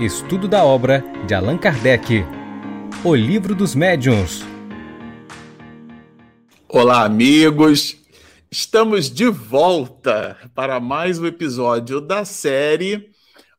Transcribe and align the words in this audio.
Estudo 0.00 0.48
da 0.48 0.64
obra 0.64 1.04
de 1.26 1.34
Allan 1.34 1.58
Kardec. 1.58 2.24
O 3.04 3.14
Livro 3.14 3.54
dos 3.54 3.74
Médiuns. 3.74 4.40
Olá, 6.66 7.04
amigos! 7.04 7.98
Estamos 8.50 9.10
de 9.10 9.26
volta 9.26 10.38
para 10.54 10.80
mais 10.80 11.18
um 11.18 11.26
episódio 11.26 12.00
da 12.00 12.24
série 12.24 13.10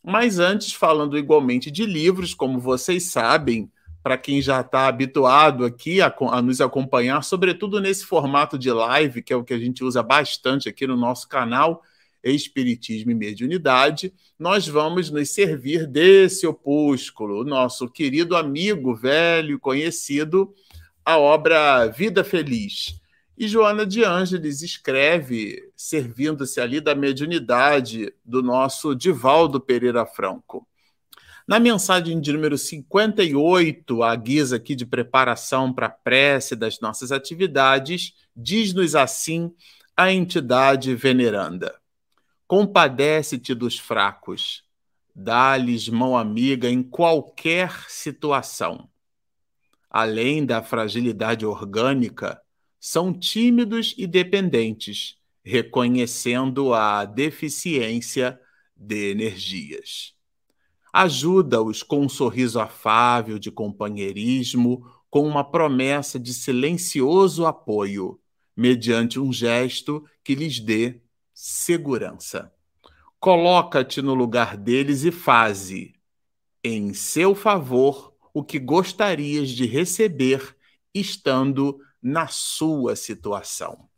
Mas 0.03 0.37
antes, 0.37 0.73
falando 0.73 1.17
igualmente 1.17 1.71
de 1.71 1.85
livros, 1.85 2.33
como 2.33 2.59
vocês 2.59 3.05
sabem, 3.05 3.71
para 4.03 4.17
quem 4.17 4.41
já 4.41 4.59
está 4.59 4.87
habituado 4.87 5.63
aqui 5.63 6.01
a, 6.01 6.13
a, 6.29 6.41
nos 6.41 6.59
acompanhar, 6.59 7.23
sobretudo 7.23 7.79
nesse 7.79 8.03
formato 8.03 8.59
de 8.59 8.69
live, 8.69 9.21
que 9.21 9.31
é 9.31 9.35
o 9.37 9.45
que 9.45 9.53
a 9.53 9.59
gente 9.59 9.81
usa 9.81 10.03
bastante 10.03 10.67
aqui 10.67 10.85
no 10.85 10.97
nosso 10.97 11.29
canal, 11.29 11.81
Espiritismo 12.23 13.11
e 13.11 13.15
Mediunidade, 13.15 14.13
nós 14.37 14.67
vamos 14.67 15.09
nos 15.09 15.29
servir 15.29 15.87
desse 15.87 16.45
opúsculo, 16.45 17.43
nosso 17.43 17.89
querido 17.89 18.35
amigo 18.35 18.95
velho, 18.95 19.59
conhecido, 19.59 20.53
a 21.03 21.17
obra 21.17 21.87
Vida 21.87 22.23
Feliz. 22.23 22.99
E 23.37 23.47
Joana 23.47 23.85
de 23.85 24.03
Ângeles 24.03 24.61
escreve, 24.61 25.71
servindo-se 25.75 26.61
ali 26.61 26.79
da 26.79 26.93
mediunidade 26.93 28.13
do 28.23 28.43
nosso 28.43 28.95
Divaldo 28.95 29.59
Pereira 29.59 30.05
Franco. 30.05 30.67
Na 31.47 31.59
mensagem 31.59 32.21
de 32.21 32.31
número 32.31 32.57
58, 32.57 34.03
a 34.03 34.15
guisa 34.15 34.57
aqui 34.57 34.75
de 34.75 34.85
preparação 34.85 35.73
para 35.73 35.87
a 35.87 35.89
prece 35.89 36.55
das 36.55 36.79
nossas 36.79 37.11
atividades, 37.11 38.13
diz-nos 38.35 38.95
assim 38.95 39.51
a 39.97 40.13
entidade 40.13 40.93
veneranda: 40.95 41.80
Compadece-te 42.51 43.55
dos 43.55 43.79
fracos, 43.79 44.65
dá-lhes 45.15 45.87
mão 45.87 46.17
amiga 46.17 46.69
em 46.69 46.83
qualquer 46.83 47.85
situação. 47.87 48.89
Além 49.89 50.45
da 50.45 50.61
fragilidade 50.61 51.45
orgânica, 51.45 52.41
são 52.77 53.17
tímidos 53.17 53.95
e 53.97 54.05
dependentes, 54.05 55.15
reconhecendo 55.41 56.73
a 56.73 57.05
deficiência 57.05 58.37
de 58.75 59.11
energias. 59.11 60.13
Ajuda-os 60.91 61.81
com 61.81 62.01
um 62.01 62.09
sorriso 62.09 62.59
afável 62.59 63.39
de 63.39 63.49
companheirismo, 63.49 64.85
com 65.09 65.25
uma 65.25 65.49
promessa 65.49 66.19
de 66.19 66.33
silencioso 66.33 67.45
apoio, 67.45 68.19
mediante 68.53 69.21
um 69.21 69.31
gesto 69.31 70.05
que 70.21 70.35
lhes 70.35 70.59
dê 70.59 70.99
segurança. 71.43 72.53
Coloca-te 73.19 73.99
no 73.99 74.13
lugar 74.13 74.55
deles 74.55 75.03
e 75.03 75.11
faze, 75.11 75.95
em 76.63 76.93
seu 76.93 77.33
favor, 77.33 78.15
o 78.31 78.43
que 78.43 78.59
gostarias 78.59 79.49
de 79.49 79.65
receber 79.65 80.55
estando 80.93 81.79
na 81.99 82.27
sua 82.27 82.95
situação. 82.95 83.89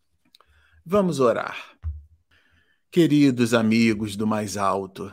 Vamos 0.85 1.19
orar. 1.19 1.77
Queridos 2.89 3.53
amigos 3.53 4.15
do 4.15 4.25
mais 4.25 4.55
alto, 4.55 5.11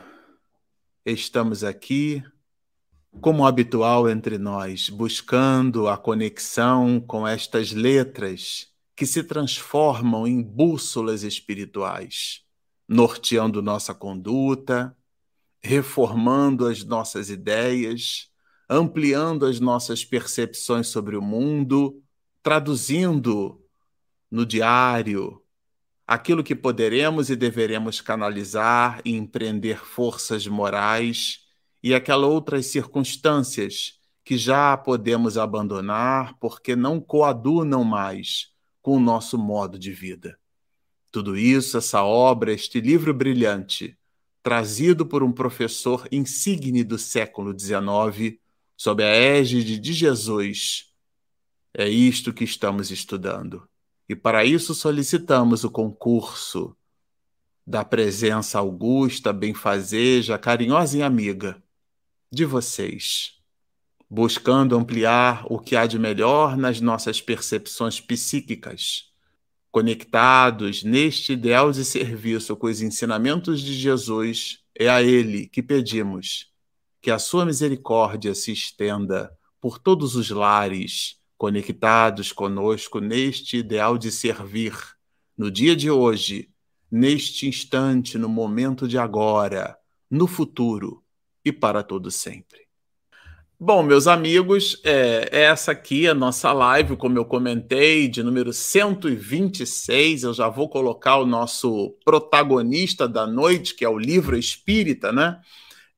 estamos 1.05 1.65
aqui, 1.65 2.23
como 3.19 3.45
habitual 3.45 4.09
entre 4.09 4.37
nós, 4.37 4.87
buscando 4.87 5.89
a 5.89 5.97
conexão 5.97 6.97
com 7.01 7.27
estas 7.27 7.73
letras 7.73 8.70
que 9.01 9.05
se 9.07 9.23
transformam 9.23 10.27
em 10.27 10.43
bússolas 10.43 11.23
espirituais, 11.23 12.43
norteando 12.87 13.59
nossa 13.59 13.95
conduta, 13.95 14.95
reformando 15.59 16.67
as 16.67 16.83
nossas 16.83 17.31
ideias, 17.31 18.29
ampliando 18.69 19.47
as 19.47 19.59
nossas 19.59 20.05
percepções 20.05 20.89
sobre 20.89 21.17
o 21.17 21.21
mundo, 21.21 21.99
traduzindo 22.43 23.59
no 24.29 24.45
diário 24.45 25.41
aquilo 26.05 26.43
que 26.43 26.53
poderemos 26.53 27.31
e 27.31 27.35
deveremos 27.35 28.01
canalizar 28.01 29.01
e 29.03 29.15
empreender 29.15 29.83
forças 29.83 30.45
morais 30.45 31.39
e 31.81 31.95
aquelas 31.95 32.29
outras 32.29 32.67
circunstâncias 32.67 33.99
que 34.23 34.37
já 34.37 34.77
podemos 34.77 35.39
abandonar 35.39 36.37
porque 36.37 36.75
não 36.75 37.01
coadunam 37.01 37.83
mais 37.83 38.50
com 38.81 38.97
o 38.97 38.99
nosso 38.99 39.37
modo 39.37 39.77
de 39.77 39.91
vida. 39.91 40.37
Tudo 41.11 41.37
isso, 41.37 41.77
essa 41.77 42.03
obra, 42.03 42.53
este 42.53 42.79
livro 42.79 43.13
brilhante, 43.13 43.97
trazido 44.41 45.05
por 45.05 45.23
um 45.23 45.31
professor 45.31 46.07
insigne 46.11 46.83
do 46.83 46.97
século 46.97 47.57
XIX, 47.57 48.39
sob 48.75 49.03
a 49.03 49.07
égide 49.07 49.77
de 49.77 49.93
Jesus, 49.93 50.91
é 51.73 51.87
isto 51.87 52.33
que 52.33 52.43
estamos 52.43 52.91
estudando. 52.91 53.67
E 54.09 54.15
para 54.15 54.43
isso 54.43 54.73
solicitamos 54.73 55.63
o 55.63 55.71
concurso 55.71 56.75
da 57.65 57.85
presença 57.85 58.59
augusta, 58.59 59.31
benfazeja, 59.31 60.37
carinhosa 60.37 60.97
e 60.97 61.03
amiga 61.03 61.61
de 62.31 62.43
vocês, 62.43 63.40
buscando 64.13 64.75
ampliar 64.75 65.45
o 65.49 65.57
que 65.57 65.73
há 65.73 65.85
de 65.85 65.97
melhor 65.97 66.57
nas 66.57 66.81
nossas 66.81 67.21
percepções 67.21 68.01
psíquicas, 68.01 69.09
conectados 69.71 70.83
neste 70.83 71.31
ideal 71.31 71.71
de 71.71 71.85
serviço 71.85 72.57
com 72.57 72.67
os 72.67 72.81
ensinamentos 72.81 73.61
de 73.61 73.73
Jesus, 73.73 74.59
é 74.77 74.89
a 74.89 75.01
Ele 75.01 75.47
que 75.47 75.63
pedimos 75.63 76.51
que 77.01 77.09
a 77.09 77.17
sua 77.17 77.45
misericórdia 77.45 78.35
se 78.35 78.51
estenda 78.51 79.31
por 79.61 79.79
todos 79.79 80.17
os 80.17 80.29
lares 80.29 81.17
conectados 81.37 82.33
conosco 82.33 82.99
neste 82.99 83.55
ideal 83.55 83.97
de 83.97 84.11
servir, 84.11 84.73
no 85.37 85.49
dia 85.49 85.73
de 85.73 85.89
hoje, 85.89 86.49
neste 86.91 87.47
instante, 87.47 88.17
no 88.17 88.27
momento 88.27 88.89
de 88.89 88.97
agora, 88.97 89.77
no 90.09 90.27
futuro 90.27 91.01
e 91.45 91.53
para 91.53 91.81
todo 91.81 92.11
sempre. 92.11 92.70
Bom, 93.63 93.83
meus 93.83 94.07
amigos, 94.07 94.81
é, 94.83 95.29
essa 95.31 95.71
aqui 95.71 96.07
é 96.07 96.09
a 96.09 96.15
nossa 96.15 96.51
live, 96.51 96.97
como 96.97 97.19
eu 97.19 97.23
comentei, 97.23 98.07
de 98.07 98.23
número 98.23 98.51
126. 98.51 100.23
Eu 100.23 100.33
já 100.33 100.49
vou 100.49 100.67
colocar 100.67 101.17
o 101.17 101.27
nosso 101.27 101.95
protagonista 102.03 103.07
da 103.07 103.27
noite, 103.27 103.75
que 103.75 103.85
é 103.85 103.87
o 103.87 103.99
livro 103.99 104.35
espírita, 104.35 105.11
né? 105.11 105.39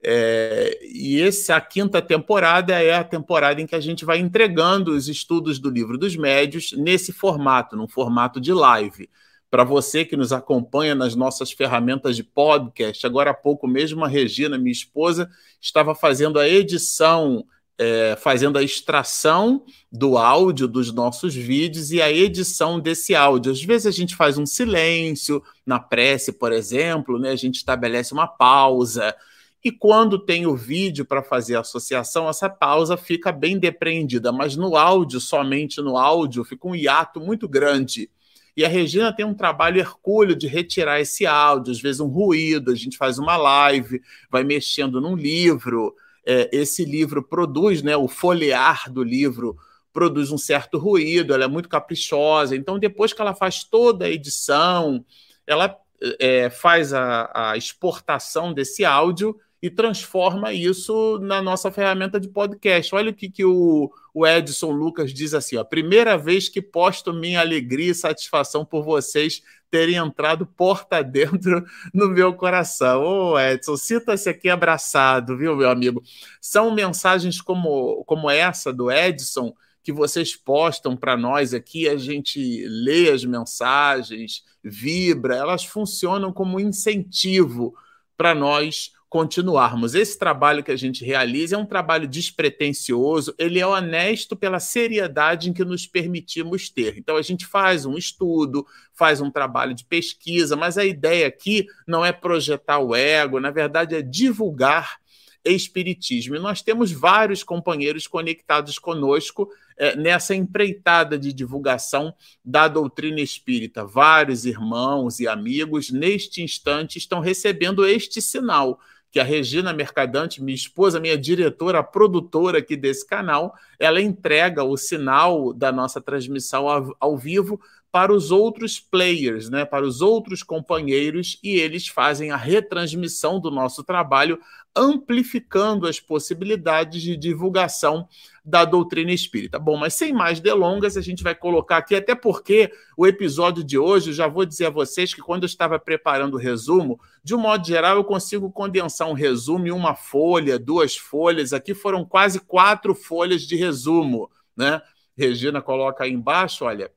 É, 0.03 0.77
e 0.83 1.21
essa 1.21 1.61
quinta 1.61 2.01
temporada 2.01 2.73
é 2.83 2.95
a 2.95 3.03
temporada 3.03 3.61
em 3.61 3.65
que 3.65 3.75
a 3.75 3.79
gente 3.79 4.03
vai 4.03 4.17
entregando 4.19 4.91
os 4.91 5.07
estudos 5.07 5.57
do 5.57 5.69
livro 5.69 5.97
dos 5.97 6.17
médios 6.17 6.73
nesse 6.73 7.13
formato, 7.13 7.77
num 7.77 7.87
formato 7.87 8.41
de 8.41 8.51
live. 8.51 9.09
Para 9.49 9.63
você 9.63 10.03
que 10.03 10.17
nos 10.17 10.33
acompanha 10.33 10.95
nas 10.95 11.15
nossas 11.15 11.53
ferramentas 11.53 12.17
de 12.17 12.23
podcast, 12.25 13.07
agora 13.07 13.31
há 13.31 13.33
pouco 13.33 13.69
mesmo 13.69 14.03
a 14.03 14.07
Regina, 14.09 14.57
minha 14.57 14.69
esposa, 14.69 15.29
estava 15.61 15.95
fazendo 15.95 16.37
a 16.37 16.49
edição, 16.49 17.45
é, 17.77 18.15
fazendo 18.15 18.57
a 18.57 18.63
extração 18.63 19.65
do 19.91 20.17
áudio 20.17 20.67
dos 20.67 20.93
nossos 20.93 21.33
vídeos 21.33 21.91
e 21.91 22.01
a 22.01 22.11
edição 22.11 22.79
desse 22.79 23.15
áudio. 23.15 23.51
Às 23.51 23.63
vezes 23.63 23.87
a 23.87 23.91
gente 23.91 24.15
faz 24.15 24.37
um 24.37 24.45
silêncio 24.45 25.41
na 25.65 25.79
prece, 25.79 26.31
por 26.33 26.51
exemplo, 26.51 27.19
né? 27.19 27.31
a 27.31 27.35
gente 27.35 27.55
estabelece 27.55 28.13
uma 28.13 28.27
pausa 28.27 29.15
e 29.63 29.71
quando 29.71 30.19
tem 30.19 30.45
o 30.45 30.57
vídeo 30.57 31.05
para 31.05 31.23
fazer 31.23 31.55
a 31.55 31.61
associação, 31.61 32.27
essa 32.27 32.49
pausa 32.49 32.97
fica 32.97 33.31
bem 33.31 33.57
depreendida, 33.57 34.29
mas 34.29 34.57
no 34.57 34.75
áudio, 34.75 35.21
somente 35.21 35.81
no 35.81 35.97
áudio, 35.97 36.43
fica 36.43 36.67
um 36.67 36.75
hiato 36.75 37.21
muito 37.21 37.47
grande. 37.47 38.11
E 38.57 38.65
a 38.65 38.67
Regina 38.67 39.15
tem 39.15 39.25
um 39.25 39.33
trabalho 39.33 39.79
hercúleo 39.79 40.35
de 40.35 40.47
retirar 40.47 40.99
esse 40.99 41.25
áudio, 41.25 41.71
às 41.71 41.79
vezes 41.79 42.01
um 42.01 42.07
ruído, 42.07 42.71
a 42.71 42.75
gente 42.75 42.97
faz 42.97 43.17
uma 43.17 43.37
live, 43.37 44.01
vai 44.29 44.43
mexendo 44.43 44.99
num 44.99 45.15
livro, 45.15 45.95
é, 46.25 46.49
esse 46.51 46.85
livro 46.85 47.23
produz, 47.23 47.81
né, 47.81 47.95
o 47.95 48.07
folhear 48.07 48.91
do 48.91 49.03
livro 49.03 49.57
produz 49.91 50.31
um 50.31 50.37
certo 50.37 50.77
ruído, 50.77 51.33
ela 51.33 51.43
é 51.43 51.47
muito 51.47 51.69
caprichosa, 51.69 52.55
então 52.55 52.79
depois 52.79 53.13
que 53.13 53.21
ela 53.21 53.35
faz 53.35 53.63
toda 53.63 54.05
a 54.05 54.09
edição, 54.09 55.05
ela 55.45 55.77
é, 56.19 56.49
faz 56.49 56.93
a, 56.93 57.31
a 57.51 57.57
exportação 57.57 58.53
desse 58.53 58.83
áudio 58.83 59.37
e 59.61 59.69
transforma 59.69 60.51
isso 60.51 61.19
na 61.19 61.41
nossa 61.41 61.71
ferramenta 61.71 62.19
de 62.19 62.27
podcast. 62.27 62.93
Olha 62.93 63.11
o 63.11 63.13
que, 63.13 63.29
que 63.29 63.45
o, 63.45 63.89
o 64.13 64.27
Edson 64.27 64.71
Lucas 64.71 65.13
diz 65.13 65.33
assim: 65.33 65.55
ó, 65.55 65.63
primeira 65.63 66.17
vez 66.17 66.49
que 66.49 66.61
posto 66.61 67.13
minha 67.13 67.39
alegria 67.39 67.91
e 67.91 67.95
satisfação 67.95 68.65
por 68.65 68.83
vocês 68.83 69.41
terem 69.73 69.95
entrado 69.95 70.45
porta 70.45 71.03
dentro 71.03 71.65
no 71.91 72.07
meu 72.07 72.31
coração. 72.35 73.01
Ô, 73.01 73.39
Edson, 73.39 73.75
sinta-se 73.75 74.29
aqui 74.29 74.47
abraçado, 74.47 75.35
viu, 75.35 75.55
meu 75.55 75.67
amigo? 75.67 76.03
São 76.39 76.69
mensagens 76.69 77.41
como, 77.41 78.03
como 78.05 78.29
essa 78.29 78.71
do 78.71 78.91
Edson 78.91 79.51
que 79.81 79.91
vocês 79.91 80.35
postam 80.35 80.95
para 80.95 81.17
nós 81.17 81.55
aqui, 81.55 81.89
a 81.89 81.97
gente 81.97 82.63
lê 82.67 83.09
as 83.09 83.25
mensagens, 83.25 84.43
vibra, 84.63 85.35
elas 85.35 85.65
funcionam 85.65 86.31
como 86.31 86.59
incentivo 86.59 87.75
para 88.15 88.35
nós 88.35 88.93
continuarmos. 89.13 89.93
Esse 89.93 90.17
trabalho 90.17 90.63
que 90.63 90.71
a 90.71 90.75
gente 90.75 91.05
realiza 91.05 91.55
é 91.55 91.59
um 91.59 91.67
trabalho 91.67 92.07
despretensioso, 92.07 93.31
ele 93.37 93.59
é 93.59 93.67
honesto 93.67 94.35
pela 94.35 94.59
seriedade 94.59 95.51
em 95.51 95.53
que 95.53 95.63
nos 95.63 95.85
permitimos 95.85 96.67
ter. 96.67 96.97
Então, 96.97 97.15
a 97.15 97.21
gente 97.21 97.45
faz 97.45 97.85
um 97.85 97.95
estudo, 97.95 98.65
faz 98.91 99.21
um 99.21 99.29
trabalho 99.29 99.75
de 99.75 99.85
pesquisa, 99.85 100.55
mas 100.55 100.79
a 100.79 100.83
ideia 100.83 101.27
aqui 101.27 101.67
não 101.87 102.03
é 102.03 102.11
projetar 102.11 102.79
o 102.79 102.95
ego, 102.95 103.39
na 103.39 103.51
verdade, 103.51 103.93
é 103.93 104.01
divulgar 104.01 104.97
espiritismo. 105.45 106.35
E 106.35 106.39
nós 106.39 106.63
temos 106.63 106.91
vários 106.91 107.43
companheiros 107.43 108.07
conectados 108.07 108.79
conosco 108.79 109.47
é, 109.77 109.95
nessa 109.95 110.33
empreitada 110.33 111.19
de 111.19 111.31
divulgação 111.31 112.15
da 112.43 112.67
doutrina 112.67 113.21
espírita. 113.21 113.85
Vários 113.85 114.43
irmãos 114.43 115.19
e 115.19 115.27
amigos, 115.27 115.91
neste 115.91 116.41
instante, 116.41 116.97
estão 116.97 117.19
recebendo 117.19 117.85
este 117.85 118.19
sinal 118.19 118.79
que 119.13 119.19
a 119.19 119.23
Regina 119.23 119.71
Mercadante, 119.71 120.41
minha 120.41 120.55
esposa, 120.55 120.99
minha 120.99 121.15
diretora, 121.15 121.83
produtora 121.83 122.57
aqui 122.57 122.75
desse 122.75 123.05
canal, 123.05 123.53
ela 123.77 124.01
entrega 124.01 124.63
o 124.63 124.75
sinal 124.75 125.53
da 125.53 125.71
nossa 125.71 126.01
transmissão 126.01 126.67
ao, 126.67 126.97
ao 126.99 127.15
vivo 127.15 127.61
para 127.91 128.11
os 128.11 128.31
outros 128.31 128.79
players, 128.79 129.51
né, 129.51 129.65
para 129.65 129.85
os 129.85 130.01
outros 130.01 130.41
companheiros, 130.41 131.39
e 131.43 131.57
eles 131.57 131.87
fazem 131.87 132.31
a 132.31 132.35
retransmissão 132.35 133.39
do 133.39 133.51
nosso 133.51 133.83
trabalho, 133.83 134.39
amplificando 134.75 135.87
as 135.87 135.99
possibilidades 135.99 137.01
de 137.01 137.15
divulgação 137.15 138.07
da 138.43 138.65
doutrina 138.65 139.11
espírita. 139.11 139.59
Bom, 139.59 139.77
mas 139.77 139.93
sem 139.93 140.11
mais 140.11 140.39
delongas, 140.39 140.97
a 140.97 141.01
gente 141.01 141.23
vai 141.23 141.35
colocar 141.35 141.77
aqui, 141.77 141.95
até 141.95 142.15
porque 142.15 142.71
o 142.97 143.05
episódio 143.05 143.63
de 143.63 143.77
hoje, 143.77 144.13
já 144.13 144.27
vou 144.27 144.45
dizer 144.45 144.65
a 144.65 144.69
vocês 144.69 145.13
que 145.13 145.21
quando 145.21 145.43
eu 145.43 145.47
estava 145.47 145.77
preparando 145.79 146.33
o 146.33 146.39
resumo, 146.39 146.99
de 147.23 147.35
um 147.35 147.39
modo 147.39 147.65
geral, 147.65 147.97
eu 147.97 148.03
consigo 148.03 148.51
condensar 148.51 149.07
um 149.07 149.13
resumo 149.13 149.67
em 149.67 149.71
uma 149.71 149.95
folha, 149.95 150.57
duas 150.57 150.97
folhas. 150.97 151.53
Aqui 151.53 151.73
foram 151.73 152.03
quase 152.03 152.39
quatro 152.39 152.95
folhas 152.95 153.43
de 153.43 153.55
resumo, 153.55 154.29
né? 154.57 154.81
Regina 155.15 155.61
coloca 155.61 156.03
aí 156.03 156.11
embaixo, 156.11 156.65
olha 156.65 156.91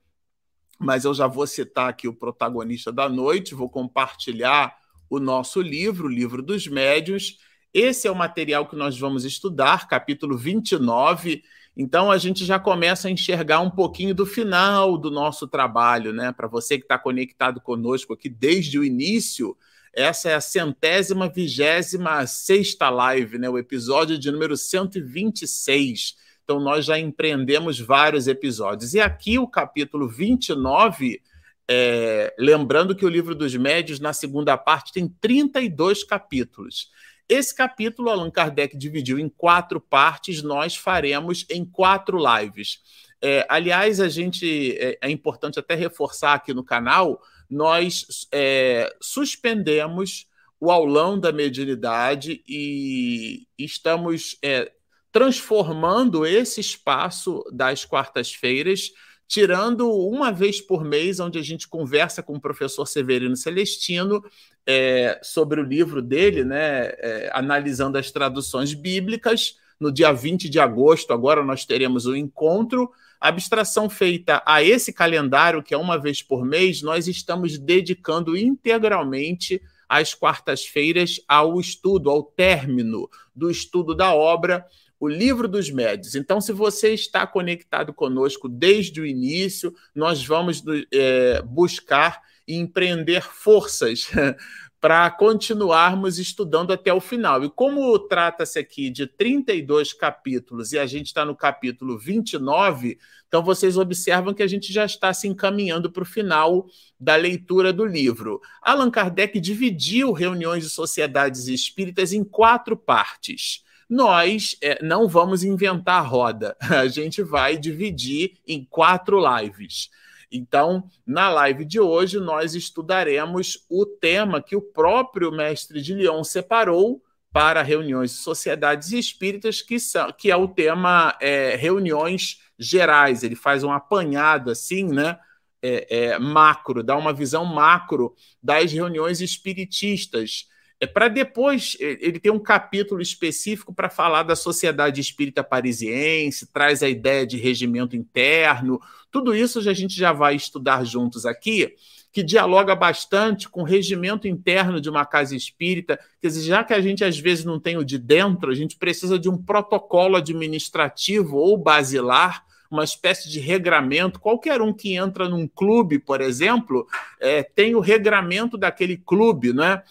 mas 0.79 1.05
eu 1.05 1.15
já 1.15 1.27
vou 1.27 1.47
citar 1.47 1.89
aqui 1.89 2.07
o 2.07 2.15
protagonista 2.15 2.93
da 2.93 3.09
noite, 3.09 3.55
vou 3.55 3.69
compartilhar 3.69 4.77
o 5.09 5.19
nosso 5.19 5.61
livro, 5.61 6.07
o 6.07 6.11
livro 6.11 6.43
dos 6.43 6.67
médios. 6.67 7.39
Esse 7.73 8.09
é 8.09 8.11
o 8.11 8.17
material 8.17 8.67
que 8.67 8.77
nós 8.77 8.99
vamos 8.99 9.25
estudar, 9.25 9.89
capítulo 9.89 10.37
29. 10.37 11.43
Então 11.77 12.11
a 12.11 12.19
gente 12.19 12.45
já 12.45 12.59
começa 12.59 13.09
a 13.09 13.11
enxergar 13.11 13.61
um 13.61 13.71
pouquinho 13.71 14.15
do 14.15 14.25
final 14.25 14.97
do 14.97 15.11
nosso 15.11 15.47
trabalho, 15.47 16.13
né? 16.13 16.33
Para 16.33 16.49
você 16.49 16.79
que 16.79 16.85
está 16.85 16.99
conectado 16.99 17.61
conosco 17.61 18.13
aqui 18.13 18.29
desde 18.29 18.79
o 18.79 18.85
início, 18.85 19.57
essa 19.93 20.31
é 20.31 20.35
a 20.35 20.41
centésima, 20.41 21.29
vigésima 21.29 22.27
sexta 22.27 22.89
live, 22.89 23.39
né? 23.39 23.49
O 23.49 23.59
episódio 23.59 24.19
de 24.19 24.31
número 24.31 24.57
126 24.57 26.27
então, 26.47 26.61
nós 26.61 26.85
já 26.85 26.97
empreendemos 26.97 27.81
vários 27.81 28.29
episódios. 28.29 28.95
E 28.95 29.01
aqui 29.01 29.37
o 29.37 29.49
capítulo 29.49 30.09
29, 30.09 31.21
é, 31.69 32.33
lembrando 32.39 32.95
que 32.95 33.05
o 33.05 33.09
livro 33.09 33.35
dos 33.35 33.57
médios, 33.57 33.99
na 33.99 34.13
segunda 34.13 34.57
parte, 34.57 34.93
tem 34.93 35.09
32 35.21 36.05
capítulos. 36.05 36.89
Esse 37.29 37.55
capítulo, 37.55 38.09
Allan 38.09 38.31
Kardec 38.31 38.77
dividiu 38.77 39.19
em 39.19 39.29
quatro 39.29 39.81
partes, 39.81 40.43
nós 40.43 40.77
faremos 40.77 41.45
em 41.51 41.65
quatro 41.65 42.19
lives. 42.19 42.79
É, 43.21 43.45
aliás, 43.49 44.01
a 44.01 44.09
gente 44.09 44.77
é, 44.79 44.99
é, 45.03 45.11
importante 45.11 45.59
até 45.59 45.75
reforçar 45.75 46.35
aqui 46.35 46.55
no 46.55 46.63
canal, 46.63 47.21
nós 47.51 48.29
é, 48.33 48.95
suspendemos 49.01 50.27
o 50.61 50.71
aulão 50.71 51.19
da 51.19 51.33
mediunidade 51.33 52.43
e 52.47 53.47
estamos 53.59 54.39
é, 54.43 54.71
transformando 55.11 56.25
esse 56.25 56.61
espaço 56.61 57.43
das 57.53 57.85
quartas-feiras, 57.85 58.93
tirando 59.29 59.91
uma 59.91 60.31
vez 60.31 60.61
por 60.61 60.85
mês, 60.85 61.19
onde 61.19 61.39
a 61.39 61.43
gente 61.43 61.67
conversa 61.69 62.23
com 62.23 62.35
o 62.35 62.41
professor 62.41 62.87
Severino 62.87 63.37
Celestino 63.37 64.25
é, 64.67 65.19
sobre 65.23 65.61
o 65.61 65.65
livro 65.65 66.01
dele, 66.01 66.45
né, 66.45 66.93
é, 66.99 67.31
analisando 67.33 67.99
as 67.99 68.11
traduções 68.11 68.75
bíblicas. 68.75 69.59
No 69.79 69.93
dia 69.93 70.13
20 70.13 70.49
de 70.49 70.59
agosto, 70.59 71.13
agora 71.13 71.45
nós 71.45 71.65
teremos 71.65 72.07
o 72.07 72.13
um 72.13 72.17
encontro. 72.17 72.91
A 73.21 73.29
abstração 73.29 73.91
feita 73.91 74.43
a 74.47 74.63
esse 74.63 74.93
calendário, 74.93 75.63
que 75.63 75.75
é 75.75 75.79
uma 75.79 75.99
vez 75.99 76.23
por 76.23 76.45
mês, 76.45 76.83
nós 76.83 77.09
estamos 77.09 77.59
dedicando 77.59 78.37
integralmente 78.37 79.61
às 79.89 80.15
quartas-feiras 80.15 81.21
ao 81.29 81.61
estudo, 81.61 82.11
ao 82.11 82.23
término 82.23 83.09
do 83.35 83.51
estudo 83.51 83.95
da 83.95 84.15
obra 84.15 84.65
o 84.99 85.09
livro 85.09 85.47
dos 85.47 85.71
médios. 85.71 86.15
Então, 86.15 86.41
se 86.41 86.53
você 86.53 86.95
está 86.95 87.27
conectado 87.27 87.93
conosco 87.93 88.49
desde 88.49 89.01
o 89.01 89.07
início, 89.07 89.75
nós 89.95 90.25
vamos 90.25 90.63
é, 90.93 91.43
buscar 91.43 92.21
e 92.47 92.57
empreender 92.57 93.23
forças 93.23 94.09
para 94.81 95.11
continuarmos 95.11 96.19
estudando 96.19 96.73
até 96.73 96.93
o 96.93 97.01
final. 97.01 97.43
E 97.43 97.51
como 97.51 97.99
trata-se 97.99 98.59
aqui 98.59 98.89
de 98.89 99.07
32 99.07 99.93
capítulos 99.93 100.73
e 100.73 100.79
a 100.79 100.87
gente 100.87 101.07
está 101.07 101.25
no 101.25 101.35
capítulo 101.35 101.99
29, 101.99 102.99
então 103.27 103.43
vocês 103.43 103.77
observam 103.77 104.33
que 104.33 104.43
a 104.43 104.47
gente 104.47 104.73
já 104.73 104.85
está 104.85 105.13
se 105.13 105.27
encaminhando 105.27 105.91
para 105.91 106.05
o 106.05 106.07
final 106.07 106.67
da 107.01 107.17
leitura 107.17 107.73
do 107.73 107.85
livro. 107.85 108.41
Allan 108.63 108.91
Kardec 108.91 109.41
dividiu 109.41 110.13
reuniões 110.13 110.63
de 110.63 110.71
sociedades 110.71 111.49
espíritas 111.49 112.13
em 112.13 112.23
quatro 112.23 112.77
partes 112.77 113.66
nós 113.89 114.57
é, 114.63 114.83
não 114.83 115.09
vamos 115.09 115.45
inventar 115.45 116.01
a 116.01 116.07
roda. 116.07 116.57
A 116.61 116.87
gente 116.89 117.23
vai 117.23 117.57
dividir 117.57 118.39
em 118.47 118.65
quatro 118.65 119.19
lives. 119.19 119.91
Então, 120.31 120.89
na 121.07 121.29
live 121.29 121.65
de 121.65 121.79
hoje, 121.79 122.19
nós 122.19 122.55
estudaremos 122.55 123.65
o 123.71 123.87
tema 123.87 124.43
que 124.43 124.57
o 124.57 124.61
próprio 124.61 125.31
mestre 125.31 125.81
de 125.81 125.95
Lyon 125.95 126.25
separou 126.25 127.03
para 127.33 127.63
reuniões 127.63 128.13
de 128.13 128.17
sociedades 128.17 128.93
espíritas, 128.93 129.63
que, 129.63 129.79
são, 129.79 130.11
que 130.13 130.31
é 130.31 130.37
o 130.37 130.49
tema 130.49 131.17
é, 131.21 131.55
reuniões 131.55 132.41
gerais. 132.59 133.23
Ele 133.23 133.37
faz 133.37 133.63
um 133.63 133.71
apanhado 133.71 134.51
assim, 134.51 134.85
né? 134.85 135.19
É, 135.63 136.13
é, 136.13 136.19
macro, 136.19 136.83
dá 136.83 136.97
uma 136.97 137.13
visão 137.13 137.45
macro 137.45 138.15
das 138.43 138.73
reuniões 138.73 139.21
espiritistas 139.21 140.47
é 140.79 140.87
para 140.87 141.09
depois 141.09 141.77
ele 141.81 142.21
tem 142.21 142.31
um 142.31 142.39
capítulo 142.39 143.01
específico 143.01 143.73
para 143.73 143.89
falar 143.89 144.23
da 144.23 144.37
sociedade 144.37 145.01
espírita 145.01 145.43
parisiense, 145.43 146.53
traz 146.53 146.83
a 146.83 146.89
ideia 146.89 147.27
de 147.27 147.39
regimento 147.39 147.97
interno, 147.97 148.81
tudo 149.11 149.35
isso 149.35 149.59
a 149.59 149.73
gente 149.73 149.97
já 149.97 150.13
vai 150.13 150.35
estudar 150.35 150.85
juntos 150.85 151.25
aqui, 151.25 151.75
que 152.13 152.23
dialoga 152.23 152.75
bastante 152.75 153.49
com 153.49 153.63
o 153.63 153.65
regimento 153.65 154.29
interno 154.29 154.81
de 154.81 154.91
uma 154.91 155.07
casa 155.07 155.35
espírita, 155.35 155.99
quer 156.21 156.29
dizer, 156.29 156.43
já 156.43 156.65
que 156.65 156.75
a 156.75 156.81
gente 156.81 157.05
às 157.05 157.19
vezes 157.19 157.45
não 157.45 157.59
tem 157.59 157.77
o 157.77 157.85
de 157.85 157.99
dentro, 157.99 158.51
a 158.51 158.55
gente 158.55 158.77
precisa 158.77 159.19
de 159.19 159.29
um 159.29 159.37
protocolo 159.37 160.17
administrativo 160.17 161.37
ou 161.37 161.57
basilar 161.57 162.45
uma 162.71 162.85
espécie 162.85 163.31
de 163.31 163.39
regramento. 163.39 164.19
Qualquer 164.21 164.61
um 164.61 164.73
que 164.73 164.95
entra 164.95 165.29
num 165.29 165.47
clube, 165.47 165.99
por 165.99 166.21
exemplo, 166.21 166.87
é, 167.21 167.43
tem 167.43 167.75
o 167.75 167.81
regramento 167.81 168.57
daquele 168.59 168.97
clube, 168.97 169.53
né? 169.53 169.83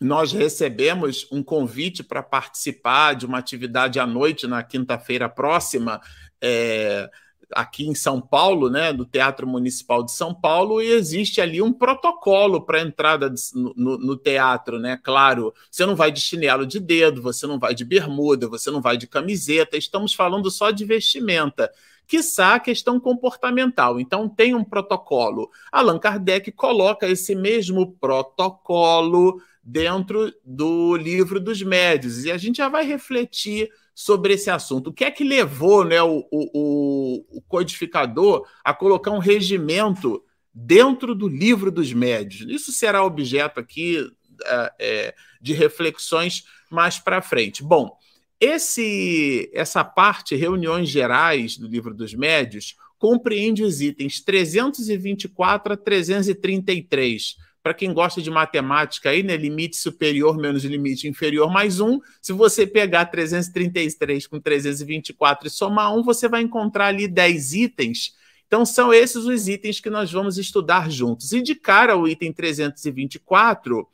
Nós 0.00 0.32
recebemos 0.32 1.26
um 1.30 1.42
convite 1.42 2.02
para 2.02 2.22
participar 2.22 3.14
de 3.14 3.26
uma 3.26 3.38
atividade 3.38 3.98
à 3.98 4.06
noite 4.06 4.46
na 4.46 4.62
quinta-feira 4.62 5.28
próxima, 5.28 6.00
é, 6.40 7.08
aqui 7.52 7.86
em 7.86 7.94
São 7.94 8.20
Paulo, 8.20 8.68
né, 8.68 8.92
do 8.92 9.04
Teatro 9.06 9.46
Municipal 9.46 10.04
de 10.04 10.12
São 10.12 10.34
Paulo, 10.34 10.82
e 10.82 10.90
existe 10.90 11.40
ali 11.40 11.62
um 11.62 11.72
protocolo 11.72 12.60
para 12.60 12.80
entrada 12.80 13.32
no, 13.54 13.72
no, 13.76 13.98
no, 13.98 14.16
teatro, 14.16 14.78
né? 14.78 14.98
Claro, 15.02 15.54
você 15.70 15.86
não 15.86 15.96
vai 15.96 16.10
de 16.10 16.20
chinelo 16.20 16.66
de 16.66 16.80
dedo, 16.80 17.22
você 17.22 17.46
não 17.46 17.58
vai 17.58 17.74
de 17.74 17.84
bermuda, 17.84 18.48
você 18.48 18.70
não 18.70 18.80
vai 18.80 18.96
de 18.96 19.06
camiseta, 19.06 19.76
estamos 19.76 20.12
falando 20.12 20.50
só 20.50 20.70
de 20.70 20.84
vestimenta 20.84 21.70
quiçá 22.06 22.54
a 22.54 22.60
questão 22.60 23.00
comportamental. 23.00 23.98
Então, 23.98 24.28
tem 24.28 24.54
um 24.54 24.62
protocolo. 24.62 25.50
Allan 25.72 25.98
Kardec 25.98 26.52
coloca 26.52 27.08
esse 27.08 27.34
mesmo 27.34 27.92
protocolo 28.00 29.42
dentro 29.68 30.32
do 30.44 30.96
livro 30.96 31.40
dos 31.40 31.60
médios, 31.60 32.24
e 32.24 32.30
a 32.30 32.38
gente 32.38 32.58
já 32.58 32.68
vai 32.68 32.86
refletir 32.86 33.68
sobre 33.92 34.34
esse 34.34 34.48
assunto. 34.48 34.90
O 34.90 34.92
que 34.92 35.04
é 35.04 35.10
que 35.10 35.24
levou 35.24 35.84
né, 35.84 36.00
o, 36.00 36.24
o, 36.30 37.24
o 37.28 37.42
codificador 37.48 38.46
a 38.62 38.72
colocar 38.72 39.10
um 39.10 39.18
regimento 39.18 40.22
dentro 40.54 41.16
do 41.16 41.26
livro 41.26 41.72
dos 41.72 41.92
médios? 41.92 42.48
Isso 42.48 42.70
será 42.70 43.04
objeto 43.04 43.58
aqui 43.58 44.08
é, 44.44 44.72
é 44.78 45.14
de 45.40 45.52
reflexões 45.52 46.44
mais 46.70 47.00
para 47.00 47.20
frente. 47.20 47.64
Bom, 47.64 47.90
esse, 48.38 49.50
essa 49.52 49.82
parte, 49.82 50.36
reuniões 50.36 50.88
gerais 50.88 51.56
do 51.56 51.66
livro 51.66 51.92
dos 51.92 52.14
médios, 52.14 52.76
compreende 52.98 53.64
os 53.64 53.80
itens 53.80 54.20
324 54.20 55.72
a 55.72 55.76
333. 55.76 57.36
Para 57.66 57.74
quem 57.74 57.92
gosta 57.92 58.22
de 58.22 58.30
matemática 58.30 59.10
aí, 59.10 59.24
né, 59.24 59.36
limite 59.36 59.74
superior 59.74 60.36
menos 60.36 60.62
limite 60.62 61.08
inferior 61.08 61.50
mais 61.50 61.80
um. 61.80 61.98
Se 62.22 62.32
você 62.32 62.64
pegar 62.64 63.06
333 63.06 64.24
com 64.28 64.38
324 64.38 65.48
e 65.48 65.50
somar 65.50 65.92
um, 65.92 66.00
você 66.00 66.28
vai 66.28 66.42
encontrar 66.42 66.86
ali 66.86 67.08
10 67.08 67.54
itens. 67.54 68.14
Então 68.46 68.64
são 68.64 68.94
esses 68.94 69.24
os 69.24 69.48
itens 69.48 69.80
que 69.80 69.90
nós 69.90 70.12
vamos 70.12 70.38
estudar 70.38 70.88
juntos. 70.88 71.32
E 71.32 71.42
de 71.42 71.56
cara 71.56 71.96
o 71.96 72.06
item 72.06 72.32
324, 72.32 73.84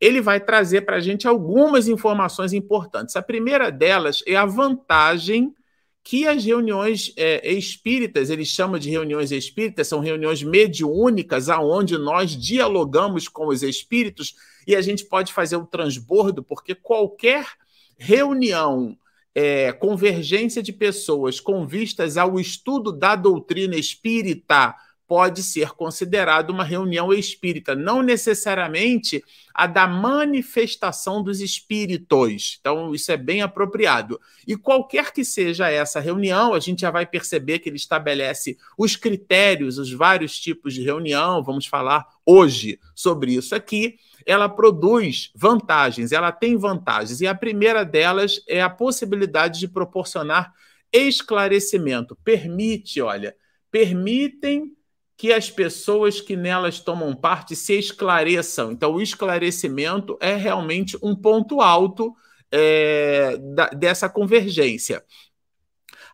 ele 0.00 0.20
vai 0.20 0.38
trazer 0.38 0.82
para 0.82 0.98
a 0.98 1.00
gente 1.00 1.26
algumas 1.26 1.88
informações 1.88 2.52
importantes. 2.52 3.16
A 3.16 3.22
primeira 3.22 3.72
delas 3.72 4.22
é 4.28 4.36
a 4.36 4.46
vantagem 4.46 5.52
que 6.08 6.26
as 6.26 6.42
reuniões 6.42 7.12
é, 7.18 7.52
espíritas, 7.52 8.30
eles 8.30 8.48
chamam 8.48 8.78
de 8.78 8.88
reuniões 8.88 9.30
espíritas, 9.30 9.88
são 9.88 10.00
reuniões 10.00 10.42
mediúnicas, 10.42 11.50
aonde 11.50 11.98
nós 11.98 12.30
dialogamos 12.30 13.28
com 13.28 13.48
os 13.48 13.62
espíritos 13.62 14.34
e 14.66 14.74
a 14.74 14.80
gente 14.80 15.04
pode 15.04 15.34
fazer 15.34 15.56
o 15.56 15.66
transbordo, 15.66 16.42
porque 16.42 16.74
qualquer 16.74 17.46
reunião, 17.98 18.96
é, 19.34 19.70
convergência 19.70 20.62
de 20.62 20.72
pessoas 20.72 21.40
com 21.40 21.66
vistas 21.66 22.16
ao 22.16 22.40
estudo 22.40 22.90
da 22.90 23.14
doutrina 23.14 23.76
espírita, 23.76 24.74
pode 25.08 25.42
ser 25.42 25.70
considerado 25.70 26.50
uma 26.50 26.62
reunião 26.62 27.10
espírita, 27.14 27.74
não 27.74 28.02
necessariamente 28.02 29.24
a 29.54 29.66
da 29.66 29.88
manifestação 29.88 31.22
dos 31.22 31.40
espíritos. 31.40 32.58
Então, 32.60 32.94
isso 32.94 33.10
é 33.10 33.16
bem 33.16 33.40
apropriado. 33.40 34.20
E 34.46 34.54
qualquer 34.54 35.10
que 35.10 35.24
seja 35.24 35.70
essa 35.70 35.98
reunião, 35.98 36.52
a 36.52 36.60
gente 36.60 36.82
já 36.82 36.90
vai 36.90 37.06
perceber 37.06 37.58
que 37.58 37.70
ele 37.70 37.76
estabelece 37.76 38.58
os 38.76 38.96
critérios, 38.96 39.78
os 39.78 39.90
vários 39.90 40.38
tipos 40.38 40.74
de 40.74 40.82
reunião, 40.82 41.42
vamos 41.42 41.64
falar 41.64 42.06
hoje 42.24 42.78
sobre 42.94 43.32
isso 43.32 43.54
aqui. 43.54 43.96
Ela 44.26 44.46
produz 44.46 45.30
vantagens, 45.34 46.12
ela 46.12 46.30
tem 46.30 46.54
vantagens, 46.54 47.22
e 47.22 47.26
a 47.26 47.34
primeira 47.34 47.82
delas 47.82 48.42
é 48.46 48.60
a 48.60 48.68
possibilidade 48.68 49.58
de 49.58 49.68
proporcionar 49.68 50.52
esclarecimento. 50.92 52.14
Permite, 52.22 53.00
olha, 53.00 53.34
permitem 53.70 54.77
que 55.18 55.32
as 55.32 55.50
pessoas 55.50 56.20
que 56.20 56.36
nelas 56.36 56.78
tomam 56.78 57.12
parte 57.12 57.56
se 57.56 57.76
esclareçam. 57.76 58.70
Então, 58.70 58.94
o 58.94 59.02
esclarecimento 59.02 60.16
é 60.20 60.36
realmente 60.36 60.96
um 61.02 61.14
ponto 61.14 61.60
alto 61.60 62.14
é, 62.52 63.36
da, 63.36 63.66
dessa 63.70 64.08
convergência. 64.08 65.04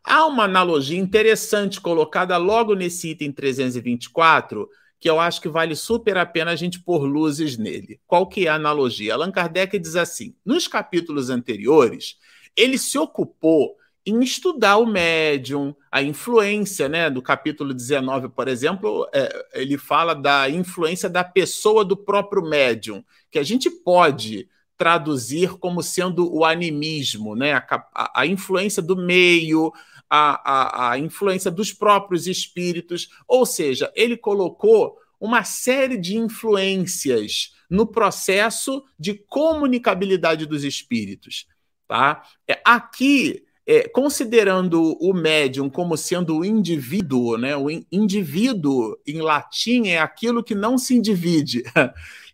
Há 0.02 0.24
uma 0.24 0.44
analogia 0.44 0.98
interessante 0.98 1.82
colocada 1.82 2.34
logo 2.38 2.74
nesse 2.74 3.10
item 3.10 3.30
324, 3.30 4.66
que 4.98 5.10
eu 5.10 5.20
acho 5.20 5.38
que 5.38 5.50
vale 5.50 5.76
super 5.76 6.16
a 6.16 6.24
pena 6.24 6.52
a 6.52 6.56
gente 6.56 6.80
pôr 6.80 7.04
luzes 7.04 7.58
nele. 7.58 8.00
Qual 8.06 8.26
que 8.26 8.46
é 8.46 8.48
a 8.48 8.54
analogia? 8.54 9.12
Allan 9.12 9.30
Kardec 9.30 9.78
diz 9.78 9.96
assim: 9.96 10.34
nos 10.42 10.66
capítulos 10.66 11.28
anteriores, 11.28 12.16
ele 12.56 12.78
se 12.78 12.96
ocupou 12.96 13.76
em 14.06 14.22
estudar 14.22 14.76
o 14.76 14.86
médium, 14.86 15.74
a 15.90 16.02
influência, 16.02 16.88
né? 16.88 17.08
Do 17.08 17.22
capítulo 17.22 17.72
19, 17.72 18.28
por 18.28 18.48
exemplo, 18.48 19.08
é, 19.14 19.46
ele 19.54 19.78
fala 19.78 20.14
da 20.14 20.48
influência 20.50 21.08
da 21.08 21.24
pessoa 21.24 21.84
do 21.84 21.96
próprio 21.96 22.42
médium, 22.42 23.02
que 23.30 23.38
a 23.38 23.42
gente 23.42 23.70
pode 23.70 24.48
traduzir 24.76 25.56
como 25.58 25.82
sendo 25.82 26.30
o 26.34 26.44
animismo, 26.44 27.34
né? 27.34 27.54
A, 27.54 27.64
a, 27.94 28.20
a 28.20 28.26
influência 28.26 28.82
do 28.82 28.96
meio, 28.96 29.72
a, 30.10 30.90
a 30.90 30.98
influência 30.98 31.50
dos 31.50 31.72
próprios 31.72 32.26
espíritos, 32.26 33.08
ou 33.26 33.46
seja, 33.46 33.90
ele 33.96 34.16
colocou 34.16 34.98
uma 35.18 35.44
série 35.44 35.96
de 35.96 36.18
influências 36.18 37.54
no 37.70 37.86
processo 37.86 38.84
de 38.98 39.14
comunicabilidade 39.14 40.44
dos 40.44 40.62
espíritos. 40.62 41.46
Tá? 41.88 42.22
É, 42.46 42.60
aqui 42.64 43.43
é, 43.66 43.88
considerando 43.88 44.96
o 45.00 45.14
médium 45.14 45.70
como 45.70 45.96
sendo 45.96 46.38
o 46.38 46.44
indivíduo, 46.44 47.38
né? 47.38 47.56
O 47.56 47.70
indivíduo 47.90 48.96
em 49.06 49.20
latim 49.20 49.88
é 49.88 49.98
aquilo 49.98 50.44
que 50.44 50.54
não 50.54 50.76
se 50.78 51.00
divide. 51.00 51.64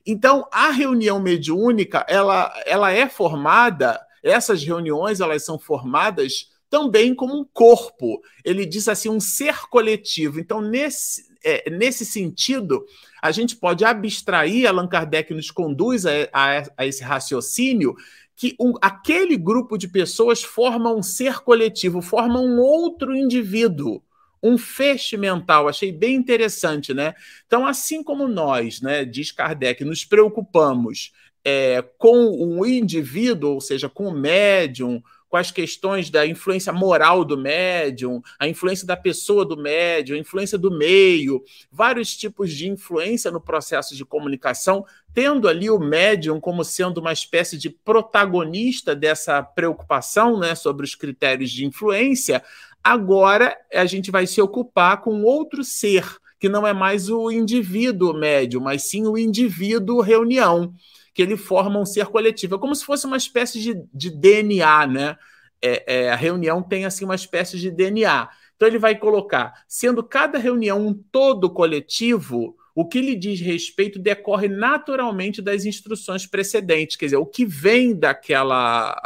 Então, 0.06 0.48
a 0.50 0.70
reunião 0.70 1.20
mediúnica, 1.20 2.04
ela, 2.08 2.50
ela 2.64 2.90
é 2.90 3.06
formada, 3.06 4.00
essas 4.22 4.64
reuniões, 4.64 5.20
elas 5.20 5.44
são 5.44 5.58
formadas 5.58 6.48
também 6.70 7.14
como 7.14 7.38
um 7.38 7.44
corpo. 7.44 8.22
Ele 8.42 8.64
diz 8.64 8.88
assim, 8.88 9.10
um 9.10 9.20
ser 9.20 9.68
coletivo. 9.68 10.40
Então, 10.40 10.60
nesse, 10.60 11.24
é, 11.44 11.68
nesse 11.68 12.06
sentido, 12.06 12.84
a 13.20 13.30
gente 13.30 13.56
pode 13.56 13.84
abstrair, 13.84 14.66
Allan 14.66 14.88
Kardec 14.88 15.34
nos 15.34 15.50
conduz 15.50 16.06
a, 16.06 16.12
a, 16.32 16.62
a 16.78 16.86
esse 16.86 17.02
raciocínio, 17.02 17.94
que 18.40 18.56
um, 18.58 18.72
aquele 18.80 19.36
grupo 19.36 19.76
de 19.76 19.86
pessoas 19.86 20.42
forma 20.42 20.90
um 20.90 21.02
ser 21.02 21.40
coletivo, 21.40 22.00
forma 22.00 22.40
um 22.40 22.58
outro 22.58 23.14
indivíduo, 23.14 24.02
um 24.42 24.56
feixe 24.56 25.14
mental. 25.14 25.68
Achei 25.68 25.92
bem 25.92 26.14
interessante, 26.16 26.94
né? 26.94 27.12
Então, 27.46 27.66
assim 27.66 28.02
como 28.02 28.26
nós, 28.26 28.80
né, 28.80 29.04
diz 29.04 29.30
Kardec, 29.30 29.84
nos 29.84 30.06
preocupamos 30.06 31.12
é, 31.44 31.84
com 31.98 32.30
o 32.30 32.64
indivíduo, 32.64 33.50
ou 33.50 33.60
seja, 33.60 33.90
com 33.90 34.06
o 34.06 34.18
médium, 34.18 35.02
com 35.30 35.36
as 35.36 35.52
questões 35.52 36.10
da 36.10 36.26
influência 36.26 36.72
moral 36.72 37.24
do 37.24 37.38
médium, 37.38 38.20
a 38.36 38.48
influência 38.48 38.84
da 38.84 38.96
pessoa 38.96 39.44
do 39.44 39.56
médium, 39.56 40.16
a 40.16 40.18
influência 40.18 40.58
do 40.58 40.72
meio, 40.72 41.44
vários 41.70 42.16
tipos 42.16 42.52
de 42.52 42.68
influência 42.68 43.30
no 43.30 43.40
processo 43.40 43.94
de 43.94 44.04
comunicação, 44.04 44.84
tendo 45.14 45.46
ali 45.46 45.70
o 45.70 45.78
médium 45.78 46.40
como 46.40 46.64
sendo 46.64 46.98
uma 46.98 47.12
espécie 47.12 47.56
de 47.56 47.70
protagonista 47.70 48.94
dessa 48.94 49.40
preocupação 49.40 50.36
né, 50.36 50.56
sobre 50.56 50.84
os 50.84 50.96
critérios 50.96 51.52
de 51.52 51.64
influência, 51.64 52.42
agora 52.82 53.56
a 53.72 53.86
gente 53.86 54.10
vai 54.10 54.26
se 54.26 54.42
ocupar 54.42 55.00
com 55.00 55.22
outro 55.22 55.62
ser, 55.62 56.04
que 56.40 56.48
não 56.48 56.66
é 56.66 56.72
mais 56.72 57.08
o 57.08 57.30
indivíduo 57.30 58.14
médium, 58.14 58.62
mas 58.62 58.82
sim 58.82 59.06
o 59.06 59.16
indivíduo 59.16 60.00
reunião 60.00 60.74
que 61.20 61.24
ele 61.24 61.36
forma 61.36 61.78
um 61.78 61.84
ser 61.84 62.06
coletivo. 62.06 62.54
É 62.54 62.58
como 62.58 62.74
se 62.74 62.82
fosse 62.82 63.04
uma 63.04 63.18
espécie 63.18 63.60
de, 63.60 63.84
de 63.92 64.08
DNA, 64.08 64.86
né? 64.86 65.18
É, 65.60 66.04
é, 66.04 66.10
a 66.10 66.16
reunião 66.16 66.62
tem 66.62 66.86
assim 66.86 67.04
uma 67.04 67.14
espécie 67.14 67.58
de 67.58 67.70
DNA. 67.70 68.26
Então 68.56 68.66
ele 68.66 68.78
vai 68.78 68.96
colocar, 68.96 69.52
sendo 69.68 70.02
cada 70.02 70.38
reunião 70.38 70.80
um 70.80 70.94
todo 70.94 71.50
coletivo, 71.50 72.56
o 72.74 72.88
que 72.88 73.02
lhe 73.02 73.14
diz 73.14 73.38
respeito 73.38 73.98
decorre 73.98 74.48
naturalmente 74.48 75.42
das 75.42 75.66
instruções 75.66 76.24
precedentes, 76.24 76.96
quer 76.96 77.04
dizer, 77.06 77.18
o 77.18 77.26
que 77.26 77.44
vem 77.44 77.94
daquela, 77.94 78.98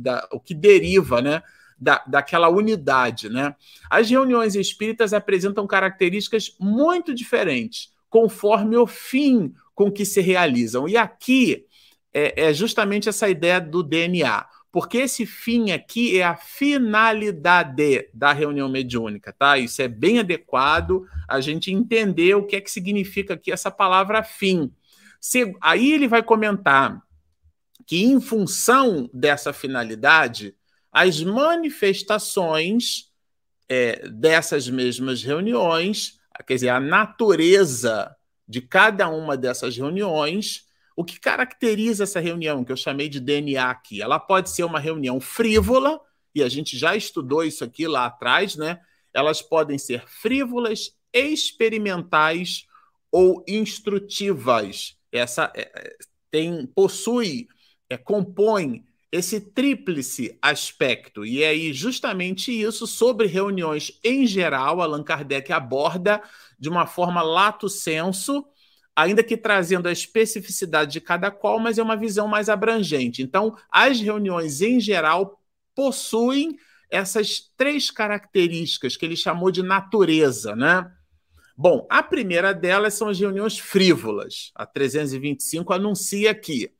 da, 0.00 0.28
o 0.32 0.40
que 0.40 0.54
deriva, 0.54 1.22
né? 1.22 1.40
Da, 1.78 2.02
daquela 2.04 2.48
unidade, 2.48 3.28
né? 3.28 3.54
As 3.88 4.10
reuniões 4.10 4.56
espíritas 4.56 5.12
apresentam 5.12 5.68
características 5.68 6.56
muito 6.58 7.14
diferentes, 7.14 7.92
conforme 8.08 8.76
o 8.76 8.88
fim 8.88 9.54
com 9.80 9.90
que 9.90 10.04
se 10.04 10.20
realizam. 10.20 10.86
E 10.86 10.94
aqui 10.94 11.64
é, 12.12 12.48
é 12.48 12.52
justamente 12.52 13.08
essa 13.08 13.30
ideia 13.30 13.58
do 13.58 13.82
DNA 13.82 14.46
porque 14.70 14.98
esse 14.98 15.24
fim 15.24 15.72
aqui 15.72 16.18
é 16.20 16.22
a 16.22 16.36
finalidade 16.36 18.08
da 18.12 18.30
reunião 18.32 18.68
mediúnica, 18.68 19.32
tá? 19.32 19.56
Isso 19.56 19.80
é 19.80 19.88
bem 19.88 20.18
adequado 20.20 21.06
a 21.26 21.40
gente 21.40 21.72
entender 21.72 22.34
o 22.34 22.46
que 22.46 22.56
é 22.56 22.60
que 22.60 22.70
significa 22.70 23.34
aqui 23.34 23.50
essa 23.50 23.70
palavra 23.70 24.22
fim. 24.22 24.70
Se, 25.18 25.56
aí 25.62 25.92
ele 25.92 26.06
vai 26.06 26.22
comentar 26.22 27.02
que, 27.86 28.04
em 28.04 28.20
função 28.20 29.10
dessa 29.12 29.52
finalidade, 29.52 30.54
as 30.92 31.20
manifestações 31.22 33.10
é, 33.66 34.08
dessas 34.08 34.68
mesmas 34.68 35.22
reuniões, 35.22 36.20
quer 36.46 36.54
dizer, 36.54 36.68
a 36.68 36.78
natureza 36.78 38.14
de 38.50 38.60
cada 38.60 39.08
uma 39.08 39.36
dessas 39.36 39.76
reuniões, 39.76 40.66
o 40.96 41.04
que 41.04 41.20
caracteriza 41.20 42.02
essa 42.02 42.18
reunião, 42.18 42.64
que 42.64 42.72
eu 42.72 42.76
chamei 42.76 43.08
de 43.08 43.20
DNA 43.20 43.70
aqui? 43.70 44.02
Ela 44.02 44.18
pode 44.18 44.50
ser 44.50 44.64
uma 44.64 44.80
reunião 44.80 45.20
frívola, 45.20 46.00
e 46.34 46.42
a 46.42 46.48
gente 46.48 46.76
já 46.76 46.96
estudou 46.96 47.44
isso 47.44 47.62
aqui 47.62 47.86
lá 47.86 48.06
atrás, 48.06 48.56
né? 48.56 48.80
elas 49.14 49.40
podem 49.40 49.78
ser 49.78 50.04
frívolas, 50.08 50.96
experimentais 51.12 52.66
ou 53.10 53.44
instrutivas. 53.46 54.96
Essa 55.12 55.52
é, 55.54 55.62
é, 55.62 55.96
tem 56.28 56.66
possui, 56.66 57.48
é, 57.88 57.96
compõe 57.96 58.84
esse 59.12 59.40
tríplice 59.40 60.38
aspecto. 60.40 61.24
E 61.24 61.42
é 61.42 61.48
aí 61.48 61.72
justamente 61.72 62.52
isso 62.52 62.86
sobre 62.86 63.26
reuniões 63.26 63.98
em 64.04 64.26
geral, 64.26 64.80
Allan 64.80 65.02
Kardec 65.02 65.52
aborda 65.52 66.22
de 66.58 66.68
uma 66.68 66.86
forma 66.86 67.22
lato 67.22 67.68
senso, 67.68 68.44
ainda 68.94 69.22
que 69.22 69.36
trazendo 69.36 69.88
a 69.88 69.92
especificidade 69.92 70.92
de 70.92 71.00
cada 71.00 71.30
qual, 71.30 71.58
mas 71.58 71.78
é 71.78 71.82
uma 71.82 71.96
visão 71.96 72.28
mais 72.28 72.48
abrangente. 72.48 73.22
Então, 73.22 73.56
as 73.70 74.00
reuniões 74.00 74.60
em 74.60 74.78
geral 74.78 75.40
possuem 75.74 76.56
essas 76.90 77.40
três 77.56 77.90
características 77.90 78.96
que 78.96 79.06
ele 79.06 79.16
chamou 79.16 79.50
de 79.50 79.62
natureza, 79.62 80.54
né? 80.54 80.90
Bom, 81.56 81.86
a 81.90 82.02
primeira 82.02 82.52
delas 82.54 82.94
são 82.94 83.08
as 83.08 83.18
reuniões 83.18 83.58
frívolas. 83.58 84.50
A 84.54 84.66
325 84.66 85.72
anuncia 85.72 86.34
que 86.34 86.72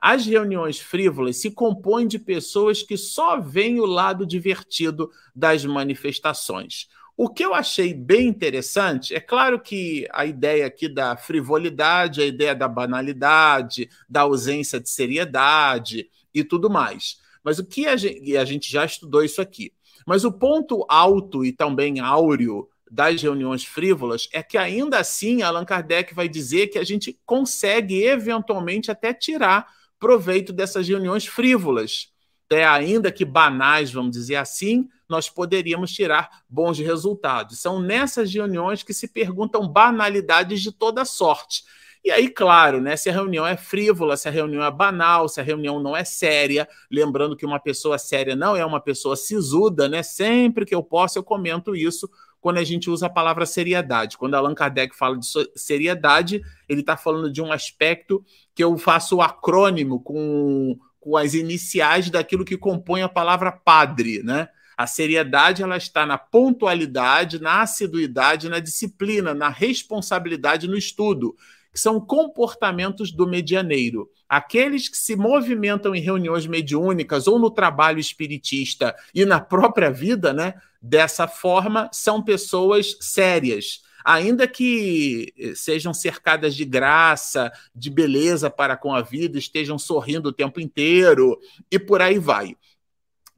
as 0.00 0.26
reuniões 0.26 0.78
frívolas 0.78 1.36
se 1.36 1.50
compõem 1.50 2.06
de 2.06 2.18
pessoas 2.18 2.82
que 2.82 2.96
só 2.96 3.40
veem 3.40 3.80
o 3.80 3.86
lado 3.86 4.26
divertido 4.26 5.10
das 5.34 5.64
manifestações. 5.64 6.88
O 7.16 7.28
que 7.28 7.44
eu 7.44 7.52
achei 7.52 7.92
bem 7.92 8.28
interessante, 8.28 9.12
é 9.12 9.18
claro 9.18 9.58
que 9.58 10.06
a 10.12 10.24
ideia 10.24 10.66
aqui 10.66 10.88
da 10.88 11.16
frivolidade, 11.16 12.22
a 12.22 12.26
ideia 12.26 12.54
da 12.54 12.68
banalidade, 12.68 13.90
da 14.08 14.20
ausência 14.20 14.78
de 14.78 14.88
seriedade 14.88 16.08
e 16.32 16.44
tudo 16.44 16.70
mais. 16.70 17.18
Mas 17.42 17.58
o 17.58 17.64
que 17.64 17.88
a 17.88 17.96
gente, 17.96 18.20
e 18.22 18.36
a 18.36 18.44
gente 18.44 18.70
já 18.70 18.84
estudou 18.84 19.24
isso 19.24 19.40
aqui. 19.40 19.72
Mas 20.06 20.24
o 20.24 20.30
ponto 20.30 20.86
alto 20.88 21.44
e 21.44 21.52
também 21.52 21.98
áureo 21.98 22.68
das 22.88 23.20
reuniões 23.20 23.64
frívolas 23.64 24.28
é 24.32 24.42
que 24.42 24.56
ainda 24.56 24.98
assim 24.98 25.42
Allan 25.42 25.64
Kardec 25.64 26.14
vai 26.14 26.28
dizer 26.28 26.68
que 26.68 26.78
a 26.78 26.84
gente 26.84 27.18
consegue 27.26 28.04
eventualmente 28.04 28.90
até 28.90 29.12
tirar 29.12 29.66
proveito 29.98 30.52
dessas 30.52 30.88
reuniões 30.88 31.26
frívolas. 31.26 32.08
É, 32.50 32.64
ainda 32.64 33.12
que 33.12 33.26
banais, 33.26 33.92
vamos 33.92 34.12
dizer 34.12 34.36
assim, 34.36 34.88
nós 35.08 35.28
poderíamos 35.28 35.92
tirar 35.92 36.42
bons 36.48 36.78
resultados. 36.78 37.60
São 37.60 37.80
nessas 37.80 38.32
reuniões 38.32 38.82
que 38.82 38.94
se 38.94 39.06
perguntam 39.08 39.68
banalidades 39.68 40.62
de 40.62 40.72
toda 40.72 41.04
sorte. 41.04 41.62
E 42.04 42.10
aí, 42.10 42.28
claro, 42.28 42.80
né, 42.80 42.96
se 42.96 43.10
a 43.10 43.12
reunião 43.12 43.46
é 43.46 43.56
frívola, 43.56 44.16
se 44.16 44.28
a 44.28 44.30
reunião 44.30 44.64
é 44.64 44.70
banal, 44.70 45.28
se 45.28 45.40
a 45.40 45.42
reunião 45.42 45.80
não 45.80 45.96
é 45.96 46.04
séria, 46.04 46.68
lembrando 46.90 47.36
que 47.36 47.44
uma 47.44 47.58
pessoa 47.58 47.98
séria 47.98 48.36
não 48.36 48.56
é 48.56 48.64
uma 48.64 48.80
pessoa 48.80 49.16
sisuda, 49.16 49.88
né? 49.88 50.02
Sempre 50.02 50.64
que 50.64 50.74
eu 50.74 50.82
posso, 50.82 51.18
eu 51.18 51.24
comento 51.24 51.74
isso 51.74 52.08
quando 52.40 52.58
a 52.58 52.64
gente 52.64 52.88
usa 52.88 53.06
a 53.06 53.10
palavra 53.10 53.46
seriedade. 53.46 54.16
Quando 54.16 54.34
Allan 54.34 54.54
Kardec 54.54 54.96
fala 54.96 55.18
de 55.18 55.26
seriedade, 55.56 56.42
ele 56.68 56.80
está 56.80 56.96
falando 56.96 57.32
de 57.32 57.42
um 57.42 57.52
aspecto 57.52 58.24
que 58.54 58.62
eu 58.62 58.76
faço 58.78 59.16
o 59.16 59.22
acrônimo 59.22 60.00
com, 60.00 60.78
com 61.00 61.16
as 61.16 61.34
iniciais 61.34 62.10
daquilo 62.10 62.44
que 62.44 62.56
compõe 62.56 63.02
a 63.02 63.08
palavra 63.08 63.52
padre, 63.52 64.22
né? 64.22 64.48
A 64.76 64.86
seriedade 64.86 65.60
ela 65.60 65.76
está 65.76 66.06
na 66.06 66.16
pontualidade, 66.16 67.40
na 67.40 67.62
assiduidade, 67.62 68.48
na 68.48 68.60
disciplina, 68.60 69.34
na 69.34 69.48
responsabilidade 69.48 70.68
no 70.68 70.76
estudo, 70.76 71.34
que 71.72 71.80
são 71.80 72.00
comportamentos 72.00 73.12
do 73.12 73.26
medianeiro. 73.26 74.10
Aqueles 74.28 74.88
que 74.88 74.96
se 74.96 75.16
movimentam 75.16 75.94
em 75.94 76.00
reuniões 76.00 76.46
mediúnicas 76.46 77.26
ou 77.26 77.38
no 77.38 77.50
trabalho 77.50 77.98
espiritista 77.98 78.94
e 79.14 79.24
na 79.24 79.40
própria 79.40 79.90
vida, 79.90 80.32
né, 80.32 80.54
dessa 80.80 81.26
forma, 81.26 81.88
são 81.92 82.22
pessoas 82.22 82.96
sérias 83.00 83.82
ainda 84.04 84.48
que 84.48 85.34
sejam 85.54 85.92
cercadas 85.92 86.54
de 86.54 86.64
graça, 86.64 87.52
de 87.74 87.90
beleza 87.90 88.48
para 88.48 88.74
com 88.74 88.94
a 88.94 89.02
vida, 89.02 89.38
estejam 89.38 89.78
sorrindo 89.78 90.30
o 90.30 90.32
tempo 90.32 90.60
inteiro 90.60 91.38
e 91.70 91.78
por 91.78 92.00
aí 92.00 92.18
vai. 92.18 92.56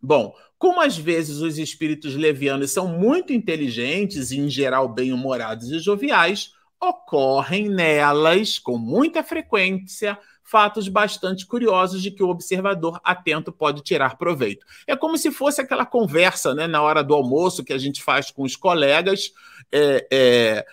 Bom, 0.01 0.33
como 0.57 0.81
às 0.81 0.97
vezes 0.97 1.39
os 1.39 1.59
espíritos 1.59 2.15
levianos 2.15 2.71
são 2.71 2.87
muito 2.87 3.33
inteligentes 3.33 4.31
e, 4.31 4.39
em 4.39 4.49
geral, 4.49 4.89
bem-humorados 4.89 5.73
e 5.73 5.81
joviais, 5.81 6.53
ocorrem 6.81 7.69
nelas, 7.69 8.59
com 8.59 8.79
muita 8.79 9.23
frequência, 9.23 10.19
fatos 10.43 10.89
bastante 10.89 11.47
curiosos 11.47 12.03
de 12.03 12.11
que 12.11 12.23
o 12.23 12.29
observador 12.29 13.01
atento 13.05 13.53
pode 13.53 13.83
tirar 13.83 14.17
proveito. 14.17 14.67
É 14.87 14.97
como 14.97 15.17
se 15.17 15.31
fosse 15.31 15.61
aquela 15.61 15.87
conversa 15.87 16.55
né, 16.55 16.67
na 16.67 16.83
hora 16.83 17.05
do 17.05 17.15
almoço 17.15 17.63
que 17.63 17.73
a 17.73 17.79
gente 17.79 18.03
faz 18.03 18.31
com 18.31 18.43
os 18.43 18.57
colegas. 18.57 19.31
É, 19.71 20.07
é, 20.11 20.67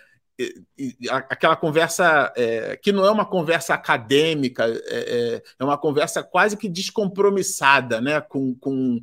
aquela 1.10 1.54
conversa 1.54 2.32
é, 2.36 2.76
que 2.76 2.90
não 2.90 3.04
é 3.04 3.10
uma 3.10 3.26
conversa 3.26 3.74
acadêmica, 3.74 4.64
é, 4.64 4.80
é, 4.88 5.42
é 5.58 5.64
uma 5.64 5.78
conversa 5.78 6.22
quase 6.22 6.56
que 6.56 6.68
descompromissada, 6.68 8.00
né? 8.00 8.20
com, 8.20 8.54
com 8.54 9.00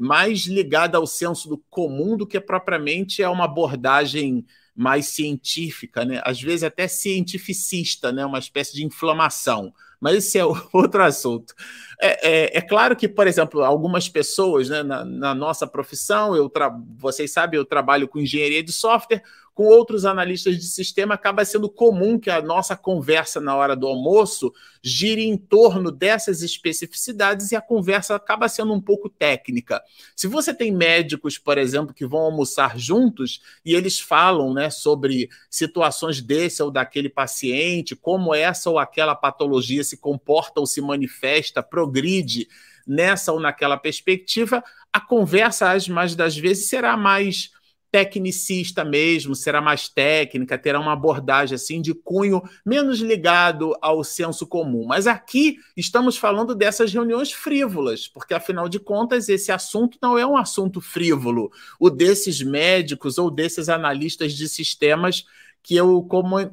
mais 0.00 0.46
ligada 0.46 0.98
ao 0.98 1.06
senso 1.06 1.48
do 1.48 1.58
comum 1.70 2.16
do 2.16 2.26
que 2.26 2.40
propriamente 2.40 3.22
a 3.22 3.30
uma 3.30 3.44
abordagem 3.44 4.44
mais 4.78 5.06
científica, 5.06 6.04
né? 6.04 6.22
às 6.24 6.40
vezes 6.40 6.62
até 6.62 6.86
cientificista, 6.86 8.12
né? 8.12 8.24
uma 8.24 8.38
espécie 8.38 8.72
de 8.74 8.84
inflamação. 8.84 9.74
Mas 10.00 10.14
esse 10.18 10.38
é 10.38 10.44
outro 10.72 11.02
assunto. 11.02 11.52
É, 12.00 12.28
é, 12.28 12.58
é 12.58 12.60
claro 12.60 12.94
que, 12.94 13.08
por 13.08 13.26
exemplo, 13.26 13.64
algumas 13.64 14.08
pessoas 14.08 14.68
né, 14.68 14.84
na, 14.84 15.04
na 15.04 15.34
nossa 15.34 15.66
profissão, 15.66 16.36
eu 16.36 16.48
vocês 16.96 17.32
sabem, 17.32 17.58
eu 17.58 17.64
trabalho 17.64 18.06
com 18.06 18.20
engenharia 18.20 18.62
de 18.62 18.72
software, 18.72 19.20
com 19.58 19.64
outros 19.64 20.04
analistas 20.04 20.56
de 20.56 20.62
sistema, 20.62 21.14
acaba 21.14 21.44
sendo 21.44 21.68
comum 21.68 22.16
que 22.16 22.30
a 22.30 22.40
nossa 22.40 22.76
conversa 22.76 23.40
na 23.40 23.56
hora 23.56 23.74
do 23.74 23.88
almoço 23.88 24.54
gire 24.80 25.26
em 25.26 25.36
torno 25.36 25.90
dessas 25.90 26.42
especificidades 26.42 27.50
e 27.50 27.56
a 27.56 27.60
conversa 27.60 28.14
acaba 28.14 28.48
sendo 28.48 28.72
um 28.72 28.80
pouco 28.80 29.08
técnica. 29.08 29.82
Se 30.14 30.28
você 30.28 30.54
tem 30.54 30.70
médicos, 30.70 31.38
por 31.38 31.58
exemplo, 31.58 31.92
que 31.92 32.06
vão 32.06 32.20
almoçar 32.20 32.78
juntos 32.78 33.42
e 33.64 33.74
eles 33.74 33.98
falam 33.98 34.54
né, 34.54 34.70
sobre 34.70 35.28
situações 35.50 36.22
desse 36.22 36.62
ou 36.62 36.70
daquele 36.70 37.08
paciente, 37.08 37.96
como 37.96 38.32
essa 38.32 38.70
ou 38.70 38.78
aquela 38.78 39.16
patologia 39.16 39.82
se 39.82 39.96
comporta 39.96 40.60
ou 40.60 40.66
se 40.66 40.80
manifesta, 40.80 41.64
progride 41.64 42.46
nessa 42.86 43.32
ou 43.32 43.40
naquela 43.40 43.76
perspectiva, 43.76 44.62
a 44.92 45.00
conversa, 45.00 45.72
às 45.72 45.88
mais 45.88 46.14
das 46.14 46.36
vezes, 46.36 46.68
será 46.68 46.96
mais 46.96 47.50
tecnicista 47.90 48.84
mesmo, 48.84 49.34
será 49.34 49.60
mais 49.60 49.88
técnica, 49.88 50.58
terá 50.58 50.78
uma 50.78 50.92
abordagem 50.92 51.54
assim 51.54 51.80
de 51.80 51.94
cunho 51.94 52.42
menos 52.64 53.00
ligado 53.00 53.76
ao 53.80 54.04
senso 54.04 54.46
comum. 54.46 54.84
Mas 54.86 55.06
aqui 55.06 55.56
estamos 55.76 56.16
falando 56.16 56.54
dessas 56.54 56.92
reuniões 56.92 57.32
frívolas, 57.32 58.06
porque 58.06 58.34
afinal 58.34 58.68
de 58.68 58.78
contas 58.78 59.28
esse 59.28 59.50
assunto 59.50 59.98
não 60.02 60.18
é 60.18 60.26
um 60.26 60.36
assunto 60.36 60.80
frívolo, 60.80 61.50
o 61.80 61.88
desses 61.88 62.42
médicos 62.42 63.18
ou 63.18 63.30
desses 63.30 63.68
analistas 63.68 64.34
de 64.34 64.48
sistemas 64.48 65.24
que 65.62 65.76
eu 65.76 66.06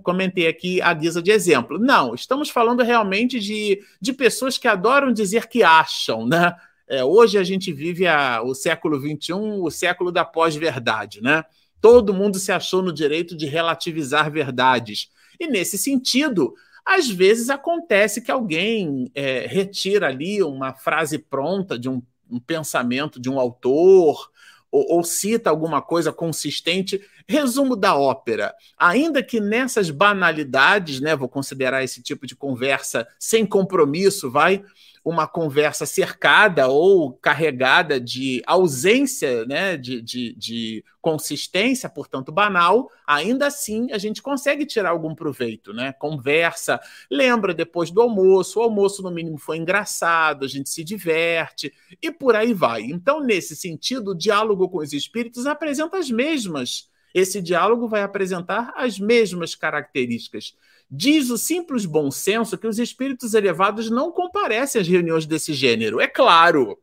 comentei 0.03 0.47
aqui 0.47 0.81
à 0.81 0.93
guisa 0.93 1.21
de 1.21 1.31
exemplo. 1.31 1.79
Não, 1.79 2.13
estamos 2.13 2.49
falando 2.49 2.83
realmente 2.83 3.39
de, 3.39 3.81
de 4.01 4.11
pessoas 4.11 4.57
que 4.57 4.67
adoram 4.67 5.13
dizer 5.13 5.47
que 5.47 5.63
acham, 5.63 6.25
né? 6.25 6.53
É, 6.87 7.03
hoje 7.03 7.37
a 7.37 7.43
gente 7.43 7.73
vive 7.73 8.07
a, 8.07 8.41
o 8.43 8.53
século 8.53 8.99
XXI, 8.99 9.33
o 9.33 9.69
século 9.71 10.11
da 10.11 10.23
pós-verdade, 10.23 11.21
né? 11.21 11.43
Todo 11.81 12.13
mundo 12.13 12.37
se 12.37 12.51
achou 12.51 12.81
no 12.81 12.93
direito 12.93 13.35
de 13.35 13.45
relativizar 13.45 14.31
verdades. 14.31 15.09
E 15.39 15.47
nesse 15.47 15.77
sentido, 15.77 16.53
às 16.85 17.09
vezes 17.09 17.49
acontece 17.49 18.21
que 18.21 18.31
alguém 18.31 19.09
é, 19.15 19.47
retira 19.47 20.07
ali 20.07 20.41
uma 20.43 20.73
frase 20.73 21.17
pronta 21.17 21.77
de 21.77 21.89
um, 21.89 22.01
um 22.29 22.39
pensamento 22.39 23.19
de 23.19 23.29
um 23.29 23.39
autor, 23.39 24.29
ou, 24.71 24.97
ou, 24.97 25.03
cita 25.03 25.49
alguma 25.49 25.81
coisa 25.81 26.11
consistente. 26.11 27.01
Resumo 27.27 27.75
da 27.75 27.95
ópera. 27.95 28.53
Ainda 28.77 29.23
que 29.23 29.39
nessas 29.39 29.89
banalidades, 29.89 30.99
né, 30.99 31.15
vou 31.15 31.29
considerar 31.29 31.83
esse 31.83 32.03
tipo 32.03 32.27
de 32.27 32.35
conversa 32.35 33.07
sem 33.17 33.45
compromisso, 33.45 34.29
vai 34.29 34.63
uma 35.05 35.27
conversa 35.27 35.85
cercada 35.85 36.67
ou 36.67 37.13
carregada 37.13 38.01
de 38.01 38.41
ausência 38.47 39.45
né, 39.45 39.77
de, 39.77 40.01
de, 40.01 40.33
de, 40.33 40.83
consistência, 40.99 41.87
portanto, 41.87 42.31
banal, 42.31 42.89
ainda 43.05 43.45
assim 43.45 43.91
a 43.91 43.99
gente 43.99 44.19
consegue 44.19 44.65
tirar 44.65 44.89
algum 44.89 45.13
proveito. 45.13 45.71
Né? 45.71 45.93
Conversa, 45.93 46.79
lembra 47.11 47.53
depois 47.53 47.91
do 47.91 48.01
almoço, 48.01 48.59
o 48.59 48.63
almoço, 48.63 49.03
no 49.03 49.11
mínimo, 49.11 49.37
foi 49.37 49.57
engraçado, 49.57 50.43
a 50.43 50.47
gente 50.47 50.71
se 50.71 50.83
diverte 50.83 51.71
e 52.01 52.09
por 52.09 52.35
aí 52.35 52.55
vai. 52.55 52.81
Então, 52.81 53.23
nesse 53.23 53.55
sentido, 53.55 54.11
o 54.11 54.17
diálogo 54.17 54.67
com 54.67 54.79
os 54.79 54.91
espíritos 54.91 55.45
apresenta 55.45 55.99
as 55.99 56.09
mesmas. 56.09 56.89
Esse 57.13 57.39
diálogo 57.43 57.87
vai 57.87 58.01
apresentar 58.01 58.73
as 58.75 58.97
mesmas 58.97 59.53
características 59.53 60.55
Diz 60.89 61.29
o 61.29 61.37
simples 61.37 61.85
bom 61.85 62.11
senso 62.11 62.57
que 62.57 62.67
os 62.67 62.79
espíritos 62.79 63.33
elevados 63.33 63.89
não 63.89 64.11
comparecem 64.11 64.81
às 64.81 64.87
reuniões 64.87 65.25
desse 65.25 65.53
gênero. 65.53 65.99
É 65.99 66.07
claro. 66.07 66.77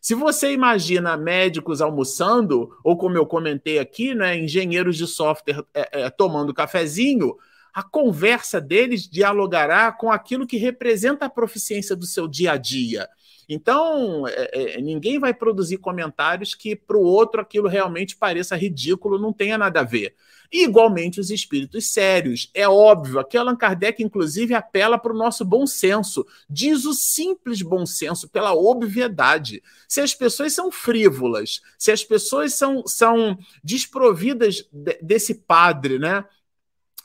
Se 0.00 0.14
você 0.14 0.52
imagina 0.52 1.16
médicos 1.16 1.80
almoçando, 1.80 2.76
ou 2.82 2.96
como 2.96 3.16
eu 3.16 3.24
comentei 3.24 3.78
aqui, 3.78 4.14
né, 4.14 4.36
engenheiros 4.36 4.96
de 4.96 5.06
software 5.06 5.64
é, 5.72 6.02
é, 6.02 6.10
tomando 6.10 6.52
cafezinho, 6.52 7.36
a 7.72 7.82
conversa 7.82 8.60
deles 8.60 9.08
dialogará 9.08 9.92
com 9.92 10.10
aquilo 10.10 10.46
que 10.46 10.56
representa 10.56 11.26
a 11.26 11.30
proficiência 11.30 11.94
do 11.94 12.04
seu 12.04 12.26
dia 12.26 12.52
a 12.52 12.56
dia. 12.56 13.08
Então, 13.48 14.26
é, 14.28 14.76
é, 14.76 14.80
ninguém 14.80 15.18
vai 15.18 15.34
produzir 15.34 15.78
comentários 15.78 16.54
que 16.54 16.76
para 16.76 16.96
o 16.96 17.02
outro 17.02 17.40
aquilo 17.40 17.68
realmente 17.68 18.16
pareça 18.16 18.56
ridículo, 18.56 19.18
não 19.18 19.32
tenha 19.32 19.58
nada 19.58 19.80
a 19.80 19.84
ver. 19.84 20.14
E, 20.52 20.64
igualmente, 20.64 21.18
os 21.18 21.30
espíritos 21.30 21.86
sérios. 21.90 22.50
É 22.52 22.68
óbvio, 22.68 23.18
aqui 23.18 23.36
Allan 23.36 23.56
Kardec, 23.56 24.02
inclusive, 24.02 24.54
apela 24.54 24.98
para 24.98 25.12
o 25.12 25.16
nosso 25.16 25.44
bom 25.44 25.66
senso. 25.66 26.26
Diz 26.48 26.84
o 26.84 26.92
simples 26.92 27.62
bom 27.62 27.86
senso, 27.86 28.28
pela 28.28 28.52
obviedade. 28.52 29.62
Se 29.88 30.00
as 30.00 30.14
pessoas 30.14 30.52
são 30.52 30.70
frívolas, 30.70 31.62
se 31.78 31.90
as 31.90 32.04
pessoas 32.04 32.54
são, 32.54 32.86
são 32.86 33.38
desprovidas 33.64 34.68
de, 34.70 34.98
desse 35.02 35.34
padre, 35.34 35.98
né? 35.98 36.24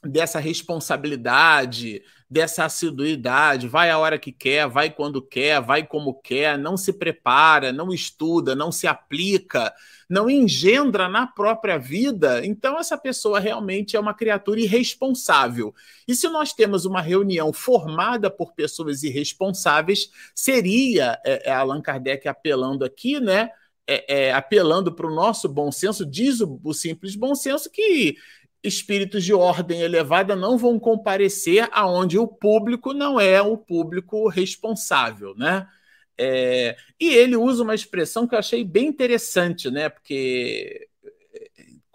dessa 0.04 0.40
responsabilidade, 0.40 2.04
dessa 2.30 2.66
assiduidade, 2.66 3.70
vai 3.70 3.90
a 3.90 3.98
hora 3.98 4.20
que 4.20 4.34
quer, 4.34 4.68
vai 4.68 4.90
quando 4.90 5.22
quer, 5.22 5.62
vai 5.62 5.86
como 5.86 6.14
quer, 6.14 6.58
não 6.58 6.76
se 6.76 6.92
prepara, 6.92 7.72
não 7.72 7.94
estuda, 7.94 8.54
não 8.54 8.70
se 8.70 8.86
aplica, 8.86 9.74
não 10.10 10.30
engendra 10.30 11.08
na 11.08 11.26
própria 11.26 11.78
vida, 11.78 12.46
então 12.46 12.78
essa 12.78 12.98
pessoa 12.98 13.40
realmente 13.40 13.96
é 13.96 14.00
uma 14.00 14.14
criatura 14.14 14.60
irresponsável. 14.60 15.74
E 16.06 16.14
se 16.14 16.28
nós 16.28 16.52
temos 16.52 16.84
uma 16.84 17.02
reunião 17.02 17.54
formada 17.54 18.30
por 18.30 18.54
pessoas 18.54 19.04
irresponsáveis, 19.04 20.10
seria 20.36 21.20
é, 21.26 21.50
é 21.50 21.54
Allan 21.54 21.82
Kardec 21.82 22.28
apelando 22.28 22.84
aqui, 22.84 23.20
né? 23.22 23.52
É, 23.90 24.26
é, 24.28 24.34
apelando 24.34 24.94
para 24.94 25.08
o 25.08 25.16
nosso 25.16 25.48
bom 25.48 25.72
senso, 25.72 26.06
diz 26.06 26.42
o, 26.42 26.60
o 26.62 26.74
simples 26.74 27.16
bom 27.16 27.34
senso 27.34 27.72
que 27.72 28.18
espíritos 28.68 29.24
de 29.24 29.34
ordem 29.34 29.82
elevada 29.82 30.36
não 30.36 30.58
vão 30.58 30.80
comparecer 30.80 31.68
aonde 31.72 32.18
o 32.20 32.28
público 32.28 32.94
não 32.94 33.20
é 33.20 33.42
o 33.42 33.58
público 33.58 34.28
responsável, 34.30 35.36
né? 35.36 35.68
É, 36.18 36.76
e 37.00 37.10
ele 37.10 37.36
usa 37.36 37.64
uma 37.64 37.76
expressão 37.76 38.28
que 38.28 38.36
eu 38.36 38.40
achei 38.40 38.64
bem 38.64 38.88
interessante, 38.88 39.70
né? 39.70 39.90
Porque 39.90 40.87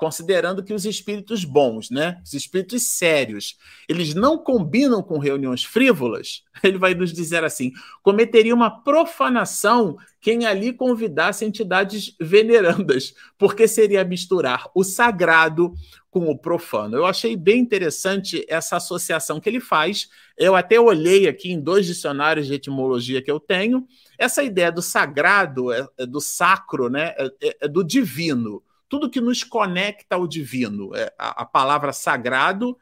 considerando 0.02 0.64
que 0.64 0.74
os 0.74 0.84
espíritos 0.84 1.44
bons, 1.44 1.88
né, 1.88 2.20
os 2.24 2.34
espíritos 2.34 2.82
sérios, 2.82 3.56
eles 3.88 4.14
não 4.14 4.36
combinam 4.36 5.00
com 5.00 5.16
reuniões 5.16 5.62
frívolas, 5.62 6.42
ele 6.60 6.76
vai 6.76 6.92
nos 6.92 7.12
dizer 7.12 7.44
assim: 7.44 7.70
cometeria 8.02 8.52
uma 8.52 8.82
profanação 8.82 9.96
quem 10.20 10.44
ali 10.44 10.72
convidasse 10.72 11.44
entidades 11.44 12.16
venerandas, 12.20 13.14
porque 13.38 13.68
seria 13.68 14.04
misturar 14.04 14.68
o 14.74 14.82
sagrado 14.82 15.72
com 16.10 16.28
o 16.28 16.36
profano. 16.36 16.96
Eu 16.96 17.06
achei 17.06 17.36
bem 17.36 17.60
interessante 17.60 18.44
essa 18.48 18.78
associação 18.78 19.38
que 19.38 19.48
ele 19.48 19.60
faz. 19.60 20.08
Eu 20.36 20.56
até 20.56 20.80
olhei 20.80 21.28
aqui 21.28 21.52
em 21.52 21.60
dois 21.60 21.86
dicionários 21.86 22.48
de 22.48 22.54
etimologia 22.54 23.22
que 23.22 23.30
eu 23.30 23.38
tenho. 23.38 23.86
Essa 24.18 24.42
ideia 24.42 24.72
do 24.72 24.82
sagrado, 24.82 25.72
é, 25.72 25.86
é 25.96 26.06
do 26.06 26.20
sacro, 26.20 26.88
né, 26.88 27.14
é, 27.40 27.68
do 27.68 27.84
divino. 27.84 28.62
Tudo 28.92 29.08
que 29.08 29.22
nos 29.22 29.42
conecta 29.42 30.16
ao 30.16 30.26
divino. 30.26 30.94
É, 30.94 31.10
a, 31.18 31.42
a 31.42 31.44
palavra 31.46 31.94
sagrado 31.94 32.78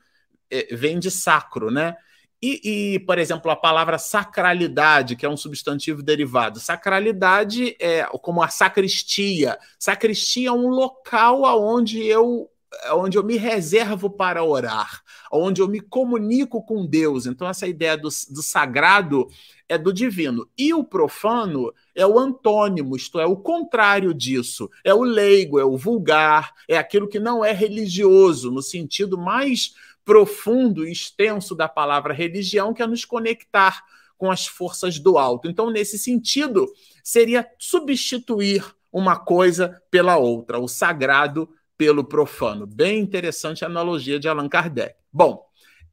é, 0.50 0.74
vem 0.74 0.98
de 0.98 1.08
sacro, 1.08 1.70
né? 1.70 1.96
E, 2.42 2.94
e, 2.94 2.98
por 2.98 3.16
exemplo, 3.16 3.48
a 3.48 3.54
palavra 3.54 3.96
sacralidade, 3.96 5.14
que 5.14 5.24
é 5.24 5.28
um 5.28 5.36
substantivo 5.36 6.02
derivado. 6.02 6.58
Sacralidade 6.58 7.76
é 7.78 8.02
como 8.22 8.42
a 8.42 8.48
sacristia. 8.48 9.56
Sacristia 9.78 10.48
é 10.48 10.52
um 10.52 10.66
local 10.68 11.44
onde 11.62 12.04
eu 12.04 12.49
onde 12.92 13.18
eu 13.18 13.24
me 13.24 13.36
reservo 13.36 14.08
para 14.08 14.44
orar, 14.44 15.02
onde 15.30 15.60
eu 15.60 15.68
me 15.68 15.80
comunico 15.80 16.62
com 16.62 16.86
Deus. 16.86 17.26
Então, 17.26 17.48
essa 17.48 17.66
ideia 17.66 17.96
do, 17.96 18.08
do 18.08 18.42
sagrado 18.42 19.28
é 19.68 19.76
do 19.76 19.92
divino. 19.92 20.48
E 20.56 20.72
o 20.72 20.84
profano 20.84 21.72
é 21.94 22.06
o 22.06 22.18
antônimo, 22.18 22.96
isto 22.96 23.18
é, 23.18 23.26
o 23.26 23.36
contrário 23.36 24.14
disso. 24.14 24.70
É 24.84 24.94
o 24.94 25.02
leigo, 25.02 25.58
é 25.58 25.64
o 25.64 25.76
vulgar, 25.76 26.52
é 26.68 26.76
aquilo 26.76 27.08
que 27.08 27.18
não 27.18 27.44
é 27.44 27.52
religioso, 27.52 28.50
no 28.50 28.62
sentido 28.62 29.18
mais 29.18 29.74
profundo 30.04 30.86
e 30.86 30.92
extenso 30.92 31.54
da 31.54 31.68
palavra 31.68 32.14
religião, 32.14 32.72
que 32.72 32.82
é 32.82 32.86
nos 32.86 33.04
conectar 33.04 33.84
com 34.16 34.30
as 34.30 34.46
forças 34.46 34.98
do 34.98 35.18
alto. 35.18 35.48
Então, 35.48 35.70
nesse 35.70 35.98
sentido, 35.98 36.70
seria 37.02 37.48
substituir 37.58 38.64
uma 38.92 39.16
coisa 39.16 39.80
pela 39.90 40.16
outra, 40.16 40.58
o 40.58 40.66
sagrado 40.66 41.48
pelo 41.80 42.04
profano. 42.04 42.66
Bem 42.66 43.00
interessante 43.00 43.64
a 43.64 43.66
analogia 43.66 44.20
de 44.20 44.28
Allan 44.28 44.50
Kardec. 44.50 44.96
Bom, 45.10 45.42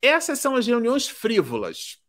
essas 0.01 0.37
são 0.37 0.57
as 0.57 0.67
reuniões 0.67 1.07
frívolas. 1.07 1.99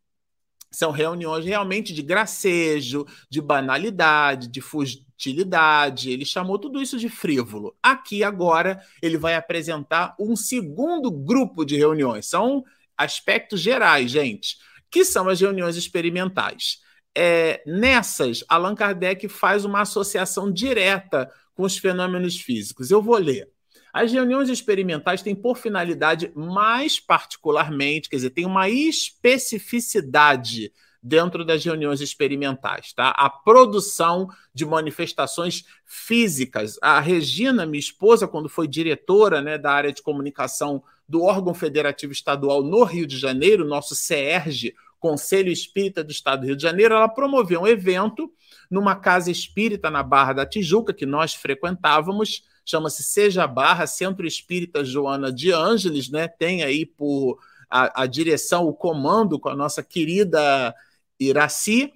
São 0.68 0.90
reuniões 0.90 1.44
realmente 1.44 1.94
de 1.94 2.02
gracejo, 2.02 3.06
de 3.30 3.40
banalidade, 3.40 4.48
de 4.48 4.60
futilidade. 4.60 6.10
Ele 6.10 6.24
chamou 6.24 6.58
tudo 6.58 6.82
isso 6.82 6.98
de 6.98 7.08
frívolo. 7.08 7.72
Aqui 7.80 8.24
agora 8.24 8.82
ele 9.00 9.16
vai 9.16 9.36
apresentar 9.36 10.16
um 10.18 10.34
segundo 10.34 11.08
grupo 11.08 11.64
de 11.64 11.76
reuniões. 11.76 12.26
São 12.26 12.64
aspectos 12.96 13.60
gerais, 13.60 14.10
gente, 14.10 14.56
que 14.90 15.04
são 15.04 15.28
as 15.28 15.40
reuniões 15.40 15.76
experimentais. 15.76 16.80
É, 17.16 17.62
nessas, 17.64 18.42
Allan 18.48 18.74
Kardec 18.74 19.28
faz 19.28 19.64
uma 19.64 19.82
associação 19.82 20.50
direta 20.50 21.30
com 21.54 21.62
os 21.62 21.78
fenômenos 21.78 22.40
físicos. 22.40 22.90
Eu 22.90 23.00
vou 23.00 23.16
ler. 23.16 23.48
As 23.92 24.12
reuniões 24.12 24.48
experimentais 24.48 25.22
têm 25.22 25.34
por 25.34 25.56
finalidade, 25.56 26.30
mais 26.34 27.00
particularmente, 27.00 28.08
quer 28.08 28.16
dizer, 28.16 28.30
tem 28.30 28.46
uma 28.46 28.68
especificidade 28.68 30.72
dentro 31.02 31.44
das 31.44 31.64
reuniões 31.64 32.00
experimentais, 32.00 32.92
tá? 32.92 33.10
A 33.10 33.30
produção 33.30 34.28
de 34.52 34.66
manifestações 34.66 35.64
físicas. 35.84 36.76
A 36.82 37.00
Regina, 37.00 37.64
minha 37.64 37.78
esposa, 37.78 38.26
quando 38.26 38.48
foi 38.48 38.66
diretora 38.66 39.40
né, 39.40 39.56
da 39.56 39.72
área 39.72 39.92
de 39.92 40.02
comunicação 40.02 40.82
do 41.08 41.22
órgão 41.22 41.54
federativo 41.54 42.12
estadual 42.12 42.62
no 42.62 42.84
Rio 42.84 43.06
de 43.06 43.16
Janeiro, 43.16 43.64
nosso 43.64 43.94
CERJ, 43.94 44.74
Conselho 44.98 45.50
Espírita 45.50 46.02
do 46.02 46.10
Estado 46.10 46.40
do 46.40 46.46
Rio 46.48 46.56
de 46.56 46.62
Janeiro, 46.62 46.94
ela 46.94 47.08
promoveu 47.08 47.62
um 47.62 47.66
evento 47.66 48.30
numa 48.70 48.96
casa 48.96 49.30
espírita 49.30 49.90
na 49.90 50.02
Barra 50.02 50.32
da 50.32 50.46
Tijuca, 50.46 50.92
que 50.92 51.06
nós 51.06 51.34
frequentávamos, 51.34 52.42
chama-se 52.68 53.02
Seja 53.02 53.46
Barra, 53.46 53.86
Centro 53.86 54.26
Espírita 54.26 54.84
Joana 54.84 55.32
de 55.32 55.50
Ângeles, 55.50 56.10
né? 56.10 56.28
Tem 56.28 56.62
aí 56.62 56.84
por 56.84 57.38
a, 57.70 58.02
a 58.02 58.06
direção, 58.06 58.66
o 58.66 58.74
comando 58.74 59.40
com 59.40 59.48
a 59.48 59.56
nossa 59.56 59.82
querida 59.82 60.74
Iraci. 61.18 61.90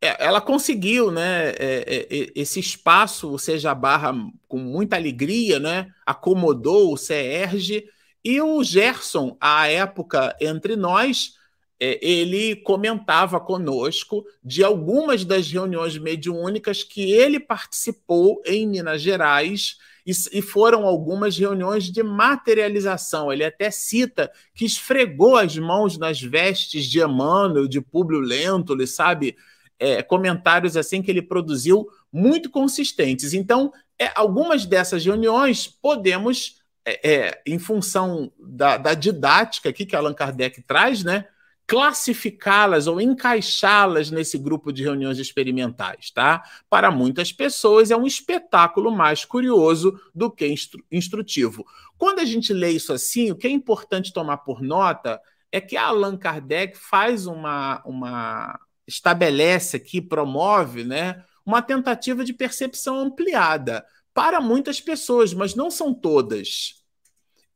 É, 0.00 0.24
ela 0.24 0.40
conseguiu, 0.40 1.10
né, 1.10 1.50
é, 1.50 2.06
é, 2.10 2.32
esse 2.34 2.58
espaço, 2.58 3.30
o 3.30 3.38
Seja 3.38 3.74
Barra, 3.74 4.14
com 4.46 4.58
muita 4.58 4.96
alegria, 4.96 5.58
né, 5.58 5.92
acomodou 6.06 6.92
o 6.92 6.96
CERJ, 6.96 7.84
e 8.24 8.40
o 8.40 8.62
Gerson, 8.62 9.36
à 9.40 9.68
época, 9.68 10.36
entre 10.40 10.76
nós, 10.76 11.34
ele 11.80 12.56
comentava 12.56 13.38
conosco 13.38 14.24
de 14.42 14.64
algumas 14.64 15.24
das 15.24 15.50
reuniões 15.50 15.96
mediúnicas 15.96 16.82
que 16.82 17.12
ele 17.12 17.38
participou 17.38 18.42
em 18.44 18.66
Minas 18.66 19.00
Gerais 19.00 19.76
e, 20.32 20.40
foram 20.40 20.86
algumas 20.86 21.36
reuniões 21.36 21.84
de 21.84 22.02
materialização. 22.02 23.30
Ele 23.30 23.44
até 23.44 23.70
cita 23.70 24.32
que 24.54 24.64
esfregou 24.64 25.36
as 25.36 25.58
mãos 25.58 25.98
nas 25.98 26.18
vestes 26.20 26.86
de 26.86 27.00
Emmanuel, 27.00 27.68
de 27.68 27.80
Públio 27.80 28.18
Lentulus, 28.18 28.94
sabe? 28.94 29.36
É, 29.78 30.02
comentários 30.02 30.76
assim 30.76 31.02
que 31.02 31.10
ele 31.10 31.20
produziu 31.20 31.86
muito 32.10 32.48
consistentes. 32.50 33.34
Então, 33.34 33.70
é, 33.98 34.10
algumas 34.14 34.64
dessas 34.64 35.04
reuniões 35.04 35.66
podemos, 35.66 36.62
é, 36.86 37.10
é 37.10 37.42
em 37.46 37.58
função 37.58 38.32
da, 38.38 38.78
da 38.78 38.94
didática 38.94 39.68
aqui 39.68 39.84
que 39.84 39.94
Allan 39.94 40.14
Kardec 40.14 40.62
traz, 40.62 41.04
né? 41.04 41.26
Classificá-las 41.68 42.86
ou 42.86 42.98
encaixá-las 42.98 44.10
nesse 44.10 44.38
grupo 44.38 44.72
de 44.72 44.82
reuniões 44.82 45.18
experimentais, 45.18 46.10
tá? 46.10 46.42
Para 46.70 46.90
muitas 46.90 47.30
pessoas 47.30 47.90
é 47.90 47.96
um 47.96 48.06
espetáculo 48.06 48.90
mais 48.90 49.22
curioso 49.26 50.00
do 50.14 50.30
que 50.30 50.46
instru 50.46 50.82
instrutivo. 50.90 51.66
Quando 51.98 52.20
a 52.20 52.24
gente 52.24 52.54
lê 52.54 52.70
isso 52.70 52.90
assim, 52.90 53.30
o 53.30 53.36
que 53.36 53.46
é 53.46 53.50
importante 53.50 54.14
tomar 54.14 54.38
por 54.38 54.62
nota 54.62 55.20
é 55.52 55.60
que 55.60 55.76
Allan 55.76 56.16
Kardec 56.16 56.78
faz 56.78 57.26
uma, 57.26 57.82
uma 57.84 58.58
estabelece 58.86 59.76
aqui, 59.76 60.00
promove, 60.00 60.84
né, 60.84 61.22
uma 61.44 61.60
tentativa 61.60 62.24
de 62.24 62.32
percepção 62.32 62.98
ampliada 62.98 63.84
para 64.14 64.40
muitas 64.40 64.80
pessoas, 64.80 65.34
mas 65.34 65.54
não 65.54 65.70
são 65.70 65.92
todas. 65.92 66.82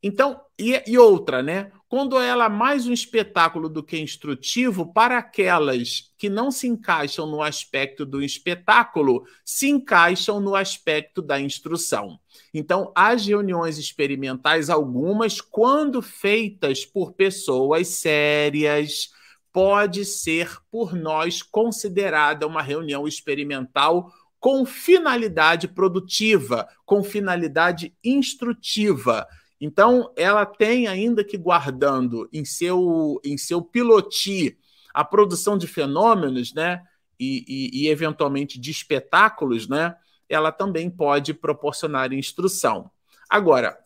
Então, 0.03 0.39
e, 0.59 0.83
e 0.85 0.97
outra, 0.99 1.41
né? 1.41 1.71
Quando 1.93 2.19
ela 2.19 2.45
é 2.45 2.49
mais 2.49 2.87
um 2.87 2.91
espetáculo 2.91 3.69
do 3.69 3.83
que 3.83 3.99
instrutivo, 3.99 4.91
para 4.91 5.19
aquelas 5.19 6.11
que 6.17 6.27
não 6.27 6.49
se 6.49 6.67
encaixam 6.67 7.27
no 7.27 7.39
aspecto 7.39 8.03
do 8.03 8.23
espetáculo, 8.23 9.23
se 9.45 9.69
encaixam 9.69 10.39
no 10.39 10.55
aspecto 10.55 11.21
da 11.21 11.39
instrução. 11.39 12.19
Então, 12.51 12.91
as 12.95 13.27
reuniões 13.27 13.77
experimentais, 13.77 14.71
algumas, 14.71 15.39
quando 15.39 16.01
feitas 16.01 16.83
por 16.83 17.11
pessoas 17.11 17.89
sérias, 17.89 19.11
pode 19.51 20.03
ser 20.03 20.49
por 20.71 20.95
nós 20.95 21.43
considerada 21.43 22.47
uma 22.47 22.63
reunião 22.63 23.07
experimental 23.07 24.11
com 24.39 24.65
finalidade 24.65 25.67
produtiva, 25.67 26.67
com 26.87 27.03
finalidade 27.03 27.95
instrutiva. 28.03 29.27
Então, 29.65 30.11
ela 30.17 30.45
tem 30.45 30.87
ainda 30.87 31.23
que 31.23 31.37
guardando 31.37 32.27
em 32.33 32.43
seu, 32.43 33.21
em 33.23 33.37
seu 33.37 33.61
piloti 33.61 34.57
a 34.93 35.05
produção 35.05 35.57
de 35.57 35.67
fenômenos, 35.67 36.53
né? 36.53 36.83
E, 37.17 37.45
e, 37.47 37.83
e, 37.83 37.87
eventualmente 37.87 38.59
de 38.59 38.69
espetáculos, 38.69 39.69
né? 39.69 39.95
Ela 40.27 40.51
também 40.51 40.89
pode 40.89 41.33
proporcionar 41.33 42.11
instrução. 42.11 42.91
Agora, 43.29 43.77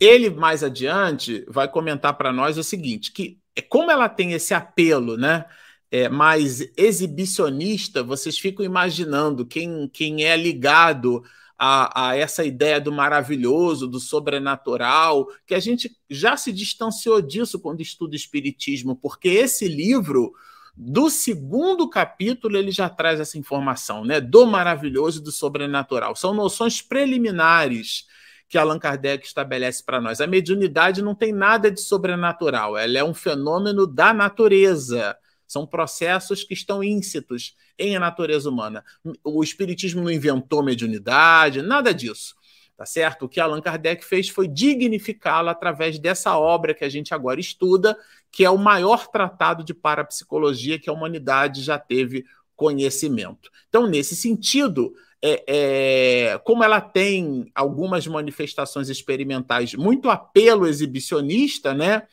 ele 0.00 0.30
mais 0.30 0.64
adiante 0.64 1.44
vai 1.46 1.68
comentar 1.68 2.14
para 2.16 2.32
nós 2.32 2.56
o 2.56 2.64
seguinte: 2.64 3.12
que 3.12 3.38
é 3.54 3.60
como 3.60 3.90
ela 3.90 4.08
tem 4.08 4.32
esse 4.32 4.54
apelo, 4.54 5.18
né? 5.18 5.44
É, 5.90 6.08
mais 6.08 6.60
exibicionista, 6.74 8.02
vocês 8.02 8.38
ficam 8.38 8.64
imaginando 8.64 9.44
quem, 9.44 9.90
quem 9.92 10.24
é 10.24 10.38
ligado 10.38 11.22
a, 11.62 12.08
a, 12.08 12.16
essa 12.16 12.42
ideia 12.42 12.80
do 12.80 12.90
maravilhoso, 12.90 13.86
do 13.86 14.00
sobrenatural, 14.00 15.28
que 15.46 15.54
a 15.54 15.60
gente 15.60 15.94
já 16.08 16.34
se 16.34 16.50
distanciou 16.52 17.20
disso 17.20 17.60
quando 17.60 17.82
estuda 17.82 18.16
Espiritismo, 18.16 18.96
porque 18.96 19.28
esse 19.28 19.68
livro, 19.68 20.32
do 20.74 21.10
segundo 21.10 21.86
capítulo, 21.86 22.56
ele 22.56 22.70
já 22.70 22.88
traz 22.88 23.20
essa 23.20 23.36
informação, 23.36 24.06
né? 24.06 24.22
Do 24.22 24.46
maravilhoso 24.46 25.20
e 25.20 25.22
do 25.22 25.30
sobrenatural. 25.30 26.16
São 26.16 26.32
noções 26.32 26.80
preliminares 26.80 28.06
que 28.48 28.56
Allan 28.56 28.78
Kardec 28.78 29.26
estabelece 29.26 29.84
para 29.84 30.00
nós. 30.00 30.22
A 30.22 30.26
mediunidade 30.26 31.02
não 31.02 31.14
tem 31.14 31.30
nada 31.30 31.70
de 31.70 31.82
sobrenatural, 31.82 32.78
ela 32.78 32.98
é 32.98 33.04
um 33.04 33.12
fenômeno 33.12 33.86
da 33.86 34.14
natureza. 34.14 35.14
São 35.50 35.66
processos 35.66 36.44
que 36.44 36.54
estão 36.54 36.80
íncitos 36.80 37.56
em 37.76 37.96
a 37.96 38.00
natureza 38.00 38.48
humana. 38.48 38.84
O 39.24 39.42
Espiritismo 39.42 40.00
não 40.00 40.08
inventou 40.08 40.62
mediunidade, 40.62 41.60
nada 41.60 41.92
disso. 41.92 42.36
Tá 42.76 42.86
certo? 42.86 43.24
O 43.24 43.28
que 43.28 43.40
Allan 43.40 43.60
Kardec 43.60 44.04
fez 44.04 44.28
foi 44.28 44.46
dignificá-la 44.46 45.50
através 45.50 45.98
dessa 45.98 46.38
obra 46.38 46.72
que 46.72 46.84
a 46.84 46.88
gente 46.88 47.12
agora 47.12 47.40
estuda, 47.40 47.98
que 48.30 48.44
é 48.44 48.48
o 48.48 48.56
maior 48.56 49.08
tratado 49.08 49.64
de 49.64 49.74
parapsicologia 49.74 50.78
que 50.78 50.88
a 50.88 50.92
humanidade 50.92 51.64
já 51.64 51.80
teve 51.80 52.24
conhecimento. 52.54 53.50
Então, 53.68 53.88
nesse 53.88 54.14
sentido, 54.14 54.94
é, 55.20 55.42
é, 55.48 56.38
como 56.44 56.62
ela 56.62 56.80
tem 56.80 57.50
algumas 57.56 58.06
manifestações 58.06 58.88
experimentais 58.88 59.74
muito 59.74 60.08
apelo 60.08 60.64
exibicionista, 60.64 61.74
né? 61.74 62.06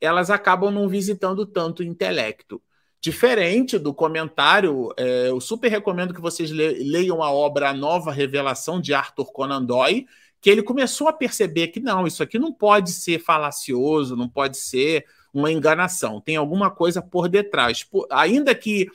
Elas 0.00 0.30
acabam 0.30 0.70
não 0.72 0.88
visitando 0.88 1.44
tanto 1.44 1.80
o 1.80 1.84
intelecto. 1.84 2.62
Diferente 3.04 3.78
do 3.78 3.92
comentário, 3.92 4.90
é, 4.96 5.28
eu 5.28 5.38
super 5.38 5.70
recomendo 5.70 6.14
que 6.14 6.22
vocês 6.22 6.50
leiam 6.50 7.22
a 7.22 7.30
obra 7.30 7.68
A 7.68 7.74
Nova 7.74 8.10
Revelação 8.10 8.80
de 8.80 8.94
Arthur 8.94 9.30
Conan 9.30 9.62
Doyle, 9.62 10.06
que 10.40 10.48
ele 10.48 10.62
começou 10.62 11.06
a 11.06 11.12
perceber 11.12 11.68
que 11.68 11.80
não, 11.80 12.06
isso 12.06 12.22
aqui 12.22 12.38
não 12.38 12.50
pode 12.50 12.92
ser 12.92 13.18
falacioso, 13.18 14.16
não 14.16 14.26
pode 14.26 14.56
ser 14.56 15.04
uma 15.34 15.52
enganação, 15.52 16.18
tem 16.18 16.36
alguma 16.36 16.70
coisa 16.70 17.02
por 17.02 17.28
detrás. 17.28 17.84
Por, 17.84 18.06
ainda 18.10 18.54
que 18.54 18.88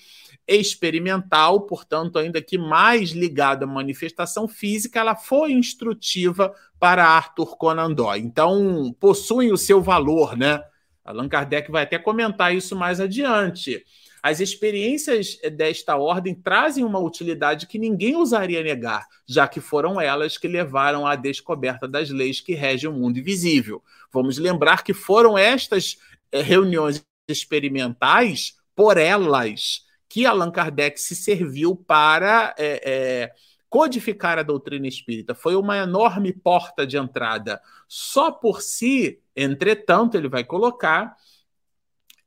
experimental, 0.48 1.68
portanto, 1.68 2.18
ainda 2.18 2.42
que 2.42 2.58
mais 2.58 3.12
ligada 3.12 3.66
à 3.66 3.68
manifestação 3.68 4.48
física, 4.48 5.00
ela 5.00 5.16
foi 5.16 5.52
instrutiva 5.52 6.52
para 6.80 7.06
Arthur 7.06 7.56
Conan 7.58 7.92
Doyle. 7.92 8.26
Então, 8.26 8.92
possuem 9.00 9.52
o 9.52 9.58
seu 9.58 9.84
valor, 9.84 10.36
né? 10.36 10.64
Allan 11.10 11.28
Kardec 11.28 11.72
vai 11.72 11.84
até 11.84 11.98
comentar 11.98 12.56
isso 12.56 12.76
mais 12.76 13.00
adiante. 13.00 13.84
As 14.22 14.40
experiências 14.40 15.40
desta 15.54 15.98
ordem 15.98 16.36
trazem 16.36 16.84
uma 16.84 17.00
utilidade 17.00 17.66
que 17.66 17.80
ninguém 17.80 18.16
ousaria 18.16 18.62
negar, 18.62 19.08
já 19.28 19.48
que 19.48 19.60
foram 19.60 20.00
elas 20.00 20.38
que 20.38 20.48
levaram 20.48 21.08
à 21.08 21.16
descoberta 21.16 21.88
das 21.88 22.12
leis 22.12 22.40
que 22.40 22.54
regem 22.54 22.88
o 22.88 22.94
mundo 22.94 23.18
invisível. 23.18 23.82
Vamos 24.14 24.38
lembrar 24.38 24.84
que 24.84 24.94
foram 24.94 25.36
estas 25.36 25.98
eh, 26.32 26.44
reuniões 26.44 27.04
experimentais, 27.28 28.54
por 28.76 28.96
elas, 28.96 29.82
que 30.08 30.28
Allan 30.28 30.52
Kardec 30.52 31.02
se 31.02 31.16
serviu 31.16 31.76
para 31.76 32.54
é, 32.56 32.82
é, 32.86 33.32
codificar 33.70 34.40
a 34.40 34.44
doutrina 34.44 34.88
espírita. 34.88 35.36
Foi 35.36 35.56
uma 35.56 35.78
enorme 35.78 36.34
porta 36.34 36.86
de 36.88 36.98
entrada. 36.98 37.62
Só 37.88 38.32
por 38.32 38.62
si, 38.62 39.20
entretanto, 39.36 40.16
ele 40.16 40.28
vai 40.28 40.44
colocar, 40.44 41.16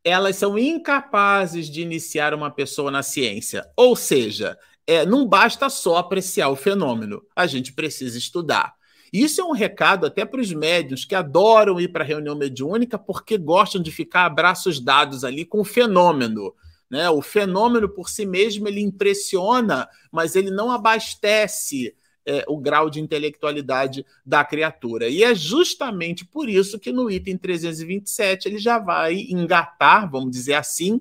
elas 0.04 0.36
são 0.36 0.58
incapazes 0.58 1.68
de 1.68 1.82
iniciar 1.82 2.32
uma 2.32 2.50
pessoa 2.50 2.90
na 2.90 3.02
ciência. 3.02 3.68
Ou 3.76 3.96
seja, 3.96 4.56
é, 4.86 5.04
não 5.04 5.26
basta 5.26 5.68
só 5.68 5.96
apreciar 5.96 6.48
o 6.48 6.56
fenômeno, 6.56 7.22
a 7.34 7.46
gente 7.46 7.72
precisa 7.72 8.18
estudar. 8.18 8.74
Isso 9.12 9.42
é 9.42 9.44
um 9.44 9.52
recado 9.52 10.06
até 10.06 10.24
para 10.24 10.40
os 10.40 10.50
médios 10.52 11.04
que 11.04 11.14
adoram 11.14 11.78
ir 11.78 11.88
para 11.88 12.02
a 12.02 12.06
reunião 12.06 12.34
mediúnica 12.34 12.98
porque 12.98 13.36
gostam 13.36 13.82
de 13.82 13.90
ficar 13.90 14.24
abraços 14.24 14.80
dados 14.80 15.22
ali 15.22 15.44
com 15.44 15.60
o 15.60 15.64
fenômeno. 15.64 16.54
Né? 16.92 17.08
O 17.08 17.22
fenômeno 17.22 17.88
por 17.88 18.10
si 18.10 18.26
mesmo 18.26 18.68
ele 18.68 18.82
impressiona, 18.82 19.88
mas 20.12 20.36
ele 20.36 20.50
não 20.50 20.70
abastece 20.70 21.96
é, 22.26 22.44
o 22.46 22.58
grau 22.58 22.90
de 22.90 23.00
intelectualidade 23.00 24.04
da 24.26 24.44
criatura. 24.44 25.08
E 25.08 25.24
é 25.24 25.34
justamente 25.34 26.22
por 26.22 26.50
isso 26.50 26.78
que 26.78 26.92
no 26.92 27.10
item 27.10 27.38
327 27.38 28.46
ele 28.46 28.58
já 28.58 28.78
vai 28.78 29.26
engatar, 29.30 30.10
vamos 30.10 30.32
dizer 30.32 30.52
assim, 30.52 31.00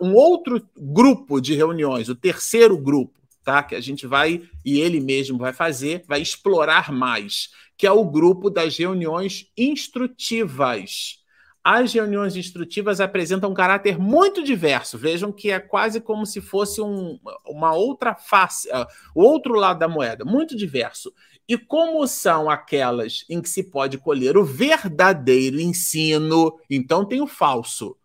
um 0.00 0.14
outro 0.14 0.64
grupo 0.76 1.40
de 1.40 1.52
reuniões, 1.52 2.08
o 2.08 2.14
terceiro 2.14 2.78
grupo, 2.78 3.18
tá? 3.42 3.60
Que 3.64 3.74
a 3.74 3.80
gente 3.80 4.06
vai 4.06 4.48
e 4.64 4.78
ele 4.78 5.00
mesmo 5.00 5.36
vai 5.36 5.52
fazer, 5.52 6.04
vai 6.06 6.22
explorar 6.22 6.92
mais, 6.92 7.50
que 7.76 7.88
é 7.88 7.90
o 7.90 8.04
grupo 8.04 8.48
das 8.48 8.78
reuniões 8.78 9.50
instrutivas 9.56 11.18
as 11.62 11.92
reuniões 11.92 12.36
instrutivas 12.36 13.00
apresentam 13.00 13.50
um 13.50 13.54
caráter 13.54 13.98
muito 13.98 14.42
diverso. 14.42 14.96
Vejam 14.96 15.32
que 15.32 15.50
é 15.50 15.60
quase 15.60 16.00
como 16.00 16.24
se 16.24 16.40
fosse 16.40 16.80
um, 16.80 17.18
uma 17.46 17.74
outra 17.74 18.14
face, 18.14 18.68
uh, 18.68 18.86
o 19.14 19.22
outro 19.22 19.54
lado 19.54 19.78
da 19.78 19.88
moeda, 19.88 20.24
muito 20.24 20.56
diverso. 20.56 21.12
E 21.48 21.56
como 21.56 22.06
são 22.06 22.48
aquelas 22.48 23.24
em 23.28 23.40
que 23.40 23.48
se 23.48 23.64
pode 23.64 23.98
colher 23.98 24.36
o 24.36 24.44
verdadeiro 24.44 25.60
ensino, 25.60 26.58
então 26.70 27.04
tem 27.04 27.20
o 27.20 27.26
falso. 27.26 27.96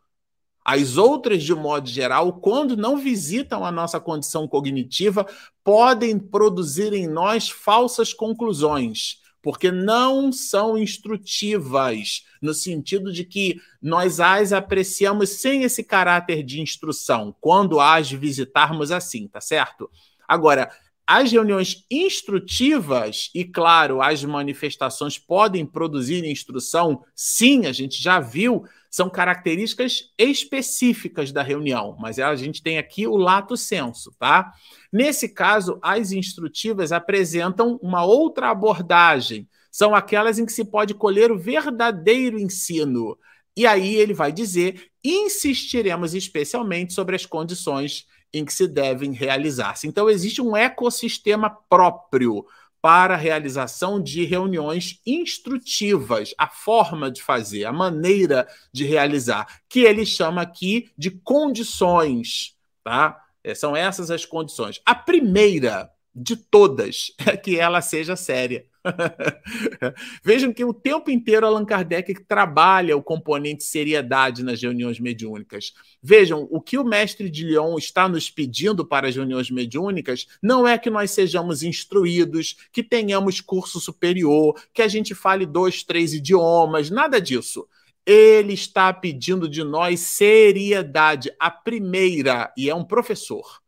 As 0.65 0.95
outras, 0.97 1.43
de 1.43 1.53
modo 1.53 1.89
geral, 1.89 2.39
quando 2.39 2.77
não 2.77 2.97
visitam 2.97 3.65
a 3.65 3.71
nossa 3.71 3.99
condição 3.99 4.47
cognitiva, 4.47 5.25
podem 5.61 6.17
produzir 6.17 6.93
em 6.93 7.05
nós 7.05 7.49
falsas 7.49 8.13
conclusões 8.13 9.21
porque 9.43 9.69
não 9.69 10.31
são 10.31 10.77
instrutivas, 10.77 12.23
no 12.43 12.53
sentido 12.53 13.11
de 13.11 13.23
que 13.23 13.59
nós 13.81 14.19
as 14.19 14.51
apreciamos 14.51 15.29
sem 15.29 15.63
esse 15.63 15.83
caráter 15.83 16.43
de 16.43 16.61
instrução, 16.61 17.33
quando 17.39 17.79
as 17.79 18.11
visitarmos 18.11 18.91
assim, 18.91 19.27
tá 19.27 19.39
certo? 19.39 19.89
Agora, 20.27 20.69
as 21.07 21.31
reuniões 21.31 21.85
instrutivas, 21.89 23.29
e 23.33 23.43
claro, 23.45 24.01
as 24.01 24.23
manifestações 24.23 25.17
podem 25.17 25.65
produzir 25.65 26.25
instrução, 26.25 27.03
sim, 27.15 27.65
a 27.65 27.71
gente 27.71 28.01
já 28.01 28.19
viu, 28.19 28.63
são 28.89 29.09
características 29.09 30.11
específicas 30.17 31.31
da 31.31 31.41
reunião, 31.41 31.95
mas 31.99 32.19
a 32.19 32.35
gente 32.35 32.61
tem 32.61 32.77
aqui 32.77 33.07
o 33.07 33.17
lato 33.17 33.57
senso, 33.57 34.13
tá? 34.19 34.53
Nesse 34.91 35.29
caso, 35.29 35.79
as 35.81 36.11
instrutivas 36.11 36.91
apresentam 36.91 37.79
uma 37.81 38.05
outra 38.05 38.51
abordagem, 38.51 39.47
são 39.73 39.95
aquelas 39.95 40.37
em 40.37 40.45
que 40.45 40.53
se 40.53 40.63
pode 40.63 40.93
colher 40.93 41.31
o 41.31 41.37
verdadeiro 41.37 42.37
ensino. 42.37 43.17
E 43.57 43.65
aí 43.65 43.95
ele 43.95 44.13
vai 44.13 44.31
dizer: 44.31 44.91
insistiremos 45.03 46.13
especialmente 46.13 46.93
sobre 46.93 47.15
as 47.15 47.25
condições 47.25 48.05
em 48.31 48.45
que 48.45 48.53
se 48.53 48.67
devem 48.67 49.13
realizar-se. 49.13 49.87
Então, 49.87 50.07
existe 50.07 50.43
um 50.43 50.55
ecossistema 50.55 51.49
próprio 51.49 52.45
para 52.79 53.15
a 53.15 53.17
realização 53.17 54.01
de 54.01 54.23
reuniões 54.25 55.01
instrutivas, 55.07 56.35
a 56.37 56.47
forma 56.47 57.09
de 57.09 57.23
fazer, 57.23 57.65
a 57.65 57.73
maneira 57.73 58.47
de 58.71 58.85
realizar, 58.85 59.61
que 59.67 59.79
ele 59.79 60.05
chama 60.05 60.41
aqui 60.41 60.91
de 60.95 61.09
condições, 61.09 62.55
tá? 62.83 63.19
É, 63.43 63.55
são 63.55 63.75
essas 63.75 64.11
as 64.11 64.25
condições. 64.25 64.79
A 64.85 64.93
primeira 64.93 65.89
de 66.13 66.35
todas 66.35 67.11
é 67.25 67.35
que 67.35 67.57
ela 67.57 67.81
seja 67.81 68.15
séria. 68.15 68.65
Vejam 70.23 70.53
que 70.53 70.63
o 70.63 70.73
tempo 70.73 71.09
inteiro 71.09 71.45
Allan 71.45 71.65
Kardec 71.65 72.13
trabalha 72.25 72.97
o 72.97 73.03
componente 73.03 73.63
seriedade 73.63 74.43
nas 74.43 74.61
reuniões 74.61 74.99
mediúnicas. 74.99 75.73
Vejam, 76.01 76.47
o 76.51 76.61
que 76.61 76.77
o 76.77 76.83
mestre 76.83 77.29
de 77.29 77.45
Lyon 77.45 77.77
está 77.77 78.07
nos 78.09 78.29
pedindo 78.29 78.85
para 78.85 79.07
as 79.07 79.15
reuniões 79.15 79.49
mediúnicas 79.49 80.27
não 80.41 80.67
é 80.67 80.77
que 80.77 80.89
nós 80.89 81.11
sejamos 81.11 81.63
instruídos, 81.63 82.57
que 82.71 82.83
tenhamos 82.83 83.39
curso 83.39 83.79
superior, 83.79 84.61
que 84.73 84.81
a 84.81 84.87
gente 84.87 85.15
fale 85.15 85.45
dois, 85.45 85.83
três 85.83 86.13
idiomas, 86.13 86.89
nada 86.89 87.21
disso. 87.21 87.67
Ele 88.05 88.53
está 88.53 88.91
pedindo 88.91 89.47
de 89.47 89.63
nós 89.63 90.01
seriedade, 90.01 91.31
a 91.39 91.49
primeira, 91.49 92.51
e 92.57 92.69
é 92.69 92.75
um 92.75 92.83
professor. 92.83 93.62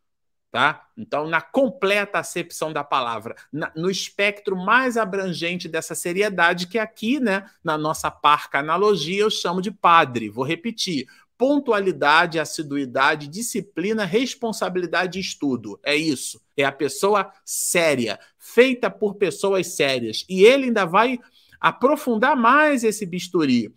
Tá? 0.55 0.87
Então, 0.95 1.27
na 1.27 1.41
completa 1.41 2.17
acepção 2.17 2.71
da 2.71 2.81
palavra, 2.81 3.35
na, 3.51 3.73
no 3.75 3.91
espectro 3.91 4.55
mais 4.55 4.95
abrangente 4.95 5.67
dessa 5.67 5.93
seriedade, 5.93 6.67
que 6.67 6.79
aqui, 6.79 7.19
né, 7.19 7.45
na 7.61 7.77
nossa 7.77 8.09
parca 8.09 8.59
analogia, 8.59 9.23
eu 9.23 9.29
chamo 9.29 9.61
de 9.61 9.69
padre. 9.69 10.29
Vou 10.29 10.45
repetir: 10.45 11.09
pontualidade, 11.37 12.39
assiduidade, 12.39 13.27
disciplina, 13.27 14.05
responsabilidade 14.05 15.17
e 15.17 15.21
estudo. 15.21 15.77
É 15.83 15.93
isso. 15.93 16.41
É 16.55 16.63
a 16.63 16.71
pessoa 16.71 17.33
séria, 17.43 18.17
feita 18.39 18.89
por 18.89 19.15
pessoas 19.15 19.75
sérias. 19.75 20.23
E 20.29 20.45
ele 20.45 20.67
ainda 20.67 20.85
vai 20.85 21.19
aprofundar 21.59 22.33
mais 22.33 22.85
esse 22.85 23.05
bisturi. 23.05 23.75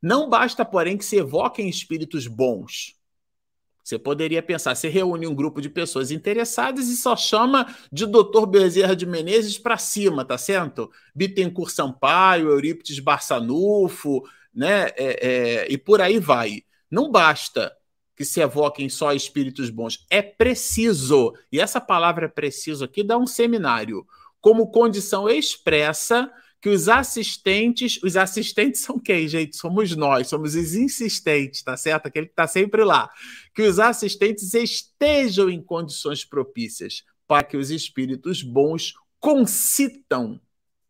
Não 0.00 0.28
basta, 0.28 0.64
porém, 0.64 0.96
que 0.96 1.04
se 1.04 1.16
evoquem 1.16 1.68
espíritos 1.68 2.28
bons. 2.28 3.01
Você 3.82 3.98
poderia 3.98 4.42
pensar, 4.42 4.74
você 4.74 4.88
reúne 4.88 5.26
um 5.26 5.34
grupo 5.34 5.60
de 5.60 5.68
pessoas 5.68 6.10
interessadas 6.10 6.88
e 6.88 6.96
só 6.96 7.16
chama 7.16 7.66
de 7.90 8.06
Dr. 8.06 8.46
Bezerra 8.46 8.94
de 8.94 9.04
Menezes 9.04 9.58
para 9.58 9.76
cima, 9.76 10.24
tá 10.24 10.38
certo? 10.38 10.90
Bittencourt 11.14 11.72
Sampaio, 11.72 12.50
Eurípides 12.50 13.00
Barçanufo, 13.00 14.22
né? 14.54 14.88
É, 14.96 15.66
é, 15.66 15.72
e 15.72 15.76
por 15.76 16.00
aí 16.00 16.18
vai. 16.18 16.62
Não 16.90 17.10
basta 17.10 17.72
que 18.14 18.24
se 18.24 18.40
evoquem 18.40 18.88
só 18.88 19.12
espíritos 19.12 19.70
bons. 19.70 20.04
É 20.10 20.22
preciso, 20.22 21.32
e 21.50 21.58
essa 21.58 21.80
palavra 21.80 22.28
preciso 22.28 22.84
aqui 22.84 23.02
dá 23.02 23.18
um 23.18 23.26
seminário, 23.26 24.06
como 24.40 24.70
condição 24.70 25.28
expressa 25.28 26.30
que 26.62 26.68
os 26.68 26.88
assistentes, 26.88 28.00
os 28.04 28.16
assistentes 28.16 28.82
são 28.82 28.96
quem, 28.96 29.26
gente? 29.26 29.56
Somos 29.56 29.96
nós, 29.96 30.28
somos 30.28 30.54
os 30.54 30.74
insistentes, 30.76 31.60
tá 31.60 31.76
certo? 31.76 32.06
Aquele 32.06 32.26
que 32.26 32.32
está 32.34 32.46
sempre 32.46 32.84
lá. 32.84 33.10
Que 33.52 33.62
os 33.62 33.80
assistentes 33.80 34.54
estejam 34.54 35.50
em 35.50 35.60
condições 35.60 36.24
propícias 36.24 37.02
para 37.26 37.42
que 37.42 37.56
os 37.56 37.72
espíritos 37.72 38.44
bons 38.44 38.94
concitam. 39.18 40.40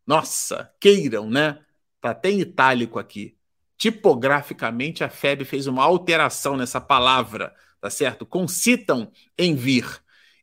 Nossa, 0.05 0.71
queiram, 0.79 1.27
né? 1.27 1.59
Tá 1.99 2.11
até 2.11 2.29
em 2.29 2.41
itálico 2.41 2.99
aqui. 2.99 3.35
Tipograficamente, 3.75 5.03
a 5.03 5.09
FEB 5.09 5.43
fez 5.43 5.65
uma 5.65 5.83
alteração 5.83 6.55
nessa 6.55 6.79
palavra, 6.79 7.51
tá 7.81 7.89
certo? 7.89 8.27
Concitam 8.27 9.11
em 9.35 9.55
vir. 9.55 9.87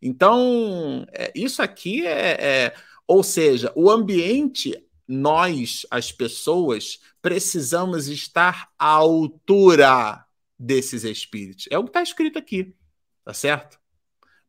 Então, 0.03 1.07
é, 1.13 1.31
isso 1.37 1.63
aqui 1.63 2.05
é, 2.05 2.37
é. 2.41 2.75
Ou 3.07 3.23
seja, 3.23 3.73
o 3.77 3.89
ambiente 3.89 4.90
nós, 5.11 5.85
as 5.91 6.13
pessoas, 6.13 7.01
precisamos 7.21 8.07
estar 8.07 8.71
à 8.79 8.87
altura 8.87 10.25
desses 10.57 11.03
espíritos. 11.03 11.67
É 11.69 11.77
o 11.77 11.83
que 11.83 11.91
está 11.91 12.01
escrito 12.01 12.39
aqui, 12.39 12.77
tá 13.25 13.35
certo? 13.35 13.77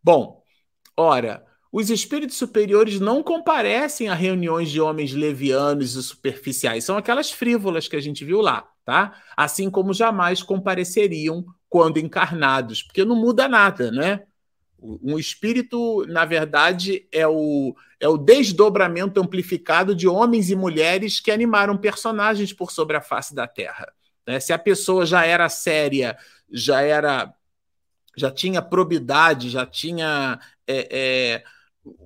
Bom, 0.04 0.44
ora, 0.96 1.44
os 1.72 1.90
espíritos 1.90 2.38
superiores 2.38 3.00
não 3.00 3.24
comparecem 3.24 4.08
a 4.08 4.14
reuniões 4.14 4.70
de 4.70 4.80
homens 4.80 5.14
levianos 5.14 5.96
e 5.96 6.04
superficiais, 6.04 6.84
são 6.84 6.96
aquelas 6.96 7.32
frívolas 7.32 7.88
que 7.88 7.96
a 7.96 8.02
gente 8.02 8.24
viu 8.24 8.40
lá, 8.40 8.70
tá? 8.86 9.20
Assim 9.36 9.68
como 9.68 9.94
jamais 9.94 10.44
compareceriam 10.44 11.44
quando 11.68 11.98
encarnados, 11.98 12.84
porque 12.84 13.04
não 13.04 13.16
muda 13.16 13.48
nada, 13.48 13.90
né? 13.90 14.28
Um 14.82 15.20
espírito, 15.20 16.06
na 16.08 16.26
verdade, 16.26 17.08
é 17.12 17.28
o, 17.28 17.76
é 18.00 18.08
o 18.08 18.18
desdobramento 18.18 19.22
amplificado 19.22 19.94
de 19.94 20.08
homens 20.08 20.50
e 20.50 20.56
mulheres 20.56 21.20
que 21.20 21.30
animaram 21.30 21.78
personagens 21.78 22.52
por 22.52 22.72
sobre 22.72 22.98
a 22.98 23.02
face 23.02 23.36
da 23.36 23.48
Terra. 23.48 23.94
Né? 24.26 24.40
Se 24.40 24.52
a 24.52 24.58
pessoa 24.58 25.06
já 25.06 25.24
era 25.24 25.48
séria, 25.50 26.18
já 26.52 26.82
era, 26.82 27.32
já 28.18 28.32
tinha 28.32 28.60
probidade, 28.60 29.52
já 29.52 29.68
tinha 29.68 30.40
é, 30.66 30.88
é, 30.92 31.44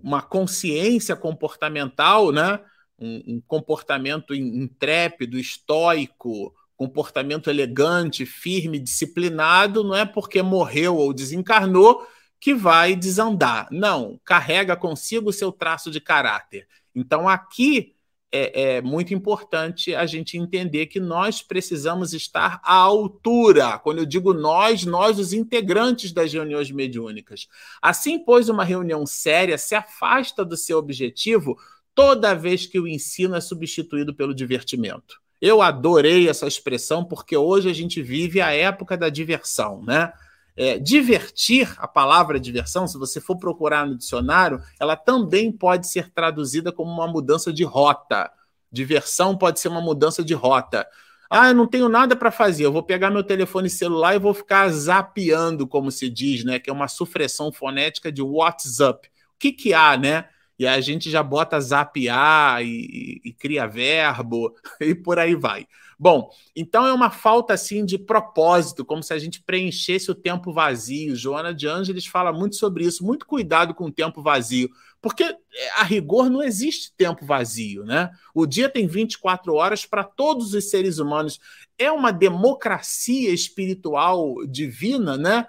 uma 0.03 0.21
consciência 0.21 1.15
comportamental, 1.15 2.33
né? 2.33 2.59
um, 2.99 3.35
um 3.35 3.41
comportamento 3.47 4.35
intrépido, 4.35 5.39
estoico, 5.39 6.53
comportamento 6.75 7.49
elegante, 7.49 8.25
firme, 8.25 8.79
disciplinado, 8.79 9.81
não 9.81 9.95
é 9.95 10.05
porque 10.05 10.41
morreu 10.41 10.97
ou 10.97 11.13
desencarnou 11.13 12.05
que 12.39 12.53
vai 12.53 12.95
desandar. 12.95 13.67
Não, 13.71 14.19
carrega 14.23 14.75
consigo 14.75 15.29
o 15.29 15.33
seu 15.33 15.51
traço 15.51 15.89
de 15.89 15.99
caráter. 15.99 16.67
Então, 16.93 17.27
aqui 17.27 17.95
é, 18.31 18.75
é, 18.75 18.81
muito 18.81 19.13
importante 19.13 19.95
a 19.95 20.05
gente 20.05 20.37
entender 20.37 20.87
que 20.87 20.99
nós 20.99 21.41
precisamos 21.41 22.13
estar 22.13 22.59
à 22.63 22.73
altura. 22.73 23.79
Quando 23.79 23.99
eu 23.99 24.05
digo 24.05 24.33
nós, 24.33 24.83
nós, 24.83 25.17
os 25.17 25.31
integrantes 25.31 26.11
das 26.11 26.33
reuniões 26.33 26.69
mediúnicas. 26.69 27.47
Assim, 27.81 28.19
pois, 28.19 28.49
uma 28.49 28.63
reunião 28.63 29.05
séria 29.05 29.57
se 29.57 29.73
afasta 29.73 30.43
do 30.43 30.57
seu 30.57 30.77
objetivo 30.77 31.57
toda 31.93 32.35
vez 32.35 32.67
que 32.67 32.79
o 32.79 32.87
ensino 32.87 33.35
é 33.35 33.41
substituído 33.41 34.13
pelo 34.13 34.35
divertimento. 34.35 35.21
Eu 35.41 35.61
adorei 35.61 36.27
essa 36.27 36.47
expressão 36.47 37.05
porque 37.05 37.37
hoje 37.37 37.69
a 37.69 37.73
gente 37.73 38.01
vive 38.01 38.41
a 38.41 38.51
época 38.51 38.97
da 38.97 39.09
diversão, 39.09 39.81
né? 39.81 40.11
É, 40.57 40.79
divertir, 40.79 41.73
a 41.77 41.87
palavra 41.87 42.39
diversão, 42.39 42.87
se 42.87 42.97
você 42.97 43.19
for 43.19 43.37
procurar 43.37 43.85
no 43.85 43.97
dicionário, 43.97 44.61
ela 44.79 44.95
também 44.95 45.51
pode 45.51 45.87
ser 45.87 46.09
traduzida 46.11 46.71
como 46.71 46.91
uma 46.91 47.07
mudança 47.07 47.51
de 47.51 47.63
rota. 47.63 48.31
Diversão 48.71 49.37
pode 49.37 49.59
ser 49.59 49.67
uma 49.67 49.81
mudança 49.81 50.23
de 50.23 50.33
rota. 50.33 50.87
Ah, 51.29 51.49
eu 51.49 51.55
não 51.55 51.67
tenho 51.67 51.89
nada 51.89 52.15
para 52.15 52.31
fazer, 52.31 52.65
eu 52.65 52.71
vou 52.71 52.83
pegar 52.83 53.09
meu 53.09 53.23
telefone 53.23 53.69
celular 53.69 54.15
e 54.15 54.19
vou 54.19 54.33
ficar 54.33 54.69
zapeando, 54.69 55.67
como 55.67 55.91
se 55.91 56.09
diz, 56.09 56.43
né? 56.43 56.59
Que 56.59 56.69
é 56.69 56.73
uma 56.73 56.87
supressão 56.87 57.51
fonética 57.51 58.11
de 58.11 58.21
WhatsApp. 58.21 59.07
O 59.07 59.39
que, 59.39 59.51
que 59.51 59.73
há, 59.73 59.97
né? 59.97 60.29
E 60.57 60.65
a 60.65 60.79
gente 60.79 61.09
já 61.09 61.21
bota 61.21 61.59
zapear 61.59 62.61
e, 62.63 63.21
e, 63.25 63.29
e 63.29 63.33
cria 63.33 63.67
verbo 63.67 64.53
e 64.79 64.95
por 64.95 65.19
aí 65.19 65.35
vai. 65.35 65.67
Bom, 65.97 66.29
então 66.55 66.85
é 66.85 66.93
uma 66.93 67.09
falta 67.09 67.53
assim 67.53 67.85
de 67.85 67.97
propósito, 67.97 68.83
como 68.83 69.01
se 69.01 69.13
a 69.13 69.19
gente 69.19 69.41
preenchesse 69.41 70.11
o 70.11 70.15
tempo 70.15 70.51
vazio. 70.51 71.15
Joana 71.15 71.53
de 71.53 71.67
Ângeles 71.67 72.05
fala 72.05 72.33
muito 72.33 72.55
sobre 72.55 72.85
isso, 72.85 73.05
muito 73.05 73.25
cuidado 73.25 73.73
com 73.73 73.85
o 73.85 73.91
tempo 73.91 74.21
vazio, 74.21 74.69
porque 75.01 75.23
é, 75.23 75.69
a 75.77 75.83
rigor 75.83 76.29
não 76.29 76.43
existe 76.43 76.93
tempo 76.95 77.25
vazio, 77.25 77.85
né? 77.85 78.11
O 78.33 78.45
dia 78.45 78.67
tem 78.67 78.87
24 78.87 79.53
horas 79.53 79.85
para 79.85 80.03
todos 80.03 80.53
os 80.53 80.69
seres 80.69 80.99
humanos. 80.99 81.39
É 81.77 81.91
uma 81.91 82.11
democracia 82.11 83.31
espiritual 83.33 84.45
divina, 84.45 85.17
né? 85.17 85.47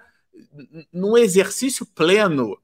Num 0.93 1.17
exercício 1.17 1.85
pleno 1.85 2.57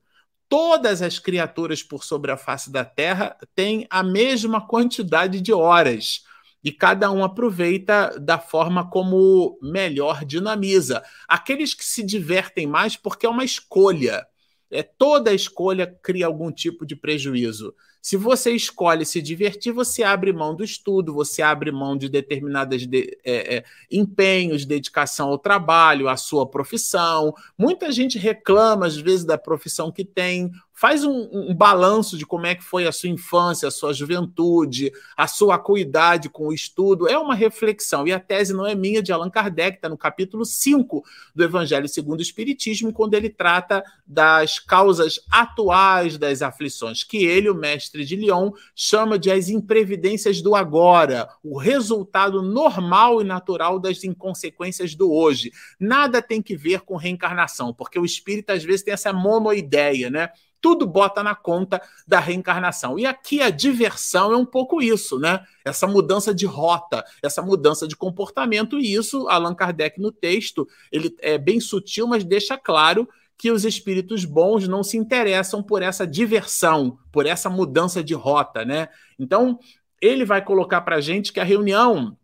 todas 0.54 1.02
as 1.02 1.18
criaturas 1.18 1.82
por 1.82 2.04
sobre 2.04 2.32
a 2.32 2.38
face 2.38 2.70
da 2.72 2.86
Terra 2.86 3.36
têm 3.56 3.88
a 3.90 4.04
mesma 4.04 4.62
quantidade 4.62 5.42
de 5.42 5.52
horas 5.52 6.26
e 6.64 6.72
cada 6.72 7.12
um 7.12 7.24
aproveita 7.24 8.18
da 8.20 8.40
forma 8.40 8.90
como 8.90 9.60
melhor 9.62 10.24
dinamiza. 10.24 11.04
Aqueles 11.28 11.74
que 11.74 11.84
se 11.84 12.04
divertem 12.04 12.66
mais 12.66 12.96
porque 12.96 13.26
é 13.26 13.30
uma 13.30 13.44
escolha. 13.44 14.26
É 14.72 14.82
toda 14.82 15.34
escolha 15.34 15.86
cria 16.02 16.26
algum 16.26 16.52
tipo 16.52 16.86
de 16.86 16.96
prejuízo. 16.96 17.76
Se 18.02 18.18
você 18.18 18.52
escolhe 18.52 19.06
se 19.06 19.22
divertir, 19.22 19.72
você 19.72 20.04
abre 20.04 20.34
mão 20.34 20.54
do 20.54 20.62
estudo, 20.62 21.14
você 21.14 21.42
abre 21.42 21.72
mão 21.72 21.96
de 21.96 22.10
determinados 22.10 22.86
de, 22.86 23.18
é, 23.24 23.56
é, 23.56 23.64
empenhos, 23.90 24.66
dedicação 24.66 25.30
ao 25.30 25.38
trabalho, 25.38 26.10
à 26.10 26.18
sua 26.18 26.46
profissão. 26.46 27.34
Muita 27.58 27.94
gente 27.94 28.18
reclama, 28.18 28.88
às 28.88 28.98
vezes, 28.98 29.24
da 29.24 29.38
profissão 29.38 29.90
que 29.90 30.04
tem, 30.04 30.52
Faz 30.74 31.04
um, 31.04 31.30
um, 31.32 31.54
balanço 31.54 32.18
de 32.18 32.26
como 32.26 32.48
é 32.48 32.56
que 32.56 32.64
foi 32.64 32.88
a 32.88 32.92
sua 32.92 33.10
infância, 33.10 33.68
a 33.68 33.72
sua 33.72 33.94
juventude, 33.94 34.92
a 35.16 35.28
sua 35.28 35.56
acuidade 35.56 36.30
com 36.30 36.48
o 36.48 36.54
estudo. 36.54 37.08
É 37.08 37.18
uma 37.18 37.36
reflexão. 37.36 38.08
E 38.08 38.12
a 38.12 38.20
tese 38.20 38.54
não 38.54 38.66
é 38.66 38.74
minha, 38.74 39.02
de 39.02 39.12
Allan 39.12 39.30
Kardec, 39.30 39.78
está 39.78 39.88
no 39.88 39.98
capítulo 39.98 40.44
5 40.44 41.04
do 41.36 41.44
Evangelho 41.44 41.88
segundo 41.88 42.20
o 42.20 42.24
Espiritismo, 42.24 42.92
quando 42.92 43.14
ele 43.14 43.30
trata 43.30 43.84
das 44.06 44.58
causas 44.58 45.20
atuais 45.32 46.18
das 46.18 46.42
aflições, 46.42 47.04
que 47.04 47.24
ele, 47.24 47.50
o 47.50 47.56
mestre 47.56 48.04
de 48.04 48.16
Lyon, 48.16 48.52
chama 48.76 49.20
de 49.20 49.30
as 49.30 49.50
imprevidências 49.50 50.42
do 50.42 50.56
agora, 50.56 51.30
o 51.44 51.58
resultado 51.58 52.42
normal 52.42 53.22
e 53.22 53.24
natural 53.24 53.80
das 53.80 54.04
inconsequências 54.04 54.96
do 54.96 55.12
hoje. 55.12 55.52
Nada 55.80 56.22
tem 56.22 56.42
que 56.42 56.56
ver 56.56 56.82
com 56.82 56.96
reencarnação, 56.96 57.74
porque 57.74 58.00
o 58.00 58.06
espírito 58.06 58.52
às 58.52 58.64
vezes 58.64 58.84
tem 58.84 58.94
essa 58.94 59.14
monoideia, 59.14 60.10
né? 60.10 60.30
Tudo 60.64 60.88
bota 60.88 61.22
na 61.22 61.36
conta 61.36 61.82
da 62.08 62.22
reencarnação. 62.22 62.98
E 62.98 63.06
aqui 63.06 63.42
a 63.42 63.50
diversão 63.50 64.32
é 64.32 64.38
um 64.38 64.46
pouco 64.46 64.82
isso, 64.82 65.20
né? 65.20 65.44
Essa 65.66 65.86
mudança 65.86 66.34
de 66.34 66.46
rota, 66.46 67.04
essa 67.22 67.42
mudança 67.42 67.86
de 67.86 67.98
comportamento, 67.98 68.80
e 68.80 68.94
isso 68.94 69.28
Allan 69.28 69.54
Kardec 69.54 70.00
no 70.00 70.10
texto, 70.10 70.66
ele 70.90 71.14
é 71.20 71.38
bem 71.38 71.60
sutil, 71.60 72.08
mas 72.08 72.24
deixa 72.24 72.58
claro 72.58 73.10
que 73.38 73.52
os 73.52 73.66
espíritos 73.66 74.24
bons 74.24 74.66
não 74.66 74.84
se 74.84 74.96
interessam 74.96 75.62
por 75.62 75.82
essa 75.82 76.08
diversão, 76.08 76.98
por 77.12 77.26
essa 77.26 77.50
mudança 77.50 78.02
de 78.02 78.14
rota, 78.14 78.64
né? 78.64 78.88
Então, 79.20 79.60
ele 80.00 80.24
vai 80.24 80.42
colocar 80.42 80.80
para 80.80 81.02
gente 81.02 81.34
que 81.34 81.42
a 81.42 81.44
reunião 81.44 82.18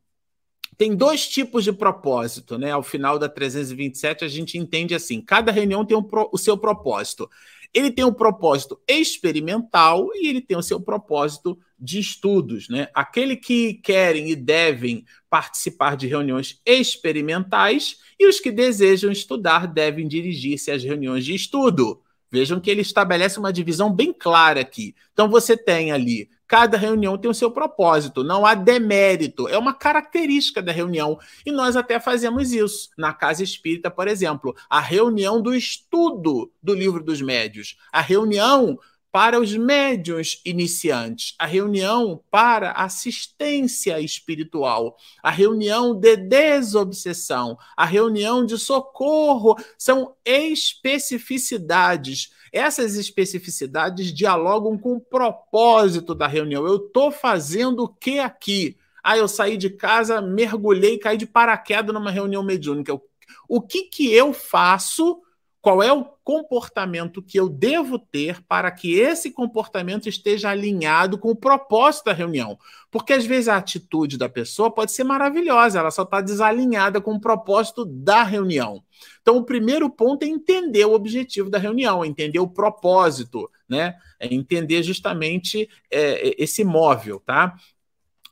tem 0.79 0.95
dois 0.95 1.27
tipos 1.27 1.65
de 1.65 1.73
propósito, 1.73 2.57
né? 2.57 2.71
Ao 2.71 2.81
final 2.81 3.19
da 3.19 3.27
327, 3.27 4.23
a 4.23 4.29
gente 4.29 4.57
entende 4.57 4.95
assim: 4.95 5.19
cada 5.19 5.51
reunião 5.51 5.83
tem 5.83 5.97
um 5.97 6.01
pro, 6.01 6.29
o 6.31 6.37
seu 6.37 6.57
propósito. 6.57 7.29
Ele 7.73 7.91
tem 7.91 8.03
um 8.03 8.13
propósito 8.13 8.79
experimental 8.87 10.09
e 10.15 10.27
ele 10.27 10.41
tem 10.41 10.57
o 10.57 10.63
seu 10.63 10.79
propósito 10.81 11.57
de 11.79 11.99
estudos, 11.99 12.67
né? 12.67 12.89
Aquele 12.93 13.35
que 13.35 13.75
querem 13.75 14.29
e 14.29 14.35
devem 14.35 15.05
participar 15.29 15.95
de 15.95 16.07
reuniões 16.07 16.59
experimentais 16.65 17.97
e 18.19 18.27
os 18.27 18.39
que 18.39 18.51
desejam 18.51 19.11
estudar 19.11 19.67
devem 19.67 20.07
dirigir-se 20.07 20.71
às 20.71 20.83
reuniões 20.83 21.23
de 21.23 21.33
estudo. 21.33 22.01
Vejam 22.31 22.59
que 22.59 22.69
ele 22.69 22.81
estabelece 22.81 23.39
uma 23.39 23.53
divisão 23.53 23.93
bem 23.93 24.13
clara 24.13 24.61
aqui. 24.61 24.95
Então 25.13 25.29
você 25.29 25.55
tem 25.55 25.91
ali 25.91 26.29
Cada 26.49 26.79
reunião 26.79 27.15
tem 27.15 27.29
o 27.29 27.33
seu 27.33 27.51
propósito, 27.51 28.23
não 28.23 28.43
há 28.43 28.55
demérito, 28.55 29.47
é 29.47 29.55
uma 29.55 29.71
característica 29.71 30.63
da 30.63 30.71
reunião. 30.71 31.19
E 31.45 31.51
nós 31.51 31.75
até 31.75 31.99
fazemos 31.99 32.51
isso 32.51 32.89
na 32.97 33.13
Casa 33.13 33.43
Espírita, 33.43 33.91
por 33.91 34.07
exemplo, 34.07 34.55
a 34.67 34.79
reunião 34.79 35.39
do 35.39 35.53
estudo 35.53 36.51
do 36.61 36.73
Livro 36.73 37.03
dos 37.03 37.21
Médios, 37.21 37.77
a 37.91 38.01
reunião 38.01 38.79
para 39.11 39.39
os 39.39 39.55
médiuns 39.55 40.39
iniciantes, 40.45 41.33
a 41.39 41.45
reunião 41.45 42.23
para 42.29 42.73
assistência 42.73 43.99
espiritual, 43.99 44.95
a 45.23 45.31
reunião 45.31 45.95
de 45.95 46.15
desobsessão, 46.15 47.57
a 47.75 47.85
reunião 47.85 48.45
de 48.45 48.57
socorro, 48.57 49.55
são 49.77 50.15
especificidades 50.23 52.31
essas 52.51 52.95
especificidades 52.95 54.13
dialogam 54.13 54.77
com 54.77 54.95
o 54.95 54.99
propósito 54.99 56.15
da 56.15 56.27
reunião. 56.27 56.65
Eu 56.65 56.77
estou 56.77 57.11
fazendo 57.11 57.83
o 57.83 57.87
que 57.87 58.19
aqui? 58.19 58.77
Ah, 59.03 59.17
eu 59.17 59.27
saí 59.27 59.55
de 59.55 59.69
casa, 59.69 60.21
mergulhei, 60.21 60.97
caí 60.97 61.17
de 61.17 61.25
paraquedas 61.25 61.93
numa 61.93 62.11
reunião 62.11 62.43
mediúnica. 62.43 62.99
O 63.47 63.61
que, 63.61 63.83
que 63.83 64.11
eu 64.11 64.33
faço 64.33 65.21
qual 65.61 65.83
é 65.83 65.91
o 65.91 66.05
comportamento 66.23 67.21
que 67.21 67.37
eu 67.37 67.49
devo 67.49 67.99
ter 67.99 68.41
para 68.43 68.71
que 68.71 68.97
esse 68.97 69.31
comportamento 69.31 70.07
esteja 70.07 70.49
alinhado 70.49 71.17
com 71.17 71.31
o 71.31 71.35
propósito 71.35 72.05
da 72.05 72.13
reunião? 72.13 72.57
Porque 72.89 73.11
às 73.11 73.25
vezes 73.25 73.49
a 73.49 73.57
atitude 73.57 74.17
da 74.17 74.29
pessoa 74.29 74.71
pode 74.71 74.93
ser 74.93 75.03
maravilhosa, 75.03 75.79
ela 75.79 75.91
só 75.91 76.03
está 76.03 76.21
desalinhada 76.21 77.01
com 77.01 77.13
o 77.13 77.19
propósito 77.19 77.83
da 77.83 78.23
reunião. 78.23 78.81
Então, 79.21 79.37
o 79.37 79.45
primeiro 79.45 79.89
ponto 79.89 80.23
é 80.23 80.27
entender 80.27 80.85
o 80.85 80.93
objetivo 80.93 81.49
da 81.49 81.57
reunião, 81.57 82.05
entender 82.05 82.39
o 82.39 82.47
propósito, 82.47 83.49
né? 83.67 83.95
É 84.19 84.33
entender 84.33 84.81
justamente 84.81 85.69
é, 85.91 86.35
esse 86.41 86.63
móvel, 86.63 87.21
tá? 87.25 87.55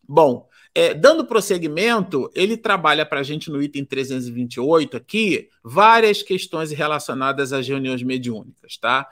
Bom, 0.08 0.47
é, 0.78 0.94
dando 0.94 1.26
prosseguimento, 1.26 2.30
ele 2.36 2.56
trabalha 2.56 3.04
para 3.04 3.22
a 3.22 3.24
gente 3.24 3.50
no 3.50 3.60
item 3.60 3.84
328 3.84 4.96
aqui 4.96 5.50
várias 5.64 6.22
questões 6.22 6.70
relacionadas 6.70 7.52
às 7.52 7.68
reuniões 7.68 8.04
mediúnicas, 8.04 8.78
tá? 8.78 9.10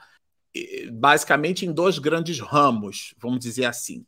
Basicamente 0.92 1.66
em 1.66 1.72
dois 1.72 1.98
grandes 1.98 2.38
ramos, 2.38 3.16
vamos 3.18 3.40
dizer 3.40 3.64
assim. 3.64 4.06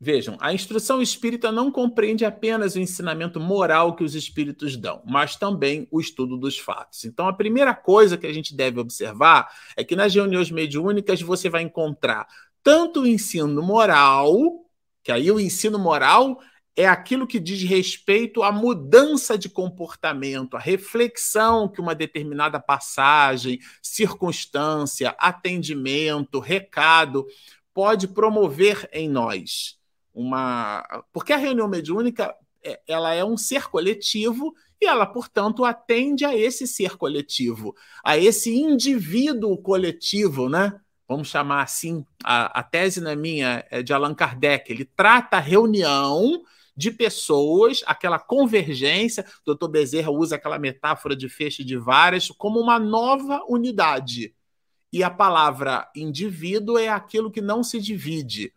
Vejam, 0.00 0.36
a 0.40 0.54
instrução 0.54 1.02
espírita 1.02 1.50
não 1.50 1.68
compreende 1.72 2.24
apenas 2.24 2.76
o 2.76 2.80
ensinamento 2.80 3.40
moral 3.40 3.96
que 3.96 4.04
os 4.04 4.14
espíritos 4.14 4.76
dão, 4.76 5.02
mas 5.04 5.34
também 5.34 5.88
o 5.90 6.00
estudo 6.00 6.36
dos 6.36 6.60
fatos. 6.60 7.04
Então, 7.04 7.26
a 7.26 7.32
primeira 7.32 7.74
coisa 7.74 8.16
que 8.16 8.26
a 8.26 8.32
gente 8.32 8.54
deve 8.54 8.78
observar 8.78 9.48
é 9.76 9.82
que 9.82 9.96
nas 9.96 10.14
reuniões 10.14 10.48
mediúnicas 10.48 11.20
você 11.20 11.50
vai 11.50 11.62
encontrar 11.62 12.28
tanto 12.62 13.00
o 13.00 13.06
ensino 13.06 13.60
moral, 13.60 14.64
que 15.02 15.10
aí 15.10 15.28
o 15.28 15.40
ensino 15.40 15.76
moral 15.76 16.38
é 16.78 16.86
aquilo 16.86 17.26
que 17.26 17.40
diz 17.40 17.60
respeito 17.64 18.40
à 18.40 18.52
mudança 18.52 19.36
de 19.36 19.48
comportamento, 19.48 20.56
à 20.56 20.60
reflexão 20.60 21.68
que 21.68 21.80
uma 21.80 21.92
determinada 21.92 22.60
passagem, 22.60 23.58
circunstância, 23.82 25.16
atendimento, 25.18 26.38
recado 26.38 27.26
pode 27.74 28.06
promover 28.06 28.88
em 28.92 29.08
nós. 29.08 29.76
Uma, 30.14 30.84
porque 31.12 31.32
a 31.32 31.36
reunião 31.36 31.66
mediúnica 31.66 32.32
é, 32.64 32.80
ela 32.86 33.12
é 33.12 33.24
um 33.24 33.36
ser 33.36 33.66
coletivo 33.66 34.54
e 34.80 34.86
ela, 34.86 35.04
portanto, 35.04 35.64
atende 35.64 36.24
a 36.24 36.36
esse 36.36 36.64
ser 36.64 36.96
coletivo, 36.96 37.74
a 38.04 38.16
esse 38.16 38.56
indivíduo 38.56 39.58
coletivo, 39.58 40.48
né? 40.48 40.78
Vamos 41.08 41.26
chamar 41.26 41.62
assim. 41.62 42.06
A, 42.22 42.60
a 42.60 42.62
tese 42.62 43.04
é 43.04 43.16
minha, 43.16 43.66
é 43.68 43.82
de 43.82 43.92
Allan 43.92 44.14
Kardec. 44.14 44.70
Ele 44.70 44.84
trata 44.84 45.38
a 45.38 45.40
reunião 45.40 46.44
de 46.78 46.92
pessoas, 46.92 47.82
aquela 47.84 48.20
convergência. 48.20 49.26
O 49.42 49.46
doutor 49.46 49.66
Bezerra 49.66 50.12
usa 50.12 50.36
aquela 50.36 50.60
metáfora 50.60 51.16
de 51.16 51.28
feixe 51.28 51.64
de 51.64 51.76
varas 51.76 52.28
como 52.28 52.60
uma 52.60 52.78
nova 52.78 53.44
unidade. 53.48 54.32
E 54.92 55.02
a 55.02 55.10
palavra 55.10 55.90
indivíduo 55.94 56.78
é 56.78 56.88
aquilo 56.88 57.32
que 57.32 57.40
não 57.40 57.64
se 57.64 57.80
divide. 57.80 58.52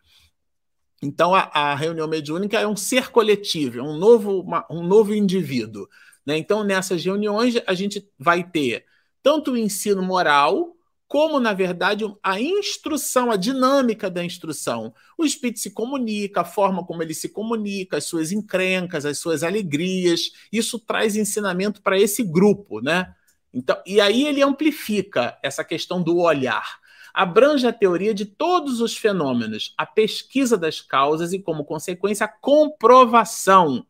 Então, 1.02 1.34
a, 1.34 1.50
a 1.52 1.74
reunião 1.74 2.08
mediúnica 2.08 2.60
é 2.60 2.68
um 2.68 2.76
ser 2.76 3.10
coletivo, 3.10 3.80
é 3.80 3.82
um 3.82 3.98
novo, 3.98 4.42
uma, 4.42 4.68
um 4.70 4.84
novo 4.84 5.16
indivíduo. 5.16 5.88
Né? 6.24 6.38
Então, 6.38 6.64
nessas 6.64 7.04
reuniões, 7.04 7.56
a 7.66 7.74
gente 7.74 8.08
vai 8.20 8.44
ter 8.44 8.86
tanto 9.24 9.54
o 9.54 9.58
ensino 9.58 10.04
moral, 10.04 10.76
como, 11.12 11.42
na 11.42 11.52
verdade, 11.52 12.06
a 12.24 12.40
instrução, 12.40 13.32
a 13.32 13.36
dinâmica 13.36 14.10
da 14.10 14.24
instrução. 14.24 14.94
O 15.18 15.26
espírito 15.26 15.60
se 15.60 15.72
comunica, 15.72 16.40
a 16.40 16.46
forma 16.46 16.86
como 16.86 17.04
ele 17.04 17.14
se 17.14 17.28
comunica, 17.28 17.98
as 17.98 18.06
suas 18.06 18.32
encrencas, 18.32 19.06
as 19.06 19.20
suas 19.20 19.44
alegrias, 19.44 20.32
isso 20.54 20.80
traz 20.80 21.18
ensinamento 21.18 21.82
para 21.82 22.00
esse 22.00 22.24
grupo, 22.24 22.80
né? 22.80 23.14
Então, 23.54 23.76
e 23.86 24.00
aí 24.00 24.26
ele 24.26 24.42
amplifica 24.42 25.38
essa 25.44 25.66
questão 25.66 26.02
do 26.02 26.18
olhar. 26.18 26.80
Abrange 27.14 27.68
a 27.68 27.74
teoria 27.74 28.14
de 28.14 28.24
todos 28.24 28.80
os 28.80 28.96
fenômenos, 28.96 29.74
a 29.78 29.86
pesquisa 29.86 30.58
das 30.58 30.80
causas 30.80 31.34
e, 31.34 31.40
como 31.40 31.66
consequência, 31.66 32.24
a 32.24 32.30
comprovação 32.30 33.86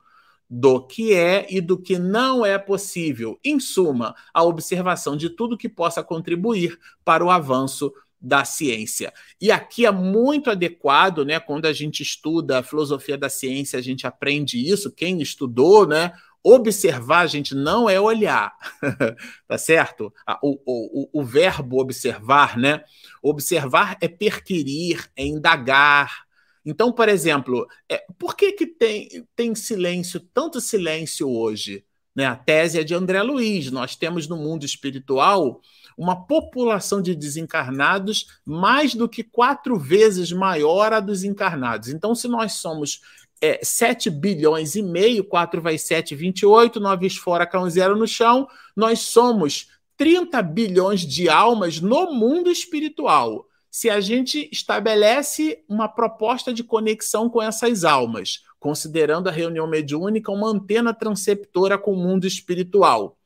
do 0.53 0.85
que 0.85 1.13
é 1.13 1.47
e 1.49 1.61
do 1.61 1.77
que 1.77 1.97
não 1.97 2.45
é 2.45 2.57
possível. 2.57 3.39
Em 3.41 3.57
suma, 3.57 4.13
a 4.33 4.43
observação 4.43 5.15
de 5.15 5.29
tudo 5.29 5.57
que 5.57 5.69
possa 5.69 6.03
contribuir 6.03 6.77
para 7.05 7.23
o 7.23 7.31
avanço 7.31 7.93
da 8.19 8.43
ciência. 8.43 9.13
E 9.39 9.49
aqui 9.49 9.85
é 9.85 9.91
muito 9.91 10.51
adequado, 10.51 11.23
né? 11.23 11.39
Quando 11.39 11.67
a 11.67 11.73
gente 11.73 12.03
estuda 12.03 12.59
a 12.59 12.63
filosofia 12.63 13.17
da 13.17 13.29
ciência, 13.29 13.79
a 13.79 13.81
gente 13.81 14.05
aprende 14.05 14.59
isso. 14.59 14.91
Quem 14.91 15.21
estudou, 15.21 15.87
né? 15.87 16.11
Observar, 16.43 17.27
gente, 17.27 17.55
não 17.55 17.89
é 17.89 17.99
olhar, 17.99 18.53
tá 19.47 19.57
certo? 19.57 20.13
O, 20.43 20.59
o, 20.65 21.21
o 21.21 21.23
verbo 21.23 21.79
observar, 21.79 22.57
né? 22.57 22.83
Observar 23.23 23.97
é 24.01 24.07
perquirir, 24.09 25.09
é 25.15 25.25
indagar, 25.25 26.25
então, 26.65 26.91
por 26.91 27.09
exemplo, 27.09 27.67
é, 27.89 28.05
por 28.19 28.35
que, 28.35 28.51
que 28.51 28.67
tem, 28.67 29.25
tem 29.35 29.55
silêncio, 29.55 30.19
tanto 30.19 30.61
silêncio 30.61 31.29
hoje? 31.29 31.83
Né? 32.15 32.25
A 32.25 32.35
tese 32.35 32.79
é 32.79 32.83
de 32.83 32.93
André 32.93 33.21
Luiz. 33.23 33.71
Nós 33.71 33.95
temos 33.95 34.27
no 34.27 34.37
mundo 34.37 34.65
espiritual 34.65 35.59
uma 35.97 36.25
população 36.25 37.01
de 37.01 37.15
desencarnados 37.15 38.27
mais 38.45 38.93
do 38.93 39.09
que 39.09 39.23
quatro 39.23 39.77
vezes 39.77 40.31
maior 40.31 40.93
a 40.93 40.99
dos 40.99 41.23
encarnados. 41.23 41.89
Então, 41.89 42.13
se 42.13 42.27
nós 42.27 42.53
somos 42.53 43.01
é, 43.41 43.59
7 43.63 44.09
bilhões 44.09 44.75
e 44.75 44.83
meio, 44.83 45.23
4 45.23 45.61
vai 45.61 45.77
7, 45.77 46.15
28, 46.15 46.79
9 46.79 47.09
fora, 47.09 47.49
um 47.55 47.69
zero 47.69 47.97
no 47.97 48.07
chão, 48.07 48.47
nós 48.75 48.99
somos 48.99 49.67
30 49.97 50.41
bilhões 50.43 51.01
de 51.01 51.27
almas 51.27 51.79
no 51.79 52.11
mundo 52.13 52.51
espiritual 52.51 53.47
se 53.71 53.89
a 53.89 54.01
gente 54.01 54.49
estabelece 54.51 55.63
uma 55.67 55.87
proposta 55.87 56.53
de 56.53 56.61
conexão 56.61 57.29
com 57.29 57.41
essas 57.41 57.85
almas, 57.85 58.43
considerando 58.59 59.29
a 59.29 59.31
reunião 59.31 59.65
mediúnica 59.65 60.29
uma 60.29 60.49
antena 60.49 60.93
transceptora 60.93 61.77
com 61.77 61.93
o 61.93 61.97
mundo 61.97 62.27
espiritual. 62.27 63.17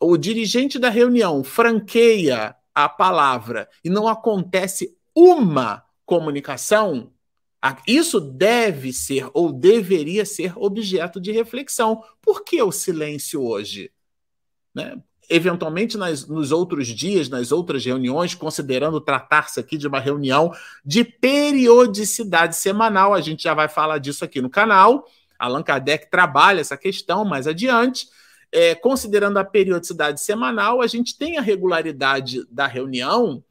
O 0.00 0.16
dirigente 0.16 0.80
da 0.80 0.90
reunião 0.90 1.44
franqueia 1.44 2.56
a 2.74 2.88
palavra 2.88 3.68
e 3.84 3.88
não 3.88 4.08
acontece 4.08 4.98
uma 5.14 5.84
comunicação, 6.04 7.12
isso 7.86 8.20
deve 8.20 8.92
ser 8.92 9.30
ou 9.32 9.52
deveria 9.52 10.26
ser 10.26 10.52
objeto 10.58 11.20
de 11.20 11.30
reflexão. 11.30 12.02
Por 12.20 12.44
que 12.44 12.60
o 12.60 12.72
silêncio 12.72 13.42
hoje? 13.42 13.92
Né? 14.74 15.00
Eventualmente 15.28 15.96
nas, 15.96 16.26
nos 16.26 16.52
outros 16.52 16.88
dias, 16.88 17.28
nas 17.28 17.52
outras 17.52 17.84
reuniões, 17.84 18.34
considerando 18.34 19.00
tratar-se 19.00 19.58
aqui 19.60 19.76
de 19.76 19.86
uma 19.86 20.00
reunião 20.00 20.52
de 20.84 21.04
periodicidade 21.04 22.56
semanal, 22.56 23.14
a 23.14 23.20
gente 23.20 23.42
já 23.42 23.54
vai 23.54 23.68
falar 23.68 23.98
disso 23.98 24.24
aqui 24.24 24.40
no 24.40 24.50
canal. 24.50 25.06
Allan 25.38 25.62
Kardec 25.62 26.10
trabalha 26.10 26.60
essa 26.60 26.76
questão 26.76 27.24
mais 27.24 27.46
adiante. 27.46 28.08
É, 28.52 28.74
considerando 28.74 29.38
a 29.38 29.44
periodicidade 29.44 30.20
semanal, 30.20 30.80
a 30.80 30.86
gente 30.86 31.18
tem 31.18 31.38
a 31.38 31.42
regularidade 31.42 32.46
da 32.50 32.66
reunião 32.66 33.42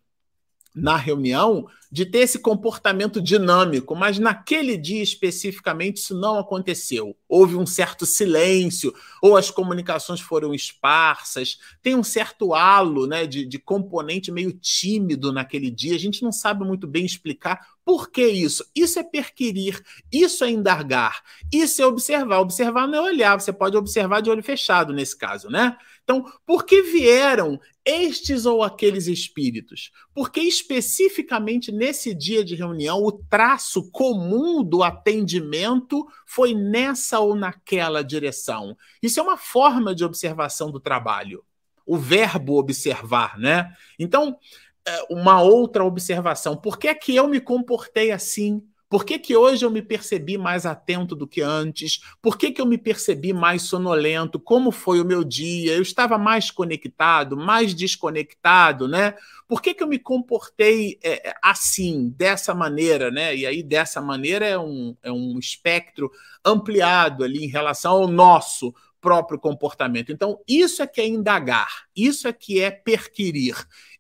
na 0.73 0.95
reunião 0.95 1.67
de 1.91 2.07
ter 2.07 2.19
esse 2.19 2.39
comportamento 2.39 3.21
dinâmico, 3.21 3.95
mas 3.95 4.17
naquele 4.17 4.75
dia 4.75 5.03
especificamente 5.03 5.97
isso 5.97 6.19
não 6.19 6.39
aconteceu. 6.39 7.15
Houve 7.29 7.55
um 7.55 7.67
certo 7.67 8.03
silêncio, 8.03 8.91
ou 9.21 9.37
as 9.37 9.51
comunicações 9.51 10.19
foram 10.19 10.55
esparsas, 10.55 11.59
tem 11.83 11.95
um 11.95 12.03
certo 12.03 12.55
halo 12.55 13.05
né, 13.05 13.27
de, 13.27 13.45
de 13.45 13.59
componente 13.59 14.31
meio 14.31 14.51
tímido 14.51 15.31
naquele 15.31 15.69
dia. 15.69 15.95
A 15.95 15.99
gente 15.99 16.23
não 16.23 16.31
sabe 16.31 16.65
muito 16.65 16.87
bem 16.87 17.05
explicar 17.05 17.59
por 17.85 18.09
que 18.09 18.25
isso? 18.25 18.65
Isso 18.73 18.97
é 18.97 19.03
perquirir, 19.03 19.83
isso 20.11 20.43
é 20.43 20.49
indagar, 20.49 21.21
isso 21.51 21.81
é 21.81 21.85
observar. 21.85 22.39
Observar 22.39 22.87
não 22.87 22.99
é 23.05 23.11
olhar, 23.11 23.39
você 23.39 23.51
pode 23.51 23.77
observar 23.77 24.21
de 24.21 24.29
olho 24.29 24.41
fechado 24.41 24.93
nesse 24.93 25.15
caso, 25.15 25.49
né? 25.49 25.77
Então, 26.03 26.25
por 26.45 26.65
que 26.65 26.81
vieram 26.81 27.59
estes 27.85 28.45
ou 28.45 28.61
aqueles 28.61 29.07
espíritos? 29.07 29.89
Porque 30.13 30.41
especificamente 30.41 31.71
nesse 31.71 32.13
dia 32.13 32.43
de 32.43 32.55
reunião, 32.55 33.01
o 33.01 33.11
traço 33.11 33.89
comum 33.89 34.63
do 34.63 34.83
atendimento 34.83 36.05
foi 36.25 36.53
nessa 36.53 37.19
ou 37.19 37.35
naquela 37.35 38.03
direção. 38.03 38.77
Isso 39.01 39.19
é 39.19 39.23
uma 39.23 39.37
forma 39.37 39.95
de 39.95 40.03
observação 40.03 40.69
do 40.69 40.79
trabalho. 40.79 41.43
O 41.85 41.97
verbo 41.97 42.57
observar, 42.57 43.37
né? 43.39 43.73
Então, 43.97 44.37
é, 44.85 45.05
uma 45.09 45.41
outra 45.41 45.85
observação. 45.85 46.57
Por 46.57 46.77
que 46.77 46.89
é 46.89 46.95
que 46.95 47.15
eu 47.15 47.27
me 47.27 47.39
comportei 47.39 48.11
assim? 48.11 48.61
Por 48.93 49.05
que, 49.05 49.17
que 49.17 49.35
hoje 49.35 49.65
eu 49.65 49.71
me 49.71 49.81
percebi 49.81 50.37
mais 50.37 50.67
atento 50.67 51.15
do 51.15 51.25
que 51.25 51.41
antes? 51.41 52.01
Por 52.21 52.37
que, 52.37 52.51
que 52.51 52.61
eu 52.61 52.65
me 52.67 52.77
percebi 52.77 53.33
mais 53.33 53.63
sonolento? 53.63 54.39
Como 54.39 54.71
foi 54.71 55.01
o 55.01 55.05
meu 55.05 55.23
dia? 55.23 55.73
Eu 55.73 55.81
estava 55.81 56.15
mais 56.15 56.51
conectado, 56.51 57.35
mais 57.35 57.73
desconectado, 57.73 58.87
né? 58.87 59.15
Por 59.47 59.63
que, 59.63 59.73
que 59.73 59.81
eu 59.81 59.87
me 59.87 59.97
comportei 59.97 60.99
é, 61.01 61.29
é, 61.29 61.33
assim, 61.41 62.13
dessa 62.15 62.53
maneira, 62.53 63.09
né? 63.09 63.35
E 63.35 63.47
aí, 63.47 63.63
dessa 63.63 63.99
maneira, 63.99 64.45
é 64.45 64.59
um, 64.59 64.95
é 65.01 65.11
um 65.11 65.39
espectro 65.39 66.11
ampliado 66.45 67.23
ali 67.23 67.45
em 67.45 67.49
relação 67.49 67.93
ao 67.93 68.07
nosso 68.07 68.75
próprio 69.01 69.39
comportamento. 69.39 70.11
Então, 70.11 70.39
isso 70.47 70.83
é 70.83 70.85
que 70.85 71.01
é 71.01 71.07
indagar, 71.07 71.87
isso 71.95 72.27
é 72.27 72.31
que 72.31 72.61
é 72.61 72.69
perquirir, 72.69 73.55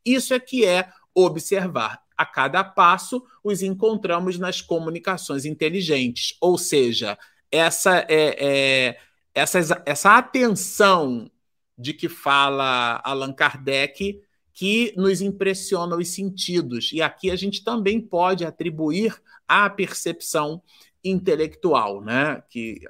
isso 0.05 0.35
é 0.35 0.39
que 0.39 0.63
é 0.63 0.87
observar 1.15 2.02
a 2.17 2.25
cada 2.25 2.63
passo 2.63 3.23
os 3.43 3.61
encontramos 3.61 4.37
nas 4.37 4.61
comunicações 4.61 5.45
inteligentes. 5.45 6.35
Ou 6.39 6.57
seja, 6.57 7.17
essa, 7.51 8.05
é, 8.09 8.35
é, 8.39 8.97
essa, 9.33 9.81
essa 9.85 10.17
atenção 10.17 11.29
de 11.77 11.93
que 11.93 12.07
fala 12.07 13.01
Allan 13.03 13.33
Kardec 13.33 14.21
que 14.53 14.93
nos 14.95 15.21
impressiona 15.21 15.95
os 15.95 16.09
sentidos. 16.09 16.91
E 16.93 17.01
aqui 17.01 17.31
a 17.31 17.35
gente 17.35 17.63
também 17.63 17.99
pode 17.99 18.45
atribuir 18.45 19.19
à 19.47 19.69
percepção 19.69 20.61
intelectual, 21.03 22.01
né? 22.01 22.43
Que 22.49 22.81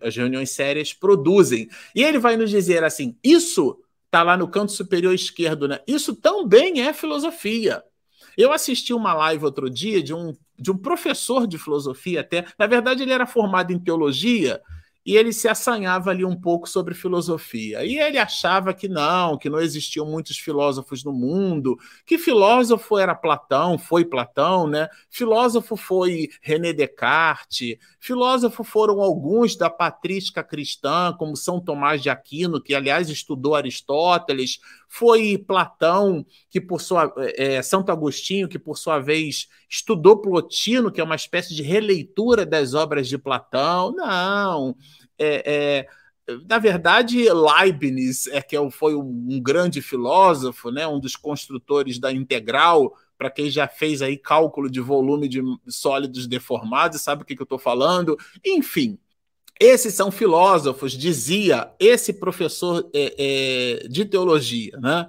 as 0.00 0.16
reuniões 0.16 0.50
sérias 0.50 0.94
produzem. 0.94 1.68
E 1.94 2.02
ele 2.02 2.18
vai 2.18 2.36
nos 2.36 2.48
dizer 2.48 2.84
assim: 2.84 3.16
isso 3.22 3.78
está 4.06 4.22
lá 4.22 4.36
no 4.36 4.48
canto 4.48 4.72
superior 4.72 5.12
esquerdo, 5.12 5.68
né? 5.68 5.80
Isso 5.86 6.14
também 6.14 6.80
é 6.80 6.92
filosofia. 6.92 7.82
Eu 8.38 8.52
assisti 8.52 8.94
uma 8.94 9.12
live 9.14 9.44
outro 9.44 9.68
dia 9.68 10.00
de 10.00 10.14
um, 10.14 10.32
de 10.56 10.70
um 10.70 10.78
professor 10.78 11.44
de 11.44 11.58
filosofia, 11.58 12.20
até. 12.20 12.46
Na 12.56 12.68
verdade, 12.68 13.02
ele 13.02 13.12
era 13.12 13.26
formado 13.26 13.72
em 13.72 13.78
teologia 13.80 14.62
e 15.04 15.16
ele 15.16 15.32
se 15.32 15.48
assanhava 15.48 16.10
ali 16.10 16.24
um 16.24 16.38
pouco 16.38 16.68
sobre 16.68 16.94
filosofia. 16.94 17.84
E 17.84 17.98
ele 17.98 18.16
achava 18.16 18.72
que 18.72 18.86
não, 18.86 19.36
que 19.36 19.50
não 19.50 19.58
existiam 19.58 20.06
muitos 20.06 20.38
filósofos 20.38 21.02
no 21.02 21.12
mundo, 21.12 21.76
que 22.06 22.16
filósofo 22.16 22.96
era 22.96 23.12
Platão, 23.12 23.76
foi 23.76 24.04
Platão, 24.04 24.68
né? 24.68 24.86
Filósofo 25.08 25.76
foi 25.76 26.28
René 26.40 26.72
Descartes, 26.72 27.76
filósofo 27.98 28.62
foram 28.62 29.00
alguns 29.00 29.56
da 29.56 29.70
patrística 29.70 30.44
cristã, 30.44 31.12
como 31.18 31.34
São 31.34 31.58
Tomás 31.58 32.00
de 32.02 32.10
Aquino, 32.10 32.60
que 32.60 32.74
aliás 32.74 33.08
estudou 33.08 33.56
Aristóteles, 33.56 34.60
foi 34.88 35.36
Platão, 35.36 36.24
que 36.50 36.60
por 36.60 36.80
sua 36.80 37.12
é, 37.16 37.60
Santo 37.62 37.92
Agostinho, 37.92 38.48
que 38.48 38.58
por 38.58 38.78
sua 38.78 38.98
vez 38.98 39.46
estudou 39.68 40.20
Plotino, 40.20 40.90
que 40.90 41.00
é 41.00 41.04
uma 41.04 41.14
espécie 41.14 41.54
de 41.54 41.62
releitura 41.62 42.46
das 42.46 42.74
obras 42.74 43.06
de 43.06 43.18
Platão. 43.18 43.92
Não, 43.92 44.74
é, 45.18 45.86
é, 45.86 45.88
na 46.48 46.58
verdade, 46.58 47.26
Leibniz 47.30 48.26
é 48.28 48.40
que 48.42 48.56
é 48.56 48.70
foi 48.70 48.94
um 48.94 49.40
grande 49.40 49.80
filósofo, 49.80 50.70
né, 50.70 50.86
um 50.86 50.98
dos 50.98 51.16
construtores 51.16 51.98
da 51.98 52.10
integral. 52.10 52.94
Para 53.16 53.30
quem 53.30 53.50
já 53.50 53.66
fez 53.66 54.00
aí 54.00 54.16
cálculo 54.16 54.70
de 54.70 54.80
volume 54.80 55.28
de 55.28 55.42
sólidos 55.66 56.26
deformados, 56.26 57.00
sabe 57.00 57.22
o 57.22 57.24
que, 57.24 57.34
que 57.34 57.42
eu 57.42 57.44
estou 57.44 57.58
falando? 57.58 58.16
Enfim, 58.44 58.98
esses 59.60 59.94
são 59.94 60.10
filósofos, 60.10 60.92
dizia 60.92 61.72
esse 61.78 62.12
professor 62.12 62.88
é, 62.94 63.14
é, 63.84 63.88
de 63.88 64.04
teologia, 64.04 64.76
né? 64.78 65.06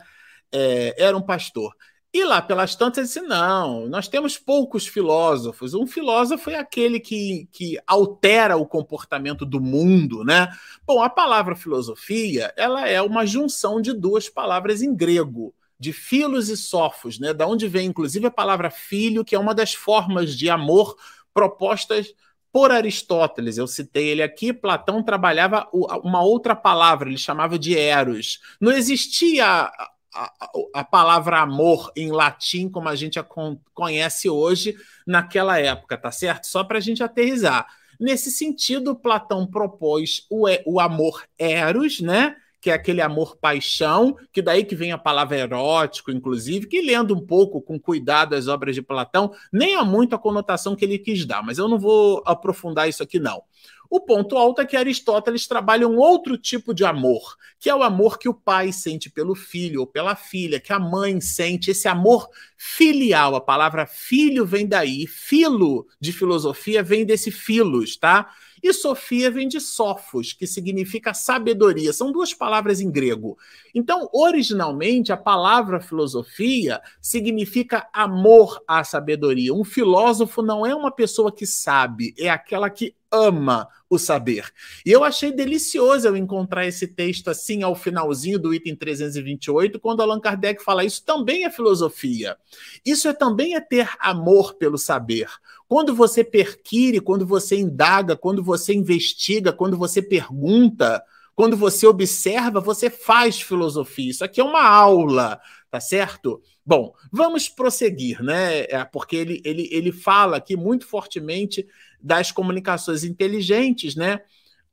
É, 0.52 0.96
era 0.98 1.16
um 1.16 1.22
pastor. 1.22 1.76
E 2.12 2.24
lá 2.24 2.42
pelas 2.42 2.76
tantas 2.76 3.08
disse: 3.08 3.22
não, 3.22 3.88
nós 3.88 4.08
temos 4.08 4.38
poucos 4.38 4.88
filósofos. 4.88 5.76
Um 5.76 5.86
filósofo 5.86 6.50
é 6.50 6.56
aquele 6.56 7.00
que, 7.00 7.48
que 7.52 7.78
altera 7.86 8.58
o 8.58 8.66
comportamento 8.66 9.46
do 9.46 9.62
mundo, 9.62 10.24
né? 10.24 10.50
Bom, 10.86 11.04
a 11.04 11.10
palavra 11.10 11.56
filosofia 11.56 12.52
ela 12.58 12.88
é 12.88 13.00
uma 13.02 13.26
junção 13.28 13.80
de 13.80 13.94
duas 13.94 14.28
palavras 14.28 14.82
em 14.82 14.96
grego, 14.96 15.54
de 15.80 15.94
filos 15.94 16.50
e 16.50 16.58
sofos, 16.58 17.20
né? 17.20 17.32
Da 17.32 17.46
onde 17.46 17.68
vem, 17.68 17.88
inclusive, 17.88 18.26
a 18.26 18.32
palavra 18.32 18.72
filho, 18.72 19.24
que 19.24 19.36
é 19.36 19.40
uma 19.40 19.54
das 19.54 19.76
formas 19.76 20.36
de 20.36 20.50
amor 20.50 20.96
propostas 21.32 22.12
por 22.52 22.72
Aristóteles. 22.72 23.58
Eu 23.58 23.68
citei 23.68 24.10
ele 24.10 24.24
aqui. 24.24 24.52
Platão 24.54 25.04
trabalhava 25.04 25.68
uma 26.04 26.24
outra 26.24 26.56
palavra, 26.56 27.10
ele 27.10 27.18
chamava 27.18 27.58
de 27.58 27.78
eros. 27.78 28.40
Não 28.60 28.72
existia 28.72 29.72
a, 30.14 30.32
a, 30.74 30.84
palavra 30.84 31.40
amor 31.40 31.92
em 31.96 32.12
latim, 32.12 32.70
como 32.70 32.90
a 32.90 32.96
gente 32.96 33.20
a 33.20 33.26
conhece 33.74 34.30
hoje, 34.30 34.76
naquela 35.06 35.60
época, 35.60 35.98
tá 35.98 36.12
certo? 36.12 36.46
Só 36.48 36.64
para 36.64 36.78
a 36.78 36.82
gente 36.82 37.04
aterrizar. 37.04 37.68
Nesse 38.00 38.32
sentido, 38.32 38.96
Platão 38.96 39.46
propôs 39.46 40.26
o, 40.30 40.46
o 40.66 40.80
amor 40.80 41.24
eros, 41.38 42.00
né? 42.00 42.36
Que 42.62 42.70
é 42.70 42.74
aquele 42.74 43.02
amor-paixão, 43.02 44.16
que 44.32 44.42
daí 44.42 44.64
que 44.64 44.76
vem 44.76 44.92
a 44.92 44.98
palavra 44.98 45.38
erótico, 45.38 46.12
inclusive, 46.12 46.68
que 46.68 46.82
lendo 46.82 47.16
um 47.16 47.26
pouco 47.26 47.62
com 47.62 47.80
cuidado 47.80 48.36
as 48.36 48.48
obras 48.48 48.76
de 48.76 48.82
Platão, 48.82 49.32
nem 49.52 49.76
há 49.76 49.84
muito 49.84 50.16
a 50.16 50.20
conotação 50.20 50.76
que 50.76 50.84
ele 50.84 51.00
quis 51.00 51.26
dar, 51.26 51.42
mas 51.44 51.58
eu 51.58 51.68
não 51.68 51.80
vou 51.80 52.22
aprofundar 52.26 52.90
isso 52.90 53.02
aqui 53.02 53.20
não. 53.20 53.42
O 53.90 54.00
ponto 54.00 54.38
alto 54.38 54.62
é 54.62 54.66
que 54.66 54.78
Aristóteles 54.78 55.48
trabalha 55.48 55.88
um 55.88 55.98
outro 55.98 56.38
tipo 56.38 56.76
de 56.76 56.86
amor, 56.86 57.36
que 57.60 57.70
é 57.70 57.76
o 57.76 57.82
amor 57.82 58.20
que 58.20 58.30
o 58.30 58.34
pai 58.34 58.72
sente 58.72 59.10
pelo 59.10 59.34
filho 59.34 59.80
ou 59.80 59.88
pela 59.88 60.16
filha, 60.16 60.60
que 60.60 60.72
a 60.72 60.78
mãe 60.78 61.20
sente, 61.20 61.72
esse 61.72 61.88
amor 61.88 62.30
filial. 62.56 63.36
A 63.36 63.42
palavra 63.42 63.88
filho 63.88 64.46
vem 64.46 64.68
daí, 64.68 65.08
filo 65.08 65.88
de 66.00 66.14
filosofia 66.14 66.84
vem 66.84 67.04
desse 67.04 67.32
filos, 67.32 67.98
tá? 67.98 68.30
E 68.62 68.74
Sofia 68.74 69.32
vem 69.32 69.48
de 69.48 69.60
sofos, 69.60 70.34
que 70.34 70.48
significa 70.48 71.14
sabedoria. 71.14 71.94
São 71.94 72.12
duas 72.12 72.34
palavras 72.34 72.82
em 72.82 72.92
grego. 72.92 73.38
Então, 73.74 74.10
originalmente, 74.14 75.12
a 75.12 75.18
palavra 75.18 75.80
filosofia 75.80 76.82
significa 77.02 77.88
amor 77.94 78.62
à 78.68 78.84
sabedoria. 78.84 79.54
Um 79.54 79.64
filósofo 79.64 80.42
não 80.42 80.66
é 80.66 80.76
uma 80.76 80.92
pessoa 80.92 81.32
que 81.32 81.46
sabe, 81.46 82.14
é 82.18 82.30
aquela 82.30 82.70
que 82.70 82.96
ama 83.12 83.68
o 83.90 83.98
saber. 83.98 84.46
E 84.86 84.92
eu 84.92 85.04
achei 85.04 85.32
delicioso 85.32 86.08
eu 86.08 86.16
encontrar 86.16 86.68
esse 86.68 86.88
texto 86.88 87.30
assim 87.30 87.64
ao 87.64 87.76
finalzinho 87.76 88.38
do 88.38 88.54
item 88.54 88.76
328, 88.76 89.80
quando 89.80 90.02
Allan 90.02 90.20
Kardec 90.20 90.64
fala 90.64 90.86
isso 90.86 91.04
também 91.04 91.44
é 91.44 91.50
filosofia. 91.50 92.38
Isso 92.86 93.08
é 93.08 93.14
também 93.14 93.56
é 93.56 93.62
ter 93.62 93.90
amor 94.00 94.54
pelo 94.54 94.78
saber. 94.78 95.28
Quando 95.68 95.96
você 95.96 96.24
perquire, 96.24 97.00
quando 97.00 97.26
você 97.26 97.56
indaga, 97.56 98.16
quando 98.16 98.44
você 98.44 98.74
investiga, 98.74 99.52
quando 99.52 99.76
você 99.76 100.02
pergunta, 100.02 101.04
quando 101.36 101.56
você 101.56 101.88
observa, 101.88 102.60
você 102.60 102.90
faz 102.90 103.42
filosofia. 103.42 104.12
Isso 104.12 104.26
aqui 104.26 104.42
é 104.42 104.44
uma 104.44 104.62
aula, 104.62 105.40
tá 105.70 105.80
certo? 105.80 106.42
Bom, 106.66 106.94
vamos 107.12 107.48
prosseguir, 107.48 108.22
né? 108.24 108.62
É, 108.64 108.84
porque 108.86 109.16
ele, 109.16 109.42
ele, 109.44 109.70
ele 109.72 109.92
fala 109.92 110.38
aqui 110.38 110.56
muito 110.56 110.86
fortemente 110.88 111.66
das 112.02 112.32
comunicações 112.32 113.04
inteligentes, 113.04 113.96
né? 113.96 114.22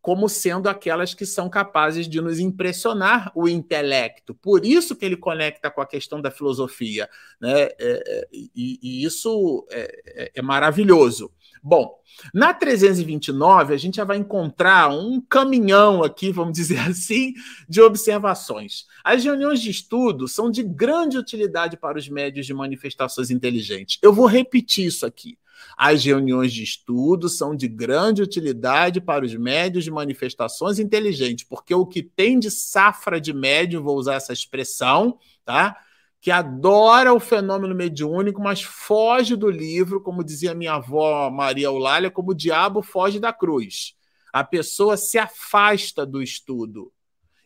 Como 0.06 0.28
sendo 0.28 0.68
aquelas 0.68 1.14
que 1.14 1.26
são 1.26 1.50
capazes 1.50 2.08
de 2.08 2.20
nos 2.20 2.38
impressionar 2.38 3.32
o 3.34 3.48
intelecto. 3.48 4.36
Por 4.36 4.64
isso 4.64 4.94
que 4.94 5.04
ele 5.04 5.16
conecta 5.16 5.68
com 5.68 5.80
a 5.80 5.86
questão 5.86 6.20
da 6.20 6.30
filosofia. 6.30 7.10
Né? 7.40 7.62
É, 7.62 7.74
é, 7.80 8.28
e, 8.32 8.78
e, 8.80 9.04
isso 9.04 9.66
é, 9.68 10.02
é, 10.06 10.32
é 10.36 10.42
maravilhoso. 10.42 11.32
Bom, 11.60 12.00
na 12.32 12.54
329, 12.54 13.74
a 13.74 13.76
gente 13.76 13.96
já 13.96 14.04
vai 14.04 14.16
encontrar 14.16 14.90
um 14.90 15.20
caminhão 15.20 16.04
aqui, 16.04 16.30
vamos 16.30 16.52
dizer 16.52 16.78
assim, 16.88 17.34
de 17.68 17.82
observações. 17.82 18.86
As 19.02 19.24
reuniões 19.24 19.60
de 19.60 19.72
estudo 19.72 20.28
são 20.28 20.52
de 20.52 20.62
grande 20.62 21.18
utilidade 21.18 21.76
para 21.76 21.98
os 21.98 22.08
médios 22.08 22.46
de 22.46 22.54
manifestações 22.54 23.28
inteligentes. 23.28 23.98
Eu 24.00 24.12
vou 24.12 24.26
repetir 24.26 24.86
isso 24.86 25.04
aqui. 25.04 25.36
As 25.76 26.04
reuniões 26.04 26.52
de 26.52 26.62
estudo 26.62 27.28
são 27.28 27.56
de 27.56 27.68
grande 27.68 28.22
utilidade 28.22 29.00
para 29.00 29.24
os 29.24 29.34
médios 29.34 29.84
de 29.84 29.90
manifestações 29.90 30.78
inteligentes, 30.78 31.44
porque 31.44 31.74
o 31.74 31.86
que 31.86 32.02
tem 32.02 32.38
de 32.38 32.50
safra 32.50 33.20
de 33.20 33.32
médio, 33.32 33.82
vou 33.82 33.96
usar 33.96 34.14
essa 34.14 34.32
expressão, 34.32 35.18
tá? 35.44 35.76
Que 36.20 36.30
adora 36.30 37.12
o 37.12 37.20
fenômeno 37.20 37.74
mediúnico, 37.74 38.40
mas 38.40 38.62
foge 38.62 39.36
do 39.36 39.50
livro, 39.50 40.00
como 40.00 40.24
dizia 40.24 40.54
minha 40.54 40.74
avó 40.74 41.30
Maria 41.30 41.66
Eulália, 41.66 42.10
como 42.10 42.32
o 42.32 42.34
diabo 42.34 42.82
foge 42.82 43.20
da 43.20 43.32
cruz. 43.32 43.94
A 44.32 44.44
pessoa 44.44 44.96
se 44.96 45.18
afasta 45.18 46.04
do 46.04 46.22
estudo. 46.22 46.92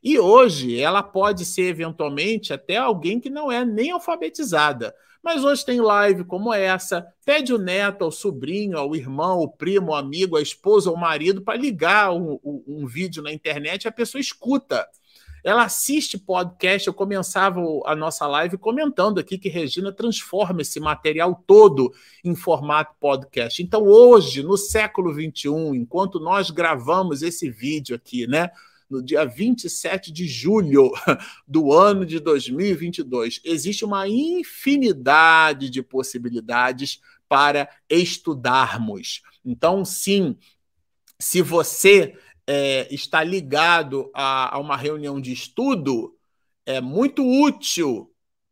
E 0.03 0.19
hoje 0.19 0.81
ela 0.81 1.03
pode 1.03 1.45
ser 1.45 1.65
eventualmente 1.65 2.53
até 2.53 2.77
alguém 2.77 3.21
que 3.21 3.29
não 3.29 3.53
é 3.53 3.65
nem 3.65 3.91
alfabetizada, 3.91 4.95
mas 5.23 5.45
hoje 5.45 5.65
tem 5.65 5.81
live 5.81 6.25
como 6.25 6.53
essa. 6.53 7.07
Pede 7.25 7.53
o 7.53 7.59
neto, 7.59 8.05
ao 8.05 8.11
sobrinho, 8.11 8.79
ao 8.79 8.97
irmão, 8.97 9.39
ao 9.41 9.49
primo, 9.49 9.93
ao 9.93 9.99
amigo, 9.99 10.37
à 10.37 10.43
esposa, 10.43 10.89
ao 10.89 10.97
marido 10.97 11.43
para 11.43 11.59
ligar 11.59 12.13
um, 12.13 12.39
um, 12.43 12.65
um, 12.67 12.87
vídeo 12.87 13.23
na 13.23 13.33
internet 13.33 13.85
e 13.85 13.89
a 13.89 13.93
pessoa 13.93 14.21
escuta. 14.21 14.87
Ela 15.45 15.65
assiste 15.65 16.19
podcast. 16.19 16.87
Eu 16.87 16.95
começava 16.95 17.61
a 17.85 17.95
nossa 17.95 18.27
live 18.27 18.59
comentando 18.59 19.19
aqui 19.19 19.39
que 19.39 19.49
Regina 19.49 19.93
transforma 19.93 20.63
esse 20.63 20.81
material 20.81 21.43
todo 21.47 21.93
em 22.25 22.35
formato 22.35 22.95
podcast. 22.99 23.63
Então, 23.63 23.83
hoje, 23.83 24.43
no 24.43 24.57
século 24.57 25.13
XXI, 25.13 25.49
enquanto 25.75 26.19
nós 26.19 26.51
gravamos 26.51 27.23
esse 27.23 27.51
vídeo 27.51 27.97
aqui, 27.97 28.27
né? 28.27 28.51
No 28.91 29.03
dia 29.03 29.25
27 29.25 30.11
de 30.11 30.27
julho 30.27 30.91
do 31.47 31.73
ano 31.73 32.05
de 32.05 32.19
2022. 32.19 33.41
Existe 33.45 33.85
uma 33.85 34.09
infinidade 34.09 35.71
de 35.71 35.83
possibilidades 35.83 37.01
para 37.29 37.71
estudarmos. 37.89 39.23
Então, 39.45 39.85
sim, 39.85 40.37
se 41.19 41.41
você 41.41 42.19
é, 42.47 42.93
está 42.93 43.23
ligado 43.23 44.11
a, 44.13 44.57
a 44.57 44.59
uma 44.59 44.77
reunião 44.77 45.21
de 45.21 45.33
estudo, 45.33 46.17
é 46.67 46.81
muito 46.81 47.25
útil 47.25 48.10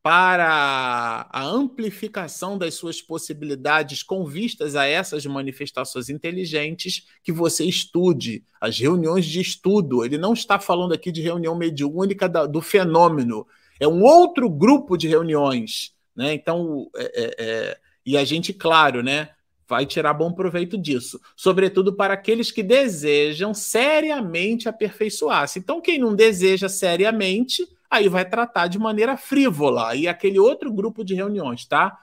para 0.09 1.29
a 1.31 1.45
amplificação 1.45 2.57
das 2.57 2.73
suas 2.73 3.03
possibilidades 3.03 4.03
com 4.03 4.25
vistas 4.25 4.75
a 4.75 4.87
essas 4.87 5.27
manifestações 5.27 6.09
inteligentes 6.09 7.07
que 7.23 7.31
você 7.31 7.63
estude 7.67 8.43
as 8.59 8.79
reuniões 8.79 9.27
de 9.27 9.39
estudo. 9.39 10.03
Ele 10.03 10.17
não 10.17 10.33
está 10.33 10.59
falando 10.59 10.95
aqui 10.95 11.13
de 11.13 11.21
reunião 11.21 11.55
mediúnica 11.55 12.27
do 12.27 12.63
fenômeno, 12.63 13.47
é 13.79 13.87
um 13.87 14.03
outro 14.03 14.49
grupo 14.49 14.97
de 14.97 15.07
reuniões, 15.07 15.93
né? 16.17 16.33
Então, 16.33 16.89
é, 16.97 17.05
é, 17.05 17.35
é, 17.39 17.79
e 18.07 18.17
a 18.17 18.25
gente, 18.25 18.55
claro, 18.55 19.03
né? 19.03 19.29
Vai 19.69 19.85
tirar 19.85 20.15
bom 20.15 20.33
proveito 20.33 20.79
disso, 20.79 21.21
sobretudo 21.37 21.93
para 21.93 22.15
aqueles 22.15 22.51
que 22.51 22.63
desejam 22.63 23.53
seriamente 23.53 24.71
aperfeiçoar-se. 24.71 25.59
Então, 25.59 25.83
quem 25.83 25.99
não 25.99 26.17
deseja 26.17 26.67
seriamente, 26.67 27.69
aí 27.91 28.09
vai 28.09 28.29
tratar 28.29 28.67
de 28.69 28.79
maneira 28.79 29.17
frívola. 29.17 29.95
E 29.95 30.07
aquele 30.07 30.39
outro 30.39 30.73
grupo 30.73 31.05
de 31.05 31.15
reuniões, 31.15 31.65
tá? 31.67 31.99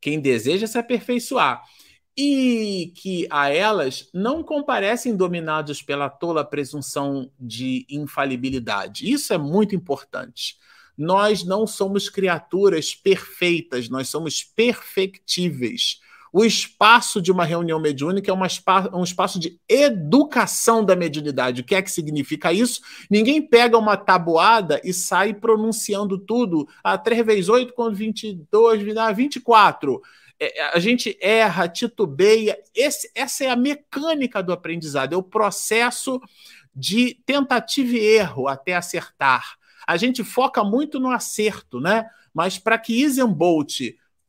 Quem 0.00 0.20
deseja 0.20 0.66
se 0.66 0.78
aperfeiçoar. 0.78 1.62
E 2.16 2.92
que 2.96 3.26
a 3.30 3.48
elas 3.48 4.10
não 4.12 4.42
comparecem 4.42 5.16
dominados 5.16 5.80
pela 5.80 6.10
tola 6.10 6.44
presunção 6.44 7.30
de 7.38 7.86
infalibilidade. 7.88 9.10
Isso 9.10 9.32
é 9.32 9.38
muito 9.38 9.74
importante. 9.74 10.56
Nós 10.96 11.44
não 11.44 11.66
somos 11.66 12.10
criaturas 12.10 12.94
perfeitas, 12.94 13.88
nós 13.88 14.08
somos 14.08 14.42
perfectíveis. 14.42 16.00
O 16.32 16.44
espaço 16.44 17.20
de 17.20 17.32
uma 17.32 17.44
reunião 17.44 17.80
mediúnica 17.80 18.30
é 18.30 18.34
um 18.94 19.02
espaço 19.02 19.38
de 19.38 19.58
educação 19.68 20.84
da 20.84 20.94
mediunidade. 20.94 21.60
O 21.60 21.64
que 21.64 21.74
é 21.74 21.82
que 21.82 21.90
significa 21.90 22.52
isso? 22.52 22.80
Ninguém 23.10 23.42
pega 23.42 23.76
uma 23.76 23.96
tabuada 23.96 24.80
e 24.84 24.92
sai 24.92 25.34
pronunciando 25.34 26.18
tudo. 26.18 26.68
Ah, 26.84 26.96
3 26.96 27.26
vezes 27.26 27.48
8 27.48 27.74
com 27.74 27.90
22, 27.90 28.82
24. 29.14 30.00
É, 30.38 30.62
a 30.72 30.78
gente 30.78 31.18
erra, 31.20 31.68
titubeia. 31.68 32.56
Esse, 32.74 33.10
essa 33.14 33.44
é 33.44 33.50
a 33.50 33.56
mecânica 33.56 34.42
do 34.42 34.52
aprendizado, 34.52 35.12
é 35.12 35.16
o 35.16 35.22
processo 35.22 36.20
de 36.74 37.14
tentativa 37.26 37.96
e 37.96 37.98
erro 37.98 38.48
até 38.48 38.74
acertar. 38.74 39.56
A 39.86 39.96
gente 39.96 40.22
foca 40.22 40.62
muito 40.62 41.00
no 41.00 41.10
acerto, 41.10 41.80
né? 41.80 42.06
Mas 42.32 42.58
para 42.58 42.78
que 42.78 43.02
Isan 43.02 43.30
Bolt 43.32 43.80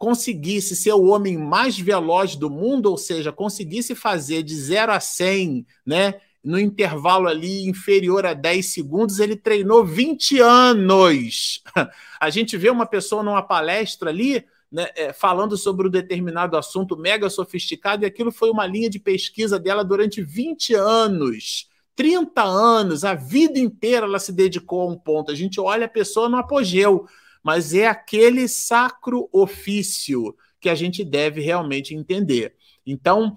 conseguisse 0.01 0.75
ser 0.75 0.93
o 0.93 1.05
homem 1.05 1.37
mais 1.37 1.77
veloz 1.77 2.35
do 2.35 2.49
mundo, 2.49 2.87
ou 2.87 2.97
seja, 2.97 3.31
conseguisse 3.31 3.93
fazer 3.93 4.41
de 4.41 4.55
0 4.55 4.93
a 4.93 4.99
100, 4.99 5.63
né, 5.85 6.15
no 6.43 6.59
intervalo 6.59 7.27
ali 7.27 7.69
inferior 7.69 8.25
a 8.25 8.33
10 8.33 8.65
segundos, 8.65 9.19
ele 9.19 9.35
treinou 9.35 9.85
20 9.85 10.39
anos. 10.39 11.61
A 12.19 12.31
gente 12.31 12.57
vê 12.57 12.71
uma 12.71 12.87
pessoa 12.87 13.21
numa 13.21 13.43
palestra 13.43 14.09
ali, 14.09 14.43
né, 14.71 14.87
é, 14.95 15.13
falando 15.13 15.55
sobre 15.55 15.87
um 15.87 15.91
determinado 15.91 16.57
assunto 16.57 16.97
mega 16.97 17.29
sofisticado, 17.29 18.03
e 18.03 18.07
aquilo 18.07 18.31
foi 18.31 18.49
uma 18.49 18.65
linha 18.65 18.89
de 18.89 18.97
pesquisa 18.97 19.59
dela 19.59 19.85
durante 19.85 20.19
20 20.23 20.73
anos. 20.73 21.69
30 21.95 22.41
anos, 22.41 23.05
a 23.05 23.13
vida 23.13 23.59
inteira 23.59 24.07
ela 24.07 24.17
se 24.17 24.31
dedicou 24.31 24.81
a 24.81 24.91
um 24.91 24.97
ponto. 24.97 25.31
A 25.31 25.35
gente 25.35 25.59
olha 25.61 25.85
a 25.85 25.89
pessoa 25.89 26.27
no 26.27 26.37
apogeu 26.37 27.05
mas 27.43 27.73
é 27.73 27.87
aquele 27.87 28.47
sacro 28.47 29.29
ofício 29.31 30.35
que 30.59 30.69
a 30.69 30.75
gente 30.75 31.03
deve 31.03 31.41
realmente 31.41 31.95
entender. 31.95 32.55
Então, 32.85 33.35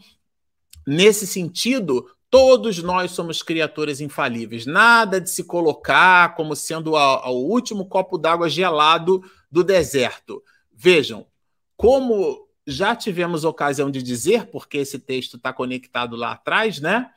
nesse 0.86 1.26
sentido, 1.26 2.06
todos 2.30 2.82
nós 2.82 3.12
somos 3.12 3.42
criaturas 3.42 4.00
infalíveis. 4.00 4.66
Nada 4.66 5.20
de 5.20 5.30
se 5.30 5.44
colocar 5.44 6.34
como 6.34 6.54
sendo 6.54 6.94
o 6.94 7.30
último 7.30 7.86
copo 7.86 8.18
d'água 8.18 8.48
gelado 8.48 9.22
do 9.50 9.62
deserto. 9.62 10.42
Vejam, 10.72 11.26
como 11.76 12.48
já 12.66 12.96
tivemos 12.96 13.44
ocasião 13.44 13.90
de 13.90 14.02
dizer, 14.02 14.46
porque 14.46 14.78
esse 14.78 14.98
texto 14.98 15.36
está 15.36 15.52
conectado 15.52 16.16
lá 16.16 16.32
atrás, 16.32 16.80
né? 16.80 17.10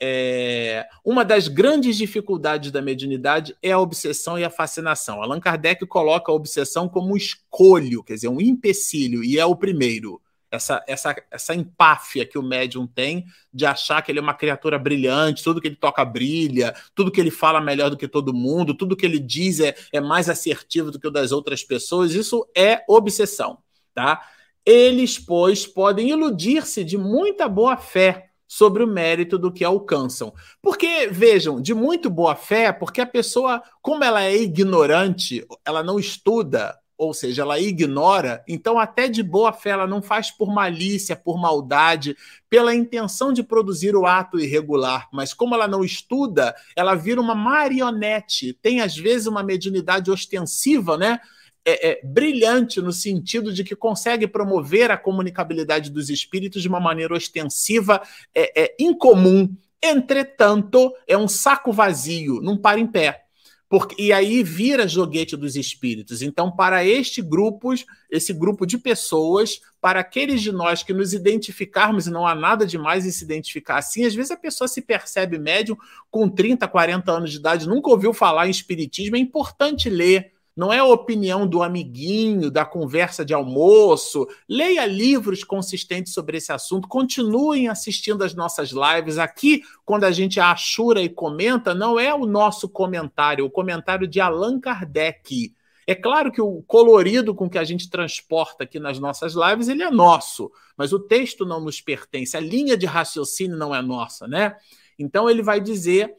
É, 0.00 0.86
uma 1.04 1.24
das 1.24 1.48
grandes 1.48 1.96
dificuldades 1.96 2.70
da 2.70 2.82
mediunidade 2.82 3.56
é 3.62 3.72
a 3.72 3.78
obsessão 3.78 4.38
e 4.38 4.44
a 4.44 4.50
fascinação. 4.50 5.22
Allan 5.22 5.40
Kardec 5.40 5.86
coloca 5.86 6.30
a 6.30 6.34
obsessão 6.34 6.88
como 6.88 7.12
um 7.12 7.16
escolho, 7.16 8.02
quer 8.02 8.14
dizer, 8.14 8.28
um 8.28 8.40
empecilho, 8.40 9.22
e 9.22 9.38
é 9.38 9.46
o 9.46 9.56
primeiro. 9.56 10.20
Essa, 10.50 10.84
essa, 10.86 11.16
essa 11.32 11.54
empáfia 11.54 12.24
que 12.24 12.38
o 12.38 12.42
médium 12.42 12.86
tem 12.86 13.24
de 13.52 13.66
achar 13.66 14.00
que 14.02 14.12
ele 14.12 14.20
é 14.20 14.22
uma 14.22 14.34
criatura 14.34 14.78
brilhante, 14.78 15.42
tudo 15.42 15.60
que 15.60 15.66
ele 15.66 15.74
toca 15.74 16.04
brilha, 16.04 16.74
tudo 16.94 17.10
que 17.10 17.20
ele 17.20 17.30
fala 17.30 17.60
melhor 17.60 17.90
do 17.90 17.96
que 17.96 18.06
todo 18.06 18.32
mundo, 18.32 18.72
tudo 18.72 18.96
que 18.96 19.04
ele 19.04 19.18
diz 19.18 19.58
é, 19.58 19.74
é 19.92 20.00
mais 20.00 20.28
assertivo 20.28 20.92
do 20.92 21.00
que 21.00 21.08
o 21.08 21.10
das 21.10 21.32
outras 21.32 21.64
pessoas, 21.64 22.14
isso 22.14 22.48
é 22.56 22.84
obsessão, 22.88 23.58
tá? 23.92 24.22
Eles, 24.64 25.18
pois, 25.18 25.66
podem 25.66 26.10
iludir-se 26.10 26.84
de 26.84 26.96
muita 26.96 27.48
boa 27.48 27.76
fé 27.76 28.30
sobre 28.54 28.84
o 28.84 28.86
mérito 28.86 29.36
do 29.36 29.50
que 29.50 29.64
alcançam. 29.64 30.32
Porque, 30.62 31.08
vejam, 31.08 31.60
de 31.60 31.74
muito 31.74 32.08
boa 32.08 32.36
fé, 32.36 32.72
porque 32.72 33.00
a 33.00 33.06
pessoa, 33.06 33.60
como 33.82 34.04
ela 34.04 34.22
é 34.22 34.36
ignorante, 34.36 35.44
ela 35.66 35.82
não 35.82 35.98
estuda, 35.98 36.78
ou 36.96 37.12
seja, 37.12 37.42
ela 37.42 37.58
ignora, 37.58 38.44
então 38.46 38.78
até 38.78 39.08
de 39.08 39.24
boa 39.24 39.52
fé 39.52 39.70
ela 39.70 39.88
não 39.88 40.00
faz 40.00 40.30
por 40.30 40.54
malícia, 40.54 41.16
por 41.16 41.36
maldade, 41.36 42.16
pela 42.48 42.72
intenção 42.72 43.32
de 43.32 43.42
produzir 43.42 43.96
o 43.96 44.06
ato 44.06 44.38
irregular, 44.38 45.08
mas 45.12 45.34
como 45.34 45.56
ela 45.56 45.66
não 45.66 45.82
estuda, 45.82 46.54
ela 46.76 46.94
vira 46.94 47.20
uma 47.20 47.34
marionete, 47.34 48.56
tem 48.62 48.80
às 48.80 48.96
vezes 48.96 49.26
uma 49.26 49.42
mediunidade 49.42 50.12
ostensiva, 50.12 50.96
né? 50.96 51.18
É, 51.64 51.90
é, 51.90 52.00
brilhante 52.04 52.80
no 52.80 52.92
sentido 52.92 53.52
de 53.52 53.64
que 53.64 53.74
consegue 53.74 54.26
promover 54.26 54.90
a 54.90 54.98
comunicabilidade 54.98 55.90
dos 55.90 56.10
espíritos 56.10 56.62
de 56.62 56.68
uma 56.68 56.80
maneira 56.80 57.14
ostensiva, 57.14 58.02
é, 58.34 58.64
é 58.64 58.76
incomum. 58.78 59.54
Entretanto, 59.82 60.94
é 61.06 61.16
um 61.16 61.28
saco 61.28 61.72
vazio, 61.72 62.40
não 62.40 62.56
para 62.56 62.78
em 62.78 62.86
pé. 62.86 63.24
Porque, 63.68 64.00
e 64.00 64.12
aí 64.12 64.42
vira 64.42 64.86
joguete 64.86 65.36
dos 65.36 65.56
espíritos. 65.56 66.22
Então, 66.22 66.50
para 66.54 66.84
este 66.84 67.20
grupo, 67.20 67.74
esse 68.10 68.32
grupo 68.32 68.66
de 68.66 68.78
pessoas, 68.78 69.60
para 69.80 70.00
aqueles 70.00 70.42
de 70.42 70.52
nós 70.52 70.82
que 70.82 70.92
nos 70.92 71.12
identificarmos, 71.12 72.06
e 72.06 72.10
não 72.10 72.26
há 72.26 72.34
nada 72.34 72.66
demais 72.66 73.06
em 73.06 73.10
se 73.10 73.24
identificar 73.24 73.78
assim, 73.78 74.04
às 74.04 74.14
vezes 74.14 74.30
a 74.30 74.36
pessoa 74.36 74.68
se 74.68 74.82
percebe 74.82 75.38
médium 75.38 75.76
com 76.10 76.28
30, 76.28 76.68
40 76.68 77.10
anos 77.10 77.32
de 77.32 77.38
idade, 77.38 77.66
nunca 77.66 77.90
ouviu 77.90 78.12
falar 78.12 78.46
em 78.46 78.50
espiritismo, 78.50 79.16
é 79.16 79.18
importante 79.18 79.88
ler 79.88 80.33
não 80.56 80.72
é 80.72 80.78
a 80.78 80.84
opinião 80.84 81.46
do 81.46 81.62
amiguinho, 81.62 82.50
da 82.50 82.64
conversa 82.64 83.24
de 83.24 83.34
almoço. 83.34 84.26
Leia 84.48 84.86
livros 84.86 85.42
consistentes 85.42 86.12
sobre 86.12 86.36
esse 86.36 86.52
assunto. 86.52 86.86
Continuem 86.86 87.68
assistindo 87.68 88.22
as 88.22 88.34
nossas 88.34 88.70
lives. 88.70 89.18
Aqui, 89.18 89.62
quando 89.84 90.04
a 90.04 90.12
gente 90.12 90.38
achura 90.38 91.02
e 91.02 91.08
comenta, 91.08 91.74
não 91.74 91.98
é 91.98 92.14
o 92.14 92.24
nosso 92.24 92.68
comentário, 92.68 93.42
é 93.42 93.46
o 93.46 93.50
comentário 93.50 94.06
de 94.06 94.20
Allan 94.20 94.60
Kardec. 94.60 95.52
É 95.86 95.94
claro 95.94 96.30
que 96.30 96.40
o 96.40 96.62
colorido 96.62 97.34
com 97.34 97.50
que 97.50 97.58
a 97.58 97.64
gente 97.64 97.90
transporta 97.90 98.64
aqui 98.64 98.78
nas 98.78 98.98
nossas 98.98 99.34
lives, 99.34 99.68
ele 99.68 99.82
é 99.82 99.90
nosso, 99.90 100.50
mas 100.76 100.92
o 100.92 100.98
texto 100.98 101.44
não 101.44 101.60
nos 101.60 101.80
pertence, 101.80 102.36
a 102.36 102.40
linha 102.40 102.76
de 102.76 102.86
raciocínio 102.86 103.56
não 103.56 103.74
é 103.74 103.82
nossa, 103.82 104.26
né? 104.26 104.56
Então 104.98 105.28
ele 105.28 105.42
vai 105.42 105.60
dizer 105.60 106.14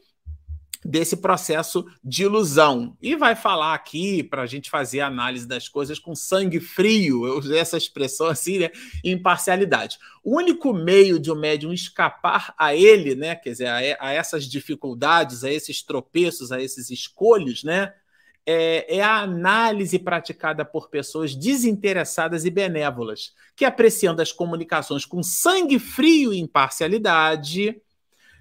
desse 0.86 1.16
processo 1.16 1.84
de 2.02 2.22
ilusão. 2.22 2.96
E 3.02 3.16
vai 3.16 3.34
falar 3.34 3.74
aqui, 3.74 4.22
para 4.22 4.42
a 4.42 4.46
gente 4.46 4.70
fazer 4.70 5.00
a 5.00 5.08
análise 5.08 5.46
das 5.46 5.68
coisas 5.68 5.98
com 5.98 6.14
sangue 6.14 6.60
frio, 6.60 7.26
eu 7.26 7.38
usei 7.38 7.58
essa 7.58 7.76
expressão 7.76 8.28
assim, 8.28 8.60
né? 8.60 8.70
Imparcialidade. 9.04 9.98
O 10.22 10.36
único 10.36 10.72
meio 10.72 11.18
de 11.18 11.30
o 11.30 11.34
um 11.34 11.38
médium 11.38 11.72
escapar 11.72 12.54
a 12.56 12.74
ele, 12.74 13.14
né? 13.14 13.34
Quer 13.34 13.50
dizer, 13.50 13.66
a, 13.66 14.06
a, 14.06 14.12
essas 14.12 14.44
dificuldades, 14.44 15.42
a 15.42 15.50
esses 15.50 15.82
tropeços, 15.82 16.52
a 16.52 16.62
esses 16.62 16.90
escolhos, 16.90 17.64
né? 17.64 17.92
É, 18.48 18.98
é 18.98 19.02
a 19.02 19.22
análise 19.22 19.98
praticada 19.98 20.64
por 20.64 20.88
pessoas 20.88 21.34
desinteressadas 21.34 22.44
e 22.44 22.50
benévolas, 22.50 23.34
que 23.56 23.64
apreciando 23.64 24.22
as 24.22 24.30
comunicações 24.30 25.04
com 25.04 25.20
sangue 25.20 25.80
frio 25.80 26.32
e 26.32 26.38
imparcialidade, 26.38 27.82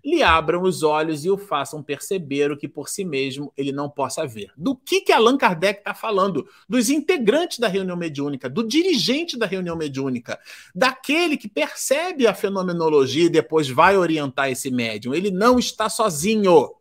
lhe 0.05 0.21
abram 0.21 0.61
os 0.61 0.83
olhos 0.83 1.25
e 1.25 1.31
o 1.31 1.37
façam 1.37 1.81
perceber 1.81 2.51
o 2.51 2.57
que 2.57 2.67
por 2.67 2.87
si 2.87 3.03
mesmo 3.03 3.51
ele 3.57 3.71
não 3.71 3.89
possa 3.89 4.27
ver. 4.27 4.51
Do 4.55 4.75
que, 4.75 5.01
que 5.01 5.11
Allan 5.11 5.35
Kardec 5.35 5.79
está 5.79 5.95
falando? 5.95 6.47
Dos 6.69 6.91
integrantes 6.91 7.57
da 7.57 7.67
reunião 7.67 7.97
mediúnica, 7.97 8.47
do 8.47 8.65
dirigente 8.65 9.35
da 9.35 9.47
reunião 9.47 9.75
mediúnica, 9.75 10.39
daquele 10.75 11.35
que 11.35 11.47
percebe 11.47 12.27
a 12.27 12.35
fenomenologia 12.35 13.25
e 13.25 13.29
depois 13.29 13.67
vai 13.67 13.97
orientar 13.97 14.51
esse 14.51 14.69
médium. 14.69 15.15
Ele 15.15 15.31
não 15.31 15.57
está 15.57 15.89
sozinho, 15.89 16.75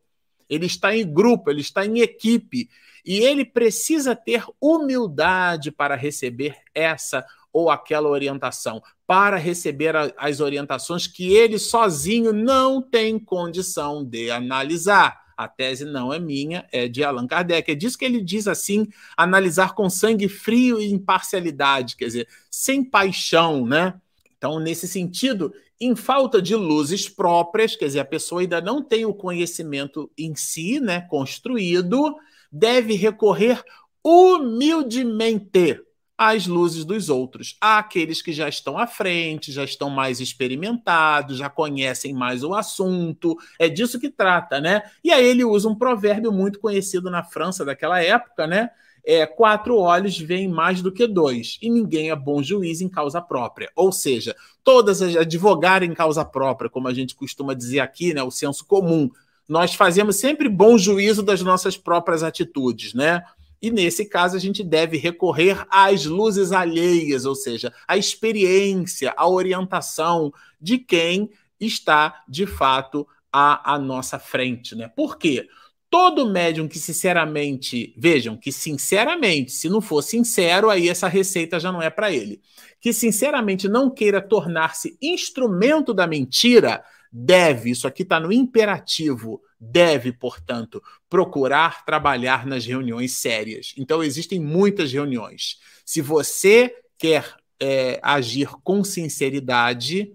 ele 0.47 0.67
está 0.67 0.95
em 0.95 1.11
grupo, 1.11 1.51
ele 1.51 1.63
está 1.63 1.87
em 1.87 2.01
equipe. 2.01 2.69
E 3.07 3.19
ele 3.19 3.45
precisa 3.45 4.15
ter 4.15 4.45
humildade 4.61 5.71
para 5.71 5.95
receber 5.95 6.57
essa 6.75 7.25
ou 7.55 7.71
aquela 7.71 8.09
orientação, 8.09 8.83
para 9.07 9.37
receber 9.37 9.95
a, 9.95 10.13
as 10.17 10.41
orientações 10.41 11.07
que 11.07 11.33
ele 11.33 11.59
sozinho 11.59 12.33
não 12.33 12.81
tem 12.81 13.19
condição 13.19 14.05
de 14.05 14.31
analisar. 14.31 15.23
A 15.37 15.49
tese 15.49 15.85
não 15.85 16.13
é 16.13 16.19
minha, 16.21 16.65
é 16.71 16.87
de 16.87 17.03
Allan 17.03 17.27
Kardec. 17.27 17.71
É 17.71 17.75
disso 17.75 17.99
que 17.99 18.05
ele 18.05 18.23
diz 18.23 18.47
assim: 18.47 18.87
analisar 19.17 19.75
com 19.75 19.91
sangue 19.91 20.29
frio 20.29 20.81
e 20.81 20.93
imparcialidade, 20.93 21.97
quer 21.97 22.07
dizer, 22.07 22.29
sem 22.51 22.85
paixão, 22.85 23.67
né? 23.67 23.95
Então, 24.39 24.61
nesse 24.61 24.87
sentido, 24.87 25.53
em 25.81 25.97
falta 25.97 26.41
de 26.41 26.55
luzes 26.55 27.09
próprias, 27.09 27.75
quer 27.75 27.87
dizer, 27.87 28.01
a 28.01 28.05
pessoa 28.05 28.43
ainda 28.43 28.61
não 28.61 28.83
tem 28.83 29.05
o 29.05 29.15
conhecimento 29.15 30.11
em 30.17 30.35
si, 30.35 30.79
né, 30.79 31.01
construído, 31.01 32.15
deve 32.53 32.95
recorrer 32.95 33.63
humildemente 34.05 35.81
às 36.17 36.47
luzes 36.47 36.85
dos 36.85 37.09
outros. 37.09 37.57
Há 37.61 37.79
aqueles 37.79 38.23
que 38.23 38.33
já 38.33 38.49
estão 38.49 38.79
à 38.79 38.87
frente, 38.87 39.53
já 39.53 39.65
estão 39.65 39.91
mais 39.91 40.21
experimentados, 40.21 41.39
já 41.39 41.51
conhecem 41.51 42.13
mais 42.13 42.45
o 42.45 42.55
assunto. 42.55 43.37
É 43.59 43.69
disso 43.69 43.99
que 43.99 44.11
trata, 44.11 44.61
né? 44.61 44.83
E 45.03 45.11
aí 45.11 45.27
ele 45.27 45.45
usa 45.45 45.69
um 45.69 45.75
provérbio 45.75 46.33
muito 46.33 46.61
conhecido 46.61 47.11
na 47.11 47.23
França 47.23 47.65
daquela 47.65 48.03
época, 48.03 48.47
né? 48.47 48.71
É, 49.07 49.27
quatro 49.27 49.77
olhos 49.77 50.19
veem 50.19 50.49
mais 50.49 50.81
do 50.81 50.91
que 50.91 51.07
dois, 51.07 51.59
e 51.61 51.69
ninguém 51.69 52.09
é 52.11 52.17
bom 52.17 52.43
juiz 52.43 52.81
em 52.81 52.89
causa 52.89 53.21
própria. 53.21 53.71
Ou 53.77 53.93
seja, 53.93 54.35
todas 54.63 55.03
as 55.03 55.15
advogar 55.15 55.83
em 55.83 55.93
causa 55.93 56.25
própria, 56.25 56.71
como 56.71 56.89
a 56.89 56.95
gente 56.95 57.15
costuma 57.15 57.53
dizer 57.53 57.81
aqui, 57.81 58.15
né, 58.15 58.23
o 58.23 58.31
senso 58.31 58.65
comum. 58.65 59.11
Nós 59.47 59.75
fazemos 59.75 60.17
sempre 60.17 60.49
bom 60.49 60.79
juízo 60.79 61.23
das 61.23 61.43
nossas 61.43 61.77
próprias 61.77 62.23
atitudes, 62.23 62.95
né? 62.95 63.23
E 63.65 63.71
nesse 63.71 64.05
caso, 64.05 64.37
a 64.37 64.39
gente 64.39 64.63
deve 64.63 64.99
recorrer 64.99 65.65
às 65.71 66.05
luzes 66.05 66.53
alheias, 66.53 67.25
ou 67.25 67.35
seja, 67.35 67.73
à 67.89 67.97
experiência, 67.97 69.15
à 69.17 69.27
orientação 69.27 70.31
de 70.61 70.77
quem 70.77 71.31
está 71.59 72.23
de 72.29 72.47
fato 72.47 73.09
à, 73.33 73.73
à 73.73 73.79
nossa 73.79 74.19
frente. 74.19 74.75
Né? 74.75 74.87
Por 74.87 75.17
quê? 75.17 75.49
Todo 75.89 76.29
médium 76.29 76.69
que 76.69 76.79
sinceramente, 76.79 77.95
vejam, 77.97 78.37
que 78.37 78.53
sinceramente, 78.53 79.53
se 79.53 79.71
não 79.71 79.81
for 79.81 80.03
sincero, 80.03 80.69
aí 80.69 80.91
essa 80.91 81.09
receita 81.09 81.59
já 81.59 81.73
não 81.73 81.81
é 81.81 81.89
para 81.89 82.13
ele. 82.13 82.43
Que 82.79 82.93
sinceramente 82.93 83.67
não 83.67 83.89
queira 83.89 84.21
tornar-se 84.21 84.99
instrumento 85.01 85.95
da 85.95 86.07
mentira, 86.07 86.85
deve, 87.11 87.71
isso 87.71 87.89
aqui 87.89 88.03
está 88.03 88.21
no 88.21 88.31
imperativo, 88.31 89.41
deve, 89.71 90.13
portanto, 90.13 90.83
procurar 91.09 91.85
trabalhar 91.85 92.47
nas 92.47 92.67
reuniões 92.67 93.13
sérias. 93.13 93.75
Então, 93.79 94.03
existem 94.03 94.39
muitas 94.39 94.93
reuniões. 94.93 95.59
Se 95.85 96.01
você 96.01 96.75
quer 96.99 97.35
é, 97.61 97.99
agir 98.03 98.49
com 98.63 98.85
sinceridade, 98.85 100.15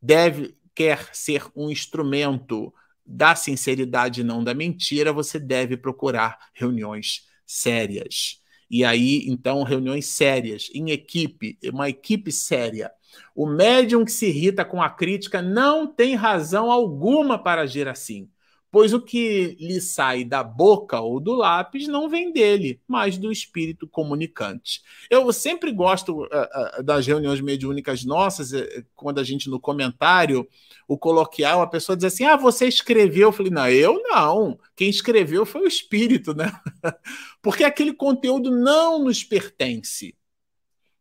deve 0.00 0.56
quer 0.74 1.10
ser 1.12 1.44
um 1.56 1.70
instrumento 1.70 2.72
da 3.04 3.34
sinceridade, 3.34 4.22
não 4.22 4.44
da 4.44 4.54
mentira, 4.54 5.12
você 5.12 5.38
deve 5.38 5.76
procurar 5.76 6.38
reuniões 6.54 7.26
sérias. 7.44 8.40
E 8.70 8.84
aí, 8.84 9.24
então, 9.26 9.64
reuniões 9.64 10.06
sérias, 10.06 10.70
em 10.72 10.90
equipe, 10.90 11.58
uma 11.72 11.88
equipe 11.88 12.30
séria. 12.30 12.92
O 13.34 13.46
médium 13.46 14.04
que 14.04 14.12
se 14.12 14.26
irrita 14.26 14.64
com 14.64 14.80
a 14.80 14.90
crítica 14.90 15.42
não 15.42 15.86
tem 15.86 16.14
razão 16.14 16.70
alguma 16.70 17.42
para 17.42 17.62
agir 17.62 17.88
assim 17.88 18.30
pois 18.70 18.92
o 18.92 19.00
que 19.00 19.56
lhe 19.58 19.80
sai 19.80 20.24
da 20.24 20.42
boca 20.42 21.00
ou 21.00 21.18
do 21.18 21.34
lápis 21.34 21.88
não 21.88 22.08
vem 22.08 22.32
dele, 22.32 22.80
mas 22.86 23.16
do 23.16 23.32
espírito 23.32 23.88
comunicante. 23.88 24.82
Eu 25.08 25.32
sempre 25.32 25.72
gosto 25.72 26.22
uh, 26.22 26.26
uh, 26.26 26.82
das 26.82 27.06
reuniões 27.06 27.40
mediúnicas 27.40 28.04
nossas, 28.04 28.52
uh, 28.52 28.84
quando 28.94 29.20
a 29.20 29.24
gente 29.24 29.48
no 29.48 29.58
comentário, 29.58 30.46
o 30.86 30.98
coloquial, 30.98 31.62
a 31.62 31.66
pessoa 31.66 31.96
diz 31.96 32.04
assim: 32.04 32.24
Ah, 32.24 32.36
você 32.36 32.66
escreveu. 32.66 33.28
Eu 33.28 33.32
falei: 33.32 33.52
Não, 33.52 33.68
eu 33.68 34.02
não. 34.04 34.58
Quem 34.76 34.88
escreveu 34.88 35.46
foi 35.46 35.62
o 35.62 35.68
espírito, 35.68 36.34
né? 36.34 36.52
Porque 37.42 37.64
aquele 37.64 37.92
conteúdo 37.92 38.50
não 38.50 39.02
nos 39.02 39.24
pertence. 39.24 40.14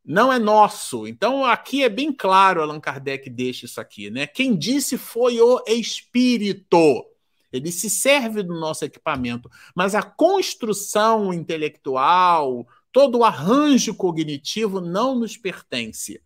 Não 0.05 0.31
é 0.31 0.39
nosso. 0.39 1.05
Então, 1.05 1.43
aqui 1.43 1.83
é 1.83 1.89
bem 1.89 2.13
claro, 2.13 2.61
Allan 2.61 2.79
Kardec 2.79 3.29
deixa 3.29 3.65
isso 3.65 3.81
aqui, 3.81 4.09
né? 4.09 4.25
Quem 4.25 4.55
disse 4.55 4.97
foi 4.97 5.41
o 5.41 5.61
espírito 5.67 7.05
ele 7.51 7.71
se 7.71 7.89
serve 7.89 8.43
do 8.43 8.59
nosso 8.59 8.85
equipamento, 8.85 9.49
mas 9.75 9.95
a 9.95 10.01
construção 10.01 11.33
intelectual, 11.33 12.67
todo 12.91 13.19
o 13.19 13.23
arranjo 13.23 13.93
cognitivo 13.93 14.81
não 14.81 15.15
nos 15.17 15.37
pertence. 15.37 16.21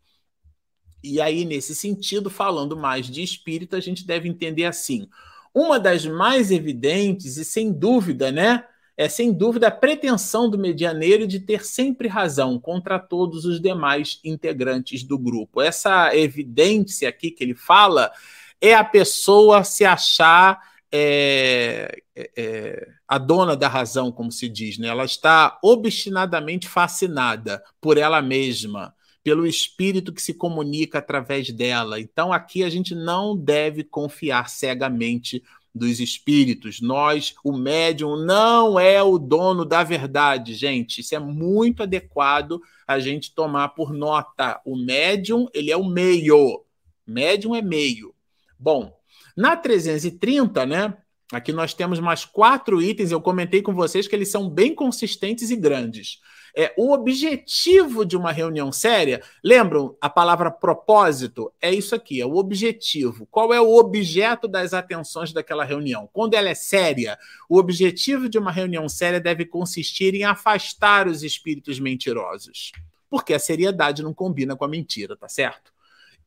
E 1.03 1.19
aí, 1.19 1.45
nesse 1.45 1.73
sentido, 1.73 2.29
falando 2.29 2.77
mais 2.77 3.07
de 3.07 3.23
espírito, 3.23 3.75
a 3.75 3.79
gente 3.79 4.05
deve 4.05 4.29
entender 4.29 4.65
assim: 4.65 5.07
uma 5.53 5.79
das 5.79 6.05
mais 6.05 6.51
evidentes, 6.51 7.37
e 7.37 7.45
sem 7.45 7.71
dúvida, 7.71 8.31
né? 8.31 8.65
É 8.97 9.09
sem 9.09 9.33
dúvida 9.33 9.67
a 9.67 9.71
pretensão 9.71 10.49
do 10.49 10.59
medianeiro 10.59 11.25
de 11.25 11.39
ter 11.39 11.65
sempre 11.65 12.07
razão 12.07 12.59
contra 12.59 12.99
todos 12.99 13.45
os 13.45 13.59
demais 13.59 14.19
integrantes 14.23 15.01
do 15.01 15.17
grupo. 15.17 15.59
Essa 15.59 16.15
evidência 16.15 17.09
aqui 17.09 17.31
que 17.31 17.43
ele 17.43 17.55
fala 17.55 18.11
é 18.59 18.75
a 18.75 18.83
pessoa 18.83 19.63
se 19.63 19.83
achar 19.83 20.70
é, 20.91 22.01
é, 22.15 22.31
é, 22.35 22.87
a 23.07 23.17
dona 23.17 23.55
da 23.55 23.67
razão, 23.67 24.11
como 24.11 24.31
se 24.31 24.49
diz, 24.49 24.77
né? 24.77 24.87
ela 24.87 25.05
está 25.05 25.57
obstinadamente 25.63 26.67
fascinada 26.67 27.63
por 27.79 27.97
ela 27.97 28.21
mesma, 28.21 28.93
pelo 29.23 29.45
espírito 29.45 30.13
que 30.13 30.21
se 30.21 30.33
comunica 30.33 30.97
através 30.97 31.49
dela. 31.51 31.99
Então, 31.99 32.33
aqui 32.33 32.63
a 32.63 32.69
gente 32.69 32.93
não 32.93 33.37
deve 33.37 33.83
confiar 33.83 34.49
cegamente 34.49 35.41
dos 35.73 35.99
espíritos. 35.99 36.81
Nós, 36.81 37.33
o 37.43 37.53
médium, 37.53 38.17
não 38.17 38.79
é 38.79 39.01
o 39.01 39.17
dono 39.17 39.63
da 39.63 39.83
verdade, 39.83 40.53
gente. 40.53 40.99
Isso 40.99 41.15
é 41.15 41.19
muito 41.19 41.83
adequado 41.83 42.61
a 42.85 42.99
gente 42.99 43.33
tomar 43.33 43.69
por 43.69 43.93
nota. 43.93 44.59
O 44.65 44.75
médium, 44.75 45.47
ele 45.53 45.71
é 45.71 45.77
o 45.77 45.85
meio. 45.85 46.65
Médium 47.07 47.55
é 47.55 47.61
meio. 47.61 48.13
Bom, 48.59 48.93
na 49.35 49.55
330, 49.55 50.65
né, 50.65 50.93
Aqui 51.31 51.53
nós 51.53 51.73
temos 51.73 51.99
mais 51.99 52.25
quatro 52.25 52.81
itens. 52.81 53.11
Eu 53.11 53.21
comentei 53.21 53.61
com 53.61 53.73
vocês 53.73 54.07
que 54.07 54.15
eles 54.15 54.29
são 54.29 54.49
bem 54.49 54.75
consistentes 54.75 55.49
e 55.49 55.55
grandes. 55.55 56.19
É, 56.53 56.73
o 56.77 56.91
objetivo 56.91 58.03
de 58.05 58.17
uma 58.17 58.33
reunião 58.33 58.73
séria, 58.73 59.23
lembram 59.41 59.95
a 60.01 60.09
palavra 60.09 60.51
propósito? 60.51 61.49
É 61.61 61.73
isso 61.73 61.95
aqui, 61.95 62.19
é 62.19 62.25
o 62.25 62.35
objetivo. 62.35 63.25
Qual 63.31 63.53
é 63.53 63.61
o 63.61 63.73
objeto 63.73 64.49
das 64.49 64.73
atenções 64.73 65.31
daquela 65.31 65.63
reunião? 65.63 66.09
Quando 66.11 66.33
ela 66.33 66.49
é 66.49 66.53
séria, 66.53 67.17
o 67.49 67.57
objetivo 67.57 68.27
de 68.27 68.37
uma 68.37 68.51
reunião 68.51 68.89
séria 68.89 69.21
deve 69.21 69.45
consistir 69.45 70.13
em 70.13 70.25
afastar 70.25 71.07
os 71.07 71.23
espíritos 71.23 71.79
mentirosos. 71.79 72.73
Porque 73.09 73.33
a 73.33 73.39
seriedade 73.39 74.03
não 74.03 74.13
combina 74.13 74.53
com 74.53 74.65
a 74.65 74.69
mentira, 74.69 75.15
tá 75.15 75.29
certo? 75.29 75.70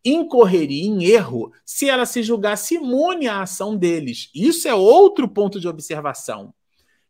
Incorreria 0.05 0.85
em 0.85 1.05
erro 1.05 1.53
se 1.65 1.89
ela 1.89 2.07
se 2.07 2.23
julgasse 2.23 2.75
imune 2.75 3.27
à 3.27 3.43
ação 3.43 3.77
deles. 3.77 4.31
Isso 4.35 4.69
é 4.69 4.75
outro 4.75 5.29
ponto 5.29 5.59
de 5.59 5.69
observação 5.69 6.53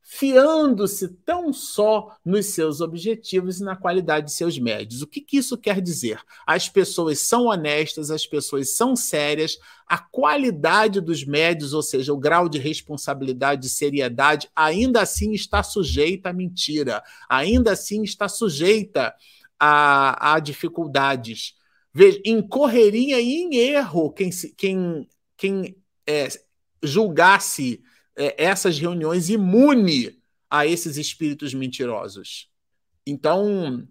fiando-se 0.06 1.08
tão 1.24 1.50
só 1.50 2.14
nos 2.22 2.46
seus 2.46 2.82
objetivos 2.82 3.58
e 3.58 3.64
na 3.64 3.74
qualidade 3.74 4.26
de 4.26 4.32
seus 4.32 4.58
médios. 4.58 5.00
O 5.00 5.06
que, 5.06 5.18
que, 5.18 5.38
isso 5.38 5.56
quer 5.56 5.80
dizer? 5.80 6.20
As 6.46 6.68
pessoas 6.68 7.20
são 7.20 7.46
honestas, 7.46 8.10
as 8.10 8.26
pessoas 8.26 8.76
são 8.76 8.94
sérias, 8.94 9.58
a 9.88 9.96
qualidade 9.98 11.00
dos 11.00 11.24
médios, 11.24 11.72
ou 11.72 11.82
seja, 11.82 12.12
o 12.12 12.18
grau 12.18 12.50
de 12.50 12.58
responsabilidade, 12.58 13.62
de 13.62 13.70
seriedade, 13.70 14.48
ainda 14.54 15.00
assim 15.00 15.32
está 15.32 15.62
sujeita 15.62 16.28
à 16.28 16.32
mentira, 16.34 17.02
ainda 17.26 17.72
assim 17.72 18.02
está 18.02 18.28
sujeita 18.28 19.14
a, 19.58 20.34
a 20.34 20.38
dificuldades. 20.38 21.54
Veja, 21.94 22.20
incorreria 22.24 23.20
em 23.20 23.54
erro 23.54 24.10
quem, 24.10 24.30
quem, 24.56 25.08
quem 25.36 25.76
é, 26.04 26.26
julgasse 26.82 27.82
é, 28.16 28.44
essas 28.44 28.78
reuniões 28.78 29.30
imune 29.30 30.18
a 30.50 30.66
esses 30.66 30.96
espíritos 30.96 31.54
mentirosos. 31.54 32.48
Então, 33.06 33.86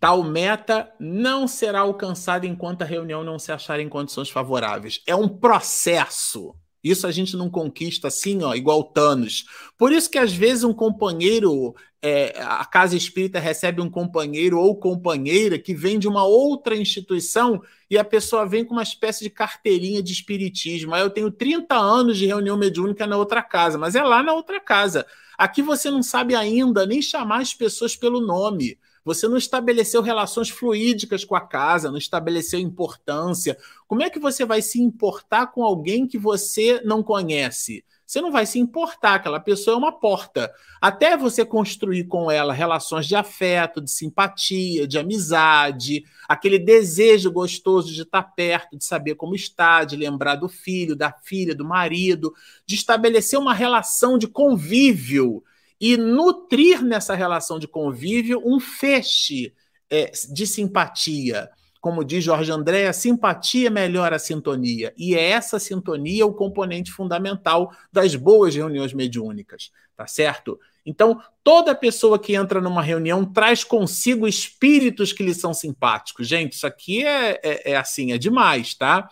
tal 0.00 0.22
meta 0.22 0.90
não 0.98 1.46
será 1.46 1.80
alcançada 1.80 2.46
enquanto 2.46 2.82
a 2.82 2.86
reunião 2.86 3.22
não 3.22 3.38
se 3.38 3.52
achar 3.52 3.78
em 3.78 3.88
condições 3.88 4.30
favoráveis. 4.30 5.02
É 5.06 5.14
um 5.14 5.28
processo. 5.28 6.54
Isso 6.82 7.06
a 7.06 7.10
gente 7.10 7.36
não 7.36 7.50
conquista 7.50 8.08
assim, 8.08 8.42
ó, 8.42 8.54
igual 8.54 8.84
Thanos. 8.84 9.44
Por 9.76 9.92
isso 9.92 10.10
que 10.10 10.18
às 10.18 10.32
vezes 10.32 10.64
um 10.64 10.72
companheiro, 10.72 11.74
é, 12.00 12.40
a 12.40 12.64
casa 12.64 12.96
espírita 12.96 13.40
recebe 13.40 13.80
um 13.80 13.90
companheiro 13.90 14.58
ou 14.58 14.76
companheira 14.76 15.58
que 15.58 15.74
vem 15.74 15.98
de 15.98 16.06
uma 16.06 16.24
outra 16.24 16.76
instituição 16.76 17.60
e 17.90 17.98
a 17.98 18.04
pessoa 18.04 18.46
vem 18.46 18.64
com 18.64 18.74
uma 18.74 18.82
espécie 18.82 19.24
de 19.24 19.30
carteirinha 19.30 20.02
de 20.02 20.12
espiritismo. 20.12 20.94
Aí 20.94 21.02
eu 21.02 21.10
tenho 21.10 21.30
30 21.30 21.74
anos 21.74 22.16
de 22.16 22.26
reunião 22.26 22.56
mediúnica 22.56 23.06
na 23.06 23.16
outra 23.16 23.42
casa, 23.42 23.76
mas 23.76 23.94
é 23.94 24.02
lá 24.02 24.22
na 24.22 24.32
outra 24.32 24.60
casa. 24.60 25.04
Aqui 25.36 25.62
você 25.62 25.90
não 25.90 26.02
sabe 26.02 26.34
ainda 26.34 26.86
nem 26.86 27.02
chamar 27.02 27.40
as 27.40 27.54
pessoas 27.54 27.96
pelo 27.96 28.20
nome. 28.20 28.78
Você 29.08 29.26
não 29.26 29.38
estabeleceu 29.38 30.02
relações 30.02 30.50
fluídicas 30.50 31.24
com 31.24 31.34
a 31.34 31.40
casa, 31.40 31.90
não 31.90 31.96
estabeleceu 31.96 32.60
importância. 32.60 33.56
Como 33.86 34.02
é 34.02 34.10
que 34.10 34.18
você 34.18 34.44
vai 34.44 34.60
se 34.60 34.78
importar 34.82 35.46
com 35.46 35.64
alguém 35.64 36.06
que 36.06 36.18
você 36.18 36.82
não 36.84 37.02
conhece? 37.02 37.82
Você 38.04 38.20
não 38.20 38.30
vai 38.30 38.44
se 38.44 38.58
importar, 38.58 39.14
aquela 39.14 39.40
pessoa 39.40 39.74
é 39.74 39.78
uma 39.78 39.92
porta. 39.92 40.52
Até 40.78 41.16
você 41.16 41.42
construir 41.42 42.04
com 42.04 42.30
ela 42.30 42.52
relações 42.52 43.06
de 43.06 43.16
afeto, 43.16 43.80
de 43.80 43.90
simpatia, 43.90 44.86
de 44.86 44.98
amizade, 44.98 46.04
aquele 46.28 46.58
desejo 46.58 47.32
gostoso 47.32 47.90
de 47.90 48.02
estar 48.02 48.22
perto, 48.22 48.76
de 48.76 48.84
saber 48.84 49.14
como 49.14 49.34
está, 49.34 49.84
de 49.84 49.96
lembrar 49.96 50.34
do 50.34 50.50
filho, 50.50 50.94
da 50.94 51.10
filha, 51.10 51.54
do 51.54 51.64
marido, 51.64 52.34
de 52.66 52.74
estabelecer 52.74 53.38
uma 53.38 53.54
relação 53.54 54.18
de 54.18 54.26
convívio 54.26 55.42
e 55.80 55.96
nutrir 55.96 56.82
nessa 56.82 57.14
relação 57.14 57.58
de 57.58 57.68
convívio 57.68 58.42
um 58.44 58.58
feixe 58.58 59.54
é, 59.90 60.10
de 60.32 60.46
simpatia. 60.46 61.48
Como 61.80 62.04
diz 62.04 62.24
Jorge 62.24 62.50
André, 62.50 62.88
a 62.88 62.92
simpatia 62.92 63.70
melhora 63.70 64.16
a 64.16 64.18
sintonia. 64.18 64.92
E 64.96 65.14
é 65.14 65.30
essa 65.30 65.60
sintonia 65.60 66.26
o 66.26 66.34
componente 66.34 66.90
fundamental 66.90 67.72
das 67.92 68.16
boas 68.16 68.54
reuniões 68.54 68.92
mediúnicas, 68.92 69.70
tá 69.96 70.06
certo? 70.06 70.58
Então, 70.84 71.22
toda 71.44 71.74
pessoa 71.74 72.18
que 72.18 72.34
entra 72.34 72.60
numa 72.60 72.82
reunião 72.82 73.24
traz 73.24 73.62
consigo 73.62 74.26
espíritos 74.26 75.12
que 75.12 75.22
lhe 75.22 75.34
são 75.34 75.54
simpáticos. 75.54 76.26
Gente, 76.26 76.54
isso 76.54 76.66
aqui 76.66 77.06
é, 77.06 77.40
é, 77.42 77.72
é 77.72 77.76
assim, 77.76 78.12
é 78.12 78.18
demais, 78.18 78.74
tá? 78.74 79.08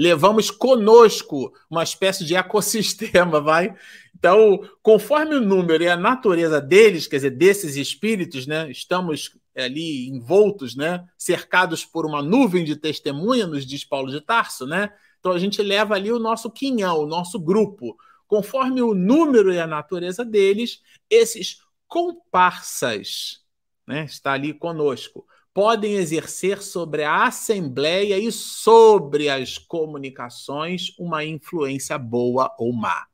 levamos 0.00 0.50
conosco 0.50 1.52
uma 1.68 1.82
espécie 1.82 2.24
de 2.24 2.34
ecossistema, 2.34 3.38
vai? 3.42 3.74
Então, 4.20 4.60
conforme 4.82 5.34
o 5.34 5.40
número 5.40 5.82
e 5.82 5.88
a 5.88 5.96
natureza 5.96 6.60
deles, 6.60 7.06
quer 7.06 7.16
dizer, 7.16 7.30
desses 7.30 7.74
espíritos, 7.76 8.46
né, 8.46 8.70
estamos 8.70 9.34
ali 9.56 10.10
envoltos, 10.10 10.76
né, 10.76 11.02
cercados 11.16 11.86
por 11.86 12.04
uma 12.04 12.22
nuvem 12.22 12.62
de 12.62 12.76
testemunha, 12.76 13.46
nos 13.46 13.64
diz 13.64 13.82
Paulo 13.82 14.10
de 14.10 14.20
Tarso, 14.20 14.66
né? 14.66 14.92
Então 15.18 15.32
a 15.32 15.38
gente 15.38 15.62
leva 15.62 15.94
ali 15.94 16.12
o 16.12 16.18
nosso 16.18 16.50
quinhão, 16.50 16.98
o 16.98 17.06
nosso 17.06 17.40
grupo. 17.40 17.96
Conforme 18.26 18.82
o 18.82 18.94
número 18.94 19.52
e 19.52 19.58
a 19.58 19.66
natureza 19.66 20.22
deles, 20.22 20.82
esses 21.08 21.62
comparsas, 21.88 23.40
né, 23.86 24.04
está 24.04 24.32
ali 24.34 24.52
conosco 24.52 25.26
podem 25.52 25.94
exercer 25.94 26.62
sobre 26.62 27.02
a 27.02 27.24
Assembleia 27.24 28.18
e 28.18 28.30
sobre 28.30 29.28
as 29.28 29.58
comunicações 29.58 30.94
uma 30.98 31.24
influência 31.24 31.98
boa 31.98 32.54
ou 32.58 32.72
má. 32.72 33.09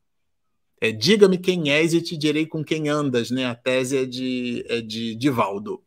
É, 0.80 0.92
Diga-me 0.92 1.38
quem 1.38 1.70
és 1.70 1.94
e 1.94 2.02
te 2.02 2.16
direi 2.16 2.46
com 2.46 2.62
quem 2.64 2.88
andas, 2.88 3.30
né? 3.30 3.46
A 3.46 3.54
tese 3.54 3.96
é 3.96 4.04
de, 4.04 4.64
é 4.68 4.80
de 4.80 5.14
Divaldo. 5.14 5.82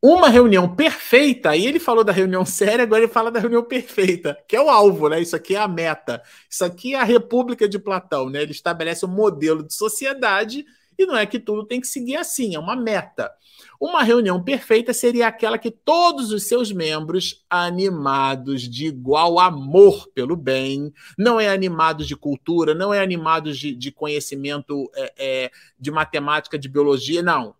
Uma 0.00 0.28
reunião 0.28 0.76
perfeita, 0.76 1.50
aí 1.50 1.66
ele 1.66 1.80
falou 1.80 2.04
da 2.04 2.12
reunião 2.12 2.44
séria, 2.46 2.84
agora 2.84 3.02
ele 3.02 3.12
fala 3.12 3.32
da 3.32 3.40
reunião 3.40 3.64
perfeita, 3.64 4.38
que 4.46 4.54
é 4.54 4.60
o 4.60 4.68
alvo, 4.68 5.08
né? 5.08 5.20
Isso 5.20 5.34
aqui 5.34 5.56
é 5.56 5.58
a 5.58 5.66
meta. 5.66 6.22
Isso 6.48 6.64
aqui 6.64 6.94
é 6.94 7.00
a 7.00 7.04
República 7.04 7.68
de 7.68 7.78
Platão, 7.78 8.30
né? 8.30 8.42
Ele 8.42 8.52
estabelece 8.52 9.04
um 9.04 9.08
modelo 9.08 9.62
de 9.62 9.74
sociedade 9.74 10.64
e 10.98 11.06
não 11.06 11.16
é 11.16 11.24
que 11.24 11.38
tudo 11.38 11.64
tem 11.64 11.80
que 11.80 11.86
seguir 11.86 12.16
assim, 12.16 12.56
é 12.56 12.58
uma 12.58 12.74
meta. 12.74 13.32
Uma 13.80 14.02
reunião 14.02 14.42
perfeita 14.42 14.92
seria 14.92 15.28
aquela 15.28 15.56
que 15.56 15.70
todos 15.70 16.32
os 16.32 16.48
seus 16.48 16.72
membros, 16.72 17.44
animados 17.48 18.62
de 18.62 18.86
igual 18.86 19.38
amor 19.38 20.08
pelo 20.08 20.34
bem, 20.34 20.92
não 21.16 21.38
é 21.38 21.48
animados 21.48 22.08
de 22.08 22.16
cultura, 22.16 22.74
não 22.74 22.92
é 22.92 23.00
animados 23.00 23.56
de, 23.56 23.72
de 23.74 23.92
conhecimento 23.92 24.90
é, 24.96 25.12
é, 25.16 25.50
de 25.78 25.90
matemática, 25.92 26.58
de 26.58 26.68
biologia, 26.68 27.22
não. 27.22 27.54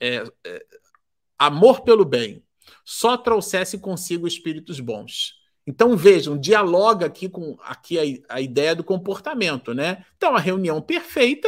É, 0.00 0.24
é, 0.44 0.66
amor 1.38 1.82
pelo 1.82 2.06
bem, 2.06 2.42
só 2.84 3.18
trouxesse 3.18 3.78
consigo 3.78 4.26
espíritos 4.26 4.80
bons. 4.80 5.34
Então 5.66 5.94
vejam, 5.94 6.38
dialoga 6.38 7.04
aqui 7.04 7.28
com 7.28 7.58
aqui 7.62 8.24
a, 8.26 8.36
a 8.36 8.40
ideia 8.40 8.74
do 8.74 8.82
comportamento, 8.82 9.74
né? 9.74 10.06
Então 10.16 10.34
a 10.34 10.40
reunião 10.40 10.80
perfeita 10.80 11.46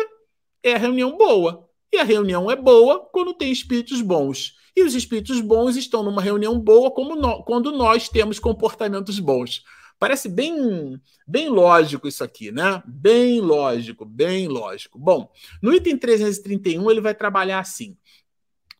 é 0.63 0.75
a 0.75 0.79
reunião 0.79 1.17
boa. 1.17 1.69
E 1.93 1.99
a 1.99 2.05
reunião 2.05 2.51
é 2.51 2.57
boa 2.57 3.01
quando 3.13 3.35
tem 3.35 3.51
espíritos 3.51 4.01
bons. 4.01 4.55
E 4.77 4.83
os 4.83 4.95
espíritos 4.95 5.41
bons 5.41 5.77
estão 5.77 6.03
numa 6.03 6.23
reunião 6.23 6.59
boa 6.59 6.93
no, 7.17 7.43
quando 7.43 7.73
nós 7.73 8.09
temos 8.09 8.39
comportamentos 8.39 9.19
bons. 9.19 9.65
Parece 9.99 10.29
bem, 10.29 10.99
bem 11.27 11.49
lógico 11.51 12.09
isso 12.09 12.25
aqui, 12.25 12.51
né? 12.51 12.83
Bem 12.87 13.41
lógico, 13.41 14.07
bem 14.07 14.49
lógico. 14.49 14.99
Bom, 14.99 15.31
no 15.61 15.75
item 15.75 15.99
331 15.99 16.91
ele 16.91 17.03
vai 17.03 17.15
trabalhar 17.15 17.59
assim. 17.59 17.97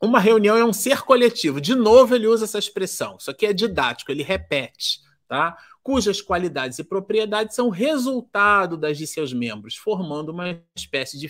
Uma 0.01 0.19
reunião 0.19 0.57
é 0.57 0.65
um 0.65 0.73
ser 0.73 1.03
coletivo. 1.03 1.61
De 1.61 1.75
novo, 1.75 2.15
ele 2.15 2.27
usa 2.27 2.47
essa 2.47 2.59
expressão. 2.59 3.19
Isso 3.21 3.31
aqui 3.31 3.45
é 3.45 3.53
didático, 3.53 4.11
ele 4.11 4.23
repete, 4.23 5.01
tá? 5.29 5.59
Cujas 5.83 6.23
qualidades 6.23 6.79
e 6.79 6.85
propriedades 6.85 7.55
são 7.55 7.69
resultado 7.69 8.79
das 8.79 8.97
de 8.97 9.07
seus 9.07 9.31
membros, 9.31 9.77
formando 9.77 10.31
uma 10.31 10.59
espécie 10.75 11.19
de 11.19 11.29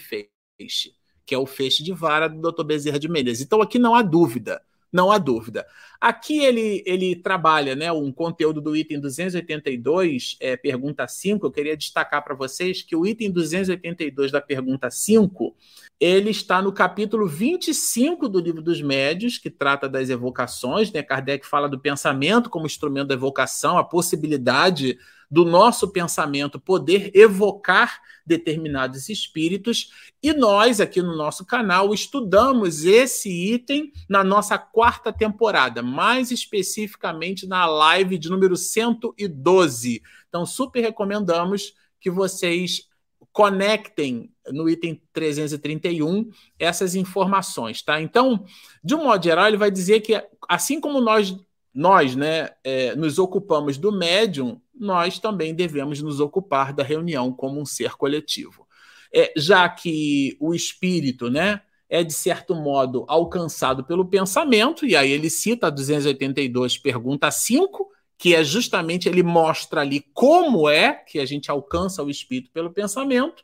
que 1.24 1.34
é 1.34 1.38
o 1.38 1.46
feixe 1.46 1.82
de 1.82 1.92
vara 1.92 2.28
do 2.28 2.50
Dr. 2.50 2.64
Bezerra 2.64 2.98
de 2.98 3.08
Menezes. 3.08 3.46
Então 3.46 3.62
aqui 3.62 3.78
não 3.78 3.94
há 3.94 4.02
dúvida, 4.02 4.61
não 4.92 5.12
há 5.12 5.18
dúvida. 5.18 5.64
Aqui 6.00 6.38
ele, 6.40 6.82
ele 6.84 7.14
trabalha 7.14 7.76
né, 7.76 7.92
um 7.92 8.11
conteúdo 8.11 8.61
do 8.61 8.74
item 8.74 8.98
282, 8.98 10.36
é, 10.40 10.56
pergunta 10.56 11.06
5. 11.06 11.46
Eu 11.46 11.50
queria 11.52 11.76
destacar 11.76 12.24
para 12.24 12.34
vocês 12.34 12.82
que 12.82 12.96
o 12.96 13.06
item 13.06 13.30
282 13.30 14.32
da 14.32 14.40
pergunta 14.40 14.90
5 14.90 15.54
ele 16.00 16.30
está 16.30 16.62
no 16.62 16.72
capítulo 16.72 17.28
25 17.28 18.26
do 18.26 18.40
Livro 18.40 18.62
dos 18.62 18.80
Médios, 18.80 19.36
que 19.36 19.50
trata 19.50 19.86
das 19.86 20.08
evocações. 20.08 20.90
Né? 20.90 21.02
Kardec 21.02 21.46
fala 21.46 21.68
do 21.68 21.78
pensamento 21.78 22.48
como 22.48 22.64
instrumento 22.64 23.08
da 23.08 23.14
evocação, 23.14 23.76
a 23.76 23.84
possibilidade 23.84 24.98
do 25.31 25.45
nosso 25.45 25.89
pensamento 25.93 26.59
poder 26.59 27.11
evocar 27.14 28.01
determinados 28.26 29.09
espíritos, 29.09 29.91
e 30.22 30.33
nós, 30.33 30.81
aqui 30.81 31.01
no 31.01 31.16
nosso 31.16 31.45
canal, 31.45 31.95
estudamos 31.95 32.85
esse 32.85 33.31
item 33.31 33.93
na 34.09 34.22
nossa 34.22 34.59
quarta 34.59 35.12
temporada, 35.12 35.83
mais 35.83 36.31
especificamente 36.31 37.47
na 37.47 37.66
live 37.66 38.18
de 38.18 38.28
número 38.28 38.57
112. 38.57 40.03
Então, 40.28 40.45
super 40.45 40.81
recomendamos 40.81 41.74
que 42.01 42.11
vocês 42.11 42.89
conectem 43.33 44.33
no 44.49 44.68
item 44.68 45.01
331 45.12 46.31
essas 46.59 46.95
informações, 46.95 47.83
tá? 47.83 48.01
Então, 48.01 48.45
de 48.83 48.95
um 48.95 49.05
modo 49.05 49.22
geral, 49.22 49.47
ele 49.47 49.57
vai 49.57 49.70
dizer 49.70 50.01
que 50.01 50.20
assim 50.49 50.81
como 50.81 51.01
nós 51.01 51.37
nós, 51.72 52.16
né, 52.16 52.51
é, 52.64 52.97
nos 52.97 53.18
ocupamos 53.18 53.78
do 53.78 53.93
médium, 53.93 54.61
nós 54.81 55.18
também 55.18 55.55
devemos 55.55 56.01
nos 56.01 56.20
ocupar 56.20 56.72
da 56.72 56.83
reunião 56.83 57.31
como 57.33 57.61
um 57.61 57.66
ser 57.66 57.93
coletivo. 57.97 58.66
É, 59.14 59.33
já 59.37 59.68
que 59.68 60.37
o 60.41 60.55
espírito, 60.55 61.28
né, 61.28 61.61
é 61.89 62.03
de 62.03 62.14
certo 62.14 62.55
modo 62.55 63.05
alcançado 63.07 63.85
pelo 63.85 64.07
pensamento, 64.07 64.87
e 64.87 64.97
aí 64.97 65.11
ele 65.11 65.28
cita 65.28 65.66
a 65.66 65.70
282, 65.70 66.78
pergunta 66.78 67.31
5, 67.31 67.89
que 68.16 68.35
é 68.35 68.43
justamente 68.43 69.09
ele 69.09 69.22
mostra 69.22 69.83
ali 69.83 70.07
como 70.14 70.68
é 70.68 70.93
que 70.93 71.18
a 71.18 71.26
gente 71.26 71.51
alcança 71.51 72.03
o 72.03 72.09
espírito 72.09 72.51
pelo 72.53 72.70
pensamento, 72.70 73.43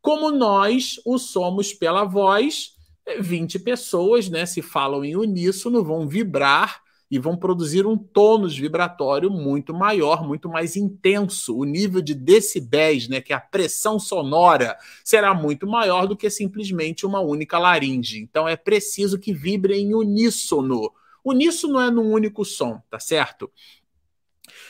como 0.00 0.30
nós 0.30 1.00
o 1.04 1.18
somos 1.18 1.74
pela 1.74 2.04
voz, 2.04 2.72
20 3.20 3.56
é, 3.56 3.60
pessoas, 3.60 4.28
né, 4.30 4.46
se 4.46 4.62
falam 4.62 5.04
em 5.04 5.16
uníssono, 5.16 5.84
vão 5.84 6.08
vibrar 6.08 6.80
e 7.10 7.18
vão 7.18 7.36
produzir 7.36 7.86
um 7.86 7.96
tônus 7.96 8.56
vibratório 8.56 9.30
muito 9.30 9.72
maior, 9.72 10.26
muito 10.26 10.48
mais 10.48 10.76
intenso. 10.76 11.56
O 11.56 11.64
nível 11.64 12.02
de 12.02 12.14
decibéis, 12.14 13.08
né, 13.08 13.20
que 13.20 13.32
é 13.32 13.36
a 13.36 13.40
pressão 13.40 13.98
sonora, 13.98 14.76
será 15.02 15.32
muito 15.32 15.66
maior 15.66 16.06
do 16.06 16.16
que 16.16 16.28
simplesmente 16.28 17.06
uma 17.06 17.20
única 17.20 17.58
laringe. 17.58 18.18
Então 18.18 18.46
é 18.46 18.56
preciso 18.56 19.18
que 19.18 19.32
vibre 19.32 19.78
em 19.78 19.94
uníssono. 19.94 20.92
Uníssono 21.24 21.80
é 21.80 21.90
num 21.90 22.12
único 22.12 22.44
som, 22.44 22.80
tá 22.90 22.98
certo? 22.98 23.50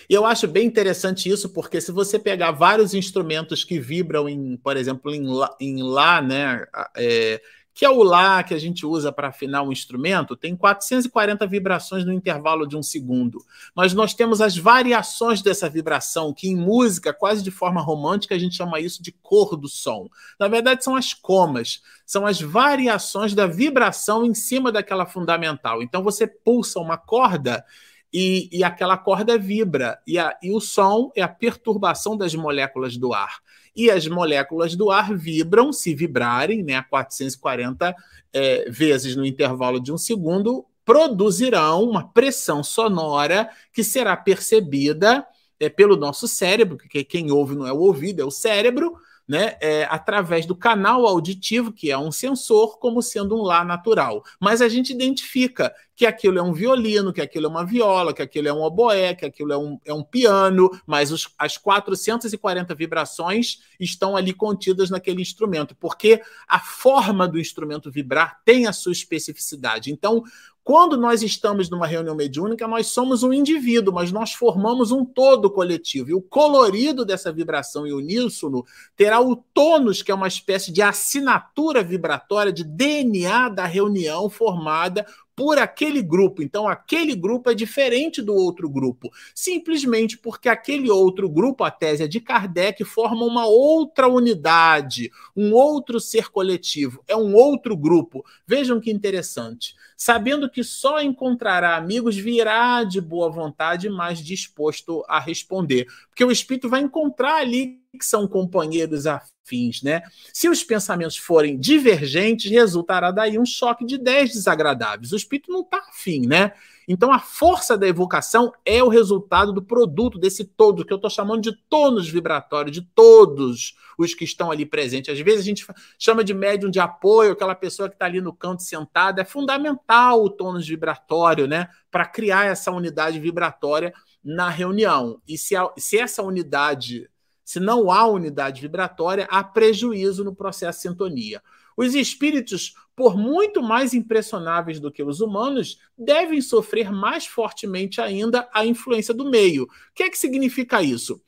E 0.08 0.14
eu 0.14 0.24
acho 0.24 0.48
bem 0.48 0.66
interessante 0.66 1.28
isso, 1.28 1.50
porque 1.50 1.80
se 1.80 1.92
você 1.92 2.18
pegar 2.18 2.50
vários 2.50 2.94
instrumentos 2.94 3.62
que 3.62 3.78
vibram 3.78 4.28
em, 4.28 4.56
por 4.56 4.76
exemplo, 4.76 5.14
em 5.14 5.26
Lá, 5.26 5.56
em 5.60 5.82
lá 5.82 6.22
né, 6.22 6.64
é, 6.96 7.42
que 7.78 7.84
é 7.84 7.88
o 7.88 8.02
Lá 8.02 8.42
que 8.42 8.52
a 8.52 8.58
gente 8.58 8.84
usa 8.84 9.12
para 9.12 9.28
afinar 9.28 9.62
um 9.62 9.70
instrumento, 9.70 10.34
tem 10.34 10.56
440 10.56 11.46
vibrações 11.46 12.04
no 12.04 12.12
intervalo 12.12 12.66
de 12.66 12.76
um 12.76 12.82
segundo. 12.82 13.38
Mas 13.72 13.94
nós 13.94 14.12
temos 14.12 14.40
as 14.40 14.56
variações 14.56 15.42
dessa 15.42 15.70
vibração, 15.70 16.34
que 16.34 16.48
em 16.48 16.56
música, 16.56 17.14
quase 17.14 17.40
de 17.40 17.52
forma 17.52 17.80
romântica, 17.80 18.34
a 18.34 18.38
gente 18.38 18.56
chama 18.56 18.80
isso 18.80 19.00
de 19.00 19.12
cor 19.12 19.56
do 19.56 19.68
som. 19.68 20.08
Na 20.40 20.48
verdade, 20.48 20.82
são 20.82 20.96
as 20.96 21.14
comas, 21.14 21.80
são 22.04 22.26
as 22.26 22.40
variações 22.40 23.32
da 23.32 23.46
vibração 23.46 24.26
em 24.26 24.34
cima 24.34 24.72
daquela 24.72 25.06
fundamental. 25.06 25.80
Então 25.80 26.02
você 26.02 26.26
pulsa 26.26 26.80
uma 26.80 26.96
corda 26.96 27.64
e, 28.12 28.48
e 28.52 28.64
aquela 28.64 28.96
corda 28.96 29.38
vibra, 29.38 29.98
e, 30.06 30.18
a, 30.18 30.36
e 30.42 30.50
o 30.50 30.60
som 30.60 31.10
é 31.14 31.22
a 31.22 31.28
perturbação 31.28 32.16
das 32.16 32.34
moléculas 32.34 32.96
do 32.96 33.12
ar. 33.12 33.38
E 33.76 33.90
as 33.90 34.06
moléculas 34.08 34.74
do 34.74 34.90
ar 34.90 35.14
vibram, 35.14 35.72
se 35.72 35.94
vibrarem, 35.94 36.62
né, 36.62 36.76
a 36.76 36.82
440 36.82 37.94
é, 38.32 38.70
vezes 38.70 39.14
no 39.14 39.24
intervalo 39.24 39.78
de 39.80 39.92
um 39.92 39.98
segundo, 39.98 40.64
produzirão 40.84 41.84
uma 41.84 42.08
pressão 42.08 42.64
sonora 42.64 43.50
que 43.72 43.84
será 43.84 44.16
percebida 44.16 45.26
é, 45.60 45.68
pelo 45.68 45.96
nosso 45.96 46.26
cérebro, 46.26 46.78
porque 46.78 47.04
quem 47.04 47.30
ouve 47.30 47.54
não 47.54 47.66
é 47.66 47.72
o 47.72 47.78
ouvido, 47.78 48.22
é 48.22 48.24
o 48.24 48.30
cérebro, 48.30 48.96
né, 49.28 49.56
é, 49.60 49.86
através 49.90 50.46
do 50.46 50.56
canal 50.56 51.06
auditivo, 51.06 51.70
que 51.70 51.90
é 51.90 51.98
um 51.98 52.10
sensor, 52.10 52.78
como 52.78 53.02
sendo 53.02 53.36
um 53.36 53.42
lá 53.42 53.62
natural. 53.62 54.24
Mas 54.40 54.62
a 54.62 54.68
gente 54.68 54.90
identifica 54.90 55.74
que 55.98 56.06
aquilo 56.06 56.38
é 56.38 56.42
um 56.42 56.52
violino, 56.52 57.12
que 57.12 57.20
aquilo 57.20 57.46
é 57.46 57.48
uma 57.48 57.66
viola, 57.66 58.14
que 58.14 58.22
aquilo 58.22 58.46
é 58.46 58.52
um 58.52 58.62
oboé, 58.62 59.16
que 59.16 59.26
aquilo 59.26 59.52
é 59.52 59.58
um, 59.58 59.80
é 59.84 59.92
um 59.92 60.04
piano, 60.04 60.70
mas 60.86 61.10
os, 61.10 61.28
as 61.36 61.58
440 61.58 62.72
vibrações 62.72 63.58
estão 63.80 64.16
ali 64.16 64.32
contidas 64.32 64.90
naquele 64.90 65.20
instrumento, 65.20 65.74
porque 65.74 66.22
a 66.46 66.60
forma 66.60 67.26
do 67.26 67.36
instrumento 67.36 67.90
vibrar 67.90 68.40
tem 68.44 68.68
a 68.68 68.72
sua 68.72 68.92
especificidade. 68.92 69.90
Então, 69.90 70.22
quando 70.62 70.96
nós 70.96 71.22
estamos 71.22 71.68
numa 71.68 71.86
reunião 71.86 72.14
mediúnica, 72.14 72.68
nós 72.68 72.88
somos 72.88 73.24
um 73.24 73.32
indivíduo, 73.32 73.92
mas 73.92 74.12
nós 74.12 74.34
formamos 74.34 74.92
um 74.92 75.04
todo 75.04 75.50
coletivo. 75.50 76.10
E 76.10 76.14
o 76.14 76.20
colorido 76.20 77.04
dessa 77.06 77.32
vibração 77.32 77.86
e 77.86 77.92
uníssono 77.92 78.64
terá 78.94 79.18
o 79.18 79.34
tônus, 79.34 80.02
que 80.02 80.12
é 80.12 80.14
uma 80.14 80.28
espécie 80.28 80.70
de 80.70 80.82
assinatura 80.82 81.82
vibratória, 81.82 82.52
de 82.52 82.62
DNA 82.62 83.48
da 83.48 83.64
reunião 83.64 84.28
formada 84.28 85.04
por 85.38 85.56
aquele 85.56 86.02
grupo. 86.02 86.42
Então, 86.42 86.66
aquele 86.66 87.14
grupo 87.14 87.48
é 87.48 87.54
diferente 87.54 88.20
do 88.20 88.34
outro 88.34 88.68
grupo, 88.68 89.08
simplesmente 89.32 90.18
porque 90.18 90.48
aquele 90.48 90.90
outro 90.90 91.28
grupo, 91.28 91.62
a 91.62 91.70
tese 91.70 92.02
é 92.02 92.08
de 92.08 92.20
Kardec, 92.20 92.82
forma 92.82 93.24
uma 93.24 93.46
outra 93.46 94.08
unidade, 94.08 95.12
um 95.36 95.52
outro 95.52 96.00
ser 96.00 96.28
coletivo, 96.28 97.04
é 97.06 97.16
um 97.16 97.36
outro 97.36 97.76
grupo. 97.76 98.24
Vejam 98.44 98.80
que 98.80 98.90
interessante. 98.90 99.76
Sabendo 100.00 100.48
que 100.48 100.62
só 100.62 101.02
encontrará 101.02 101.76
amigos, 101.76 102.16
virá 102.16 102.84
de 102.84 103.00
boa 103.00 103.28
vontade, 103.28 103.90
mais 103.90 104.20
disposto 104.20 105.04
a 105.08 105.18
responder. 105.18 105.88
Porque 106.08 106.24
o 106.24 106.30
espírito 106.30 106.68
vai 106.68 106.80
encontrar 106.80 107.38
ali 107.38 107.80
que 107.98 108.04
são 108.06 108.28
companheiros 108.28 109.08
afins, 109.08 109.82
né? 109.82 110.02
Se 110.32 110.48
os 110.48 110.62
pensamentos 110.62 111.16
forem 111.16 111.58
divergentes, 111.58 112.48
resultará 112.48 113.10
daí 113.10 113.40
um 113.40 113.44
choque 113.44 113.84
de 113.84 113.96
ideias 113.96 114.30
desagradáveis. 114.30 115.10
O 115.10 115.16
espírito 115.16 115.50
não 115.50 115.62
está 115.62 115.78
afim, 115.78 116.28
né? 116.28 116.52
Então 116.88 117.12
a 117.12 117.18
força 117.18 117.76
da 117.76 117.86
evocação 117.86 118.50
é 118.64 118.82
o 118.82 118.88
resultado 118.88 119.52
do 119.52 119.62
produto 119.62 120.18
desse 120.18 120.42
todo, 120.42 120.84
que 120.84 120.92
eu 120.92 120.96
estou 120.96 121.10
chamando 121.10 121.42
de 121.42 121.52
tônus 121.68 122.08
vibratório, 122.08 122.72
de 122.72 122.80
todos 122.80 123.76
os 123.98 124.14
que 124.14 124.24
estão 124.24 124.50
ali 124.50 124.64
presentes. 124.64 125.12
Às 125.12 125.20
vezes 125.20 125.40
a 125.40 125.44
gente 125.44 125.66
chama 125.98 126.24
de 126.24 126.32
médium 126.32 126.70
de 126.70 126.80
apoio, 126.80 127.32
aquela 127.32 127.54
pessoa 127.54 127.90
que 127.90 127.94
está 127.94 128.06
ali 128.06 128.22
no 128.22 128.32
canto 128.32 128.62
sentada. 128.62 129.20
É 129.20 129.24
fundamental 129.24 130.24
o 130.24 130.30
tônus 130.30 130.66
vibratório, 130.66 131.46
né? 131.46 131.68
Para 131.90 132.06
criar 132.06 132.46
essa 132.46 132.70
unidade 132.70 133.20
vibratória 133.20 133.92
na 134.24 134.48
reunião. 134.48 135.20
E 135.28 135.36
se, 135.36 135.54
a, 135.54 135.70
se 135.76 135.98
essa 135.98 136.22
unidade 136.22 137.08
se 137.48 137.58
não 137.58 137.90
há 137.90 138.06
unidade 138.06 138.60
vibratória, 138.60 139.26
há 139.30 139.42
prejuízo 139.42 140.22
no 140.22 140.34
processo 140.34 140.80
de 140.80 140.82
sintonia. 140.82 141.42
Os 141.78 141.94
espíritos, 141.94 142.74
por 142.98 143.16
muito 143.16 143.62
mais 143.62 143.94
impressionáveis 143.94 144.80
do 144.80 144.90
que 144.90 145.04
os 145.04 145.20
humanos, 145.20 145.78
devem 145.96 146.40
sofrer 146.40 146.90
mais 146.90 147.24
fortemente 147.24 148.00
ainda 148.00 148.48
a 148.52 148.66
influência 148.66 149.14
do 149.14 149.30
meio. 149.30 149.62
O 149.62 149.68
que 149.94 150.02
é 150.02 150.10
que 150.10 150.18
significa 150.18 150.82
isso? 150.82 151.22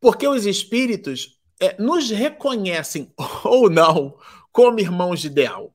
Porque 0.00 0.26
os 0.26 0.44
espíritos 0.44 1.38
é, 1.60 1.80
nos 1.80 2.10
reconhecem 2.10 3.14
ou 3.44 3.70
não 3.70 4.18
como 4.50 4.80
irmãos 4.80 5.20
de 5.20 5.28
ideal 5.28 5.72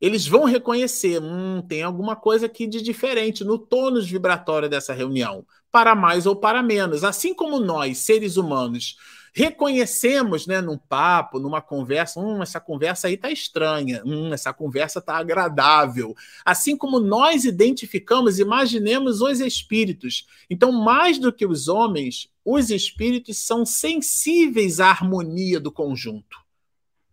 eles 0.00 0.26
vão 0.26 0.44
reconhecer, 0.44 1.20
hum, 1.20 1.60
tem 1.60 1.82
alguma 1.82 2.16
coisa 2.16 2.46
aqui 2.46 2.66
de 2.66 2.80
diferente 2.80 3.44
no 3.44 3.58
tônus 3.58 4.08
vibratório 4.08 4.66
dessa 4.66 4.94
reunião, 4.94 5.44
para 5.70 5.94
mais 5.94 6.24
ou 6.24 6.34
para 6.34 6.62
menos. 6.62 7.04
Assim 7.04 7.34
como 7.34 7.60
nós, 7.60 7.98
seres 7.98 8.38
humanos, 8.38 8.96
reconhecemos, 9.32 10.46
né, 10.46 10.60
num 10.60 10.76
papo, 10.76 11.38
numa 11.38 11.60
conversa, 11.60 12.20
hum, 12.20 12.42
essa 12.42 12.60
conversa 12.60 13.08
aí 13.08 13.16
tá 13.16 13.30
estranha, 13.30 14.02
hum, 14.04 14.32
essa 14.32 14.52
conversa 14.52 15.00
tá 15.00 15.16
agradável. 15.16 16.14
Assim 16.44 16.76
como 16.76 17.00
nós 17.00 17.44
identificamos, 17.44 18.38
imaginemos 18.38 19.20
os 19.20 19.40
espíritos. 19.40 20.26
Então, 20.48 20.72
mais 20.72 21.18
do 21.18 21.32
que 21.32 21.46
os 21.46 21.68
homens, 21.68 22.28
os 22.44 22.70
espíritos 22.70 23.38
são 23.38 23.64
sensíveis 23.64 24.80
à 24.80 24.90
harmonia 24.90 25.60
do 25.60 25.70
conjunto. 25.70 26.38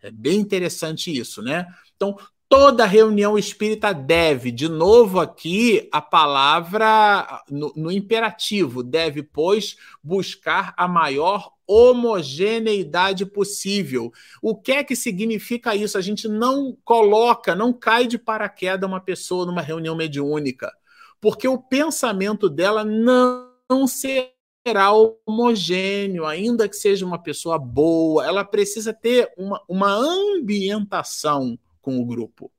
É 0.02 0.12
bem 0.12 0.40
interessante 0.40 1.16
isso, 1.16 1.42
né? 1.42 1.68
Então, 1.96 2.18
Toda 2.50 2.86
reunião 2.86 3.38
espírita 3.38 3.94
deve, 3.94 4.52
de 4.52 4.70
novo 4.70 5.20
aqui, 5.20 5.90
a 5.92 6.02
palavra 6.02 7.44
no, 7.50 7.74
no, 7.76 7.92
imperativo, 7.92 8.82
deve, 8.82 9.22
pois, 9.22 9.76
buscar 10.02 10.74
a 10.78 10.88
maior 10.88 11.52
homogeneidade 11.68 13.26
possível. 13.26 14.14
O 14.42 14.56
que 14.56 14.72
é 14.72 14.84
que 14.84 14.96
significa 14.96 15.76
isso? 15.76 15.98
A 15.98 16.02
gente 16.02 16.30
não 16.30 16.78
coloca, 16.86 17.54
não 17.54 17.74
cai 17.74 18.08
de 18.08 18.18
paraquedas 18.18 18.90
uma 18.90 19.02
pessoa 19.02 19.46
numa 19.46 19.62
reunião 19.62 19.94
mediúnica, 19.94 20.72
porque 21.20 21.50
o 21.50 21.58
pensamento 21.58 22.50
dela 22.50 22.86
não, 22.86 23.52
não 23.70 23.86
será 23.86 24.94
homogêneo, 24.94 26.26
ainda 26.26 26.70
que 26.70 26.78
seja 26.78 27.06
uma 27.06 27.22
pessoa 27.22 27.60
boa, 27.60 28.26
ela 28.26 28.46
precisa 28.46 28.94
ter 28.94 29.34
uma, 29.38 29.62
uma 29.68 29.92
ambientação 29.92 31.60
com 31.88 32.02
o 32.02 32.06
grupo. 32.06 32.52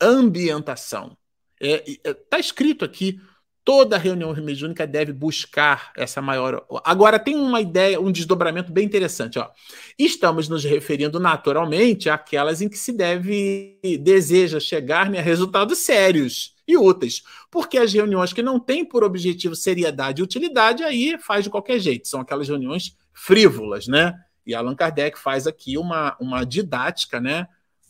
Ambientação. 0.00 1.18
Está 1.60 2.08
é, 2.08 2.10
é, 2.10 2.14
tá 2.14 2.38
escrito 2.38 2.82
aqui, 2.82 3.20
toda 3.62 3.98
reunião 3.98 4.34
mediúnica 4.36 4.86
deve 4.86 5.12
buscar 5.12 5.92
essa 5.94 6.22
maior. 6.22 6.66
Agora, 6.82 7.18
tem 7.18 7.36
uma 7.36 7.60
ideia, 7.60 8.00
um 8.00 8.10
desdobramento 8.10 8.72
bem 8.72 8.86
interessante. 8.86 9.38
Ó. 9.38 9.50
Estamos 9.98 10.48
nos 10.48 10.64
referindo 10.64 11.20
naturalmente 11.20 12.08
àquelas 12.08 12.62
em 12.62 12.70
que 12.70 12.78
se 12.78 12.90
deve, 12.90 13.78
deseja 14.00 14.58
chegar 14.58 15.10
né, 15.10 15.18
a 15.18 15.22
resultados 15.22 15.76
sérios 15.80 16.54
e 16.66 16.74
úteis. 16.74 17.22
Porque 17.50 17.76
as 17.76 17.92
reuniões 17.92 18.32
que 18.32 18.40
não 18.40 18.58
têm 18.58 18.82
por 18.82 19.04
objetivo 19.04 19.54
seriedade 19.54 20.22
e 20.22 20.24
utilidade, 20.24 20.82
aí 20.82 21.18
faz 21.18 21.44
de 21.44 21.50
qualquer 21.50 21.78
jeito. 21.78 22.08
São 22.08 22.22
aquelas 22.22 22.48
reuniões 22.48 22.96
frívolas, 23.12 23.86
né? 23.86 24.14
E 24.46 24.54
Allan 24.54 24.74
Kardec 24.74 25.18
faz 25.18 25.46
aqui 25.46 25.76
uma, 25.76 26.16
uma 26.18 26.44
didática, 26.44 27.20
né? 27.20 27.46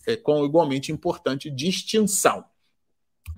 É, 0.09 0.17
com 0.17 0.43
igualmente 0.43 0.91
importante 0.91 1.51
distinção. 1.51 2.43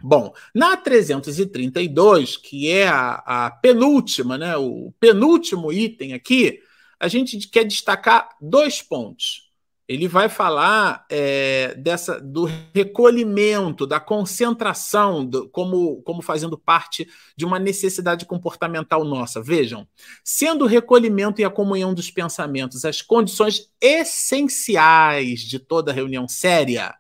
Bom, 0.03 0.33
na 0.55 0.77
332, 0.77 2.37
que 2.37 2.71
é 2.71 2.87
a, 2.87 3.47
a 3.47 3.51
penúltima, 3.51 4.39
né, 4.39 4.57
o 4.57 4.93
penúltimo 5.01 5.73
item 5.73 6.15
aqui, 6.15 6.63
a 6.99 7.09
gente 7.09 7.49
quer 7.49 7.65
destacar 7.65 8.29
dois 8.41 8.81
pontos 8.81 9.50
ele 9.91 10.07
vai 10.07 10.29
falar 10.29 11.05
é, 11.11 11.75
dessa 11.75 12.21
do 12.21 12.45
recolhimento, 12.73 13.89
da 13.89 13.99
concentração, 13.99 15.27
do, 15.27 15.49
como, 15.49 16.01
como 16.03 16.23
fazendo 16.23 16.57
parte 16.57 17.11
de 17.37 17.45
uma 17.45 17.59
necessidade 17.59 18.25
comportamental 18.25 19.03
nossa. 19.03 19.43
Vejam, 19.43 19.89
sendo 20.23 20.65
o 20.65 20.69
recolhimento 20.69 21.41
e 21.41 21.45
a 21.45 21.51
comunhão 21.51 21.93
dos 21.93 22.09
pensamentos 22.09 22.85
as 22.85 23.03
condições 23.03 23.69
essenciais 23.81 25.41
de 25.41 25.59
toda 25.59 25.93
reunião 25.93 26.29
séria, 26.29 26.95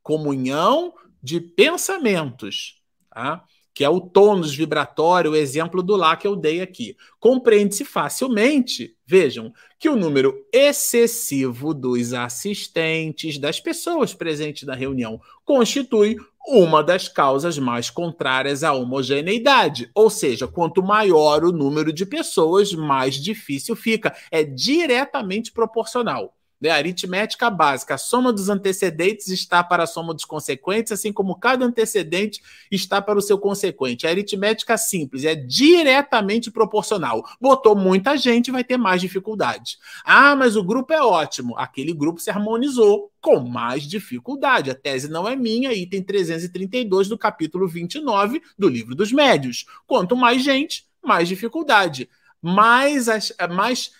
comunhão 0.00 0.94
de 1.20 1.40
pensamentos. 1.40 2.80
Tá? 3.10 3.42
Que 3.74 3.84
é 3.84 3.88
o 3.88 4.00
tônus 4.00 4.54
vibratório, 4.54 5.32
o 5.32 5.36
exemplo 5.36 5.82
do 5.82 5.96
lá 5.96 6.16
que 6.16 6.26
eu 6.26 6.36
dei 6.36 6.60
aqui. 6.60 6.96
Compreende-se 7.18 7.84
facilmente, 7.84 8.94
vejam, 9.06 9.52
que 9.78 9.88
o 9.88 9.96
número 9.96 10.34
excessivo 10.52 11.72
dos 11.72 12.12
assistentes, 12.12 13.38
das 13.38 13.60
pessoas 13.60 14.12
presentes 14.14 14.64
na 14.64 14.74
reunião, 14.74 15.20
constitui 15.44 16.16
uma 16.46 16.82
das 16.82 17.08
causas 17.08 17.58
mais 17.58 17.88
contrárias 17.88 18.64
à 18.64 18.72
homogeneidade. 18.72 19.90
Ou 19.94 20.10
seja, 20.10 20.46
quanto 20.48 20.82
maior 20.82 21.44
o 21.44 21.52
número 21.52 21.92
de 21.92 22.04
pessoas, 22.04 22.72
mais 22.72 23.14
difícil 23.14 23.76
fica. 23.76 24.14
É 24.30 24.42
diretamente 24.44 25.52
proporcional. 25.52 26.34
Né? 26.62 26.70
Aritmética 26.70 27.50
básica, 27.50 27.96
a 27.96 27.98
soma 27.98 28.32
dos 28.32 28.48
antecedentes 28.48 29.26
está 29.26 29.64
para 29.64 29.82
a 29.82 29.86
soma 29.86 30.14
dos 30.14 30.24
consequentes, 30.24 30.92
assim 30.92 31.12
como 31.12 31.34
cada 31.34 31.64
antecedente 31.64 32.40
está 32.70 33.02
para 33.02 33.18
o 33.18 33.22
seu 33.22 33.36
consequente. 33.36 34.06
A 34.06 34.10
aritmética 34.10 34.78
simples 34.78 35.24
é 35.24 35.34
diretamente 35.34 36.52
proporcional. 36.52 37.24
Botou 37.40 37.74
muita 37.74 38.16
gente, 38.16 38.52
vai 38.52 38.62
ter 38.62 38.76
mais 38.76 39.00
dificuldade. 39.00 39.76
Ah, 40.04 40.36
mas 40.36 40.54
o 40.54 40.62
grupo 40.62 40.92
é 40.92 41.02
ótimo. 41.02 41.58
Aquele 41.58 41.92
grupo 41.92 42.20
se 42.20 42.30
harmonizou 42.30 43.10
com 43.20 43.40
mais 43.40 43.82
dificuldade. 43.82 44.70
A 44.70 44.74
tese 44.74 45.08
não 45.08 45.26
é 45.26 45.34
minha, 45.34 45.72
item 45.72 46.02
332 46.02 47.08
do 47.08 47.18
capítulo 47.18 47.66
29 47.66 48.40
do 48.56 48.68
livro 48.68 48.94
dos 48.94 49.10
médios. 49.10 49.66
Quanto 49.84 50.14
mais 50.14 50.44
gente, 50.44 50.86
mais 51.02 51.26
dificuldade. 51.26 52.08
Mais, 52.40 53.08
as, 53.08 53.32
mais 53.50 53.92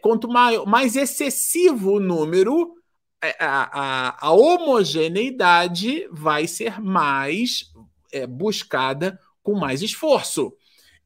quanto 0.00 0.28
mais, 0.28 0.64
mais 0.64 0.96
excessivo 0.96 1.94
o 1.94 2.00
número, 2.00 2.74
é, 3.22 3.36
a, 3.40 3.70
a, 3.72 4.26
a 4.28 4.32
homogeneidade 4.32 6.08
vai 6.10 6.46
ser 6.46 6.80
mais 6.80 7.72
é, 8.12 8.26
buscada 8.26 9.18
com 9.42 9.54
mais 9.54 9.82
esforço. 9.82 10.52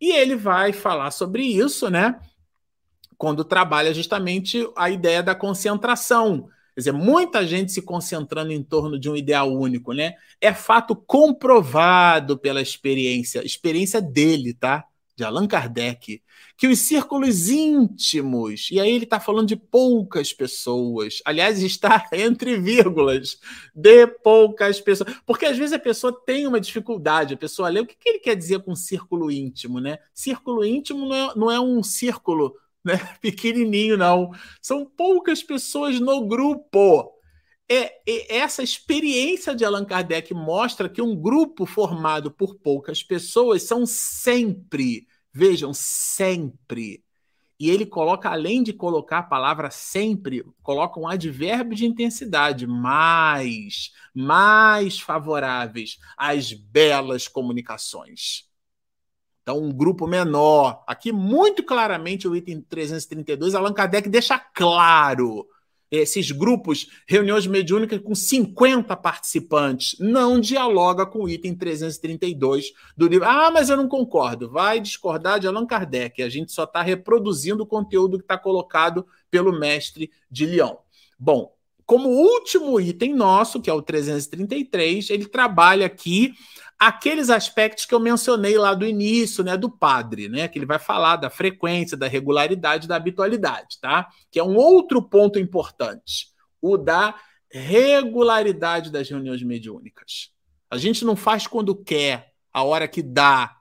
E 0.00 0.10
ele 0.12 0.34
vai 0.34 0.72
falar 0.72 1.10
sobre 1.10 1.42
isso, 1.42 1.88
né? 1.88 2.18
Quando 3.16 3.44
trabalha 3.44 3.94
justamente 3.94 4.68
a 4.76 4.90
ideia 4.90 5.22
da 5.22 5.34
concentração. 5.34 6.48
Quer 6.74 6.80
dizer, 6.80 6.92
muita 6.92 7.46
gente 7.46 7.70
se 7.70 7.82
concentrando 7.82 8.52
em 8.52 8.62
torno 8.62 8.98
de 8.98 9.08
um 9.08 9.14
ideal 9.14 9.52
único, 9.52 9.92
né? 9.92 10.14
É 10.40 10.52
fato 10.52 10.96
comprovado 10.96 12.36
pela 12.38 12.60
experiência, 12.60 13.44
experiência 13.44 14.00
dele, 14.00 14.54
tá? 14.54 14.84
De 15.22 15.26
Allan 15.26 15.46
Kardec, 15.46 16.20
que 16.56 16.66
os 16.66 16.80
círculos 16.80 17.48
íntimos, 17.48 18.68
e 18.72 18.80
aí 18.80 18.90
ele 18.90 19.04
está 19.04 19.20
falando 19.20 19.46
de 19.46 19.54
poucas 19.54 20.32
pessoas, 20.32 21.22
aliás, 21.24 21.62
está 21.62 22.08
entre 22.12 22.58
vírgulas, 22.58 23.38
de 23.72 24.04
poucas 24.08 24.80
pessoas, 24.80 25.14
porque 25.24 25.46
às 25.46 25.56
vezes 25.56 25.72
a 25.72 25.78
pessoa 25.78 26.12
tem 26.26 26.44
uma 26.44 26.60
dificuldade, 26.60 27.34
a 27.34 27.36
pessoa 27.36 27.68
lê 27.68 27.78
o 27.78 27.86
que, 27.86 27.94
que 27.94 28.08
ele 28.08 28.18
quer 28.18 28.34
dizer 28.34 28.64
com 28.64 28.74
círculo 28.74 29.30
íntimo, 29.30 29.78
né? 29.78 29.98
Círculo 30.12 30.64
íntimo 30.64 31.06
não 31.06 31.14
é, 31.14 31.34
não 31.36 31.50
é 31.52 31.60
um 31.60 31.84
círculo 31.84 32.56
né, 32.84 32.96
pequenininho, 33.20 33.96
não, 33.96 34.32
são 34.60 34.84
poucas 34.84 35.40
pessoas 35.40 36.00
no 36.00 36.26
grupo. 36.26 37.12
É, 37.68 38.02
é, 38.04 38.38
essa 38.38 38.60
experiência 38.60 39.54
de 39.54 39.64
Allan 39.64 39.84
Kardec 39.84 40.34
mostra 40.34 40.88
que 40.88 41.00
um 41.00 41.14
grupo 41.14 41.64
formado 41.64 42.28
por 42.28 42.56
poucas 42.56 43.04
pessoas 43.04 43.62
são 43.62 43.86
sempre 43.86 45.06
Vejam, 45.32 45.72
sempre. 45.72 47.02
E 47.58 47.70
ele 47.70 47.86
coloca, 47.86 48.28
além 48.28 48.62
de 48.62 48.72
colocar 48.72 49.18
a 49.18 49.22
palavra 49.22 49.70
sempre, 49.70 50.44
coloca 50.62 50.98
um 50.98 51.06
advérbio 51.06 51.76
de 51.76 51.86
intensidade, 51.86 52.66
mais, 52.66 53.92
mais 54.14 54.98
favoráveis 54.98 55.98
às 56.16 56.52
belas 56.52 57.28
comunicações. 57.28 58.50
Então, 59.42 59.62
um 59.62 59.72
grupo 59.72 60.06
menor. 60.06 60.82
Aqui, 60.86 61.12
muito 61.12 61.62
claramente, 61.62 62.26
o 62.26 62.34
item 62.34 62.60
332, 62.60 63.54
Allan 63.54 63.72
Kardec 63.72 64.08
deixa 64.08 64.38
claro 64.38 65.46
esses 65.93 66.30
grupos, 66.30 66.88
reuniões 67.07 67.47
mediúnicas 67.47 68.01
com 68.01 68.14
50 68.14 68.97
participantes, 68.97 69.95
não 70.01 70.40
dialoga 70.40 71.05
com 71.05 71.24
o 71.24 71.28
item 71.28 71.55
332 71.55 72.72
do 72.97 73.07
livro. 73.07 73.28
Ah, 73.28 73.51
mas 73.51 73.68
eu 73.68 73.76
não 73.76 73.86
concordo. 73.86 74.51
Vai 74.51 74.80
discordar 74.80 75.38
de 75.38 75.47
Allan 75.47 75.66
Kardec. 75.66 76.22
A 76.22 76.30
gente 76.30 76.51
só 76.51 76.64
está 76.64 76.80
reproduzindo 76.80 77.62
o 77.62 77.66
conteúdo 77.66 78.16
que 78.16 78.24
está 78.24 78.38
colocado 78.38 79.07
pelo 79.30 79.53
mestre 79.53 80.11
de 80.30 80.47
Lyon. 80.47 80.76
Bom, 81.18 81.53
como 81.84 82.09
último 82.09 82.80
item 82.80 83.14
nosso, 83.14 83.61
que 83.61 83.68
é 83.68 83.72
o 83.72 83.82
333, 83.82 85.11
ele 85.11 85.26
trabalha 85.26 85.84
aqui 85.84 86.32
aqueles 86.86 87.30
aspectos 87.30 87.86
que 87.86 87.94
eu 87.94 88.00
mencionei 88.00 88.58
lá 88.58 88.74
do 88.74 88.84
início, 88.84 89.44
né, 89.44 89.56
do 89.56 89.70
padre, 89.70 90.28
né, 90.28 90.48
que 90.48 90.58
ele 90.58 90.66
vai 90.66 90.80
falar 90.80 91.14
da 91.14 91.30
frequência, 91.30 91.96
da 91.96 92.08
regularidade, 92.08 92.88
da 92.88 92.96
habitualidade, 92.96 93.78
tá? 93.80 94.08
Que 94.32 94.40
é 94.40 94.44
um 94.44 94.56
outro 94.56 95.00
ponto 95.00 95.38
importante, 95.38 96.26
o 96.60 96.76
da 96.76 97.14
regularidade 97.48 98.90
das 98.90 99.08
reuniões 99.08 99.44
mediúnicas. 99.44 100.32
A 100.68 100.76
gente 100.76 101.04
não 101.04 101.14
faz 101.14 101.46
quando 101.46 101.76
quer, 101.76 102.32
a 102.52 102.64
hora 102.64 102.88
que 102.88 103.00
dá, 103.00 103.54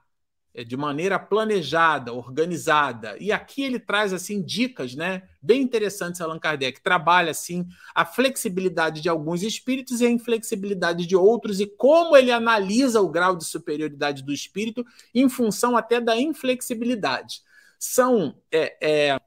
de 0.54 0.76
maneira 0.76 1.18
planejada, 1.18 2.12
organizada. 2.12 3.16
E 3.18 3.32
aqui 3.32 3.62
ele 3.62 3.78
traz 3.78 4.12
assim 4.12 4.42
dicas, 4.42 4.94
né, 4.94 5.22
bem 5.40 5.62
interessantes 5.62 6.20
Allan 6.20 6.38
Kardec. 6.38 6.82
Trabalha 6.82 7.30
assim 7.30 7.66
a 7.94 8.04
flexibilidade 8.04 9.00
de 9.00 9.08
alguns 9.08 9.42
espíritos 9.42 10.00
e 10.00 10.06
a 10.06 10.10
inflexibilidade 10.10 11.06
de 11.06 11.16
outros 11.16 11.58
e 11.60 11.66
como 11.66 12.16
ele 12.16 12.30
analisa 12.30 13.00
o 13.00 13.08
grau 13.08 13.34
de 13.34 13.44
superioridade 13.44 14.22
do 14.22 14.32
espírito 14.32 14.84
em 15.14 15.28
função 15.28 15.76
até 15.76 16.00
da 16.00 16.16
inflexibilidade. 16.20 17.40
São 17.78 18.36
é, 18.52 18.76
é, 18.80 19.20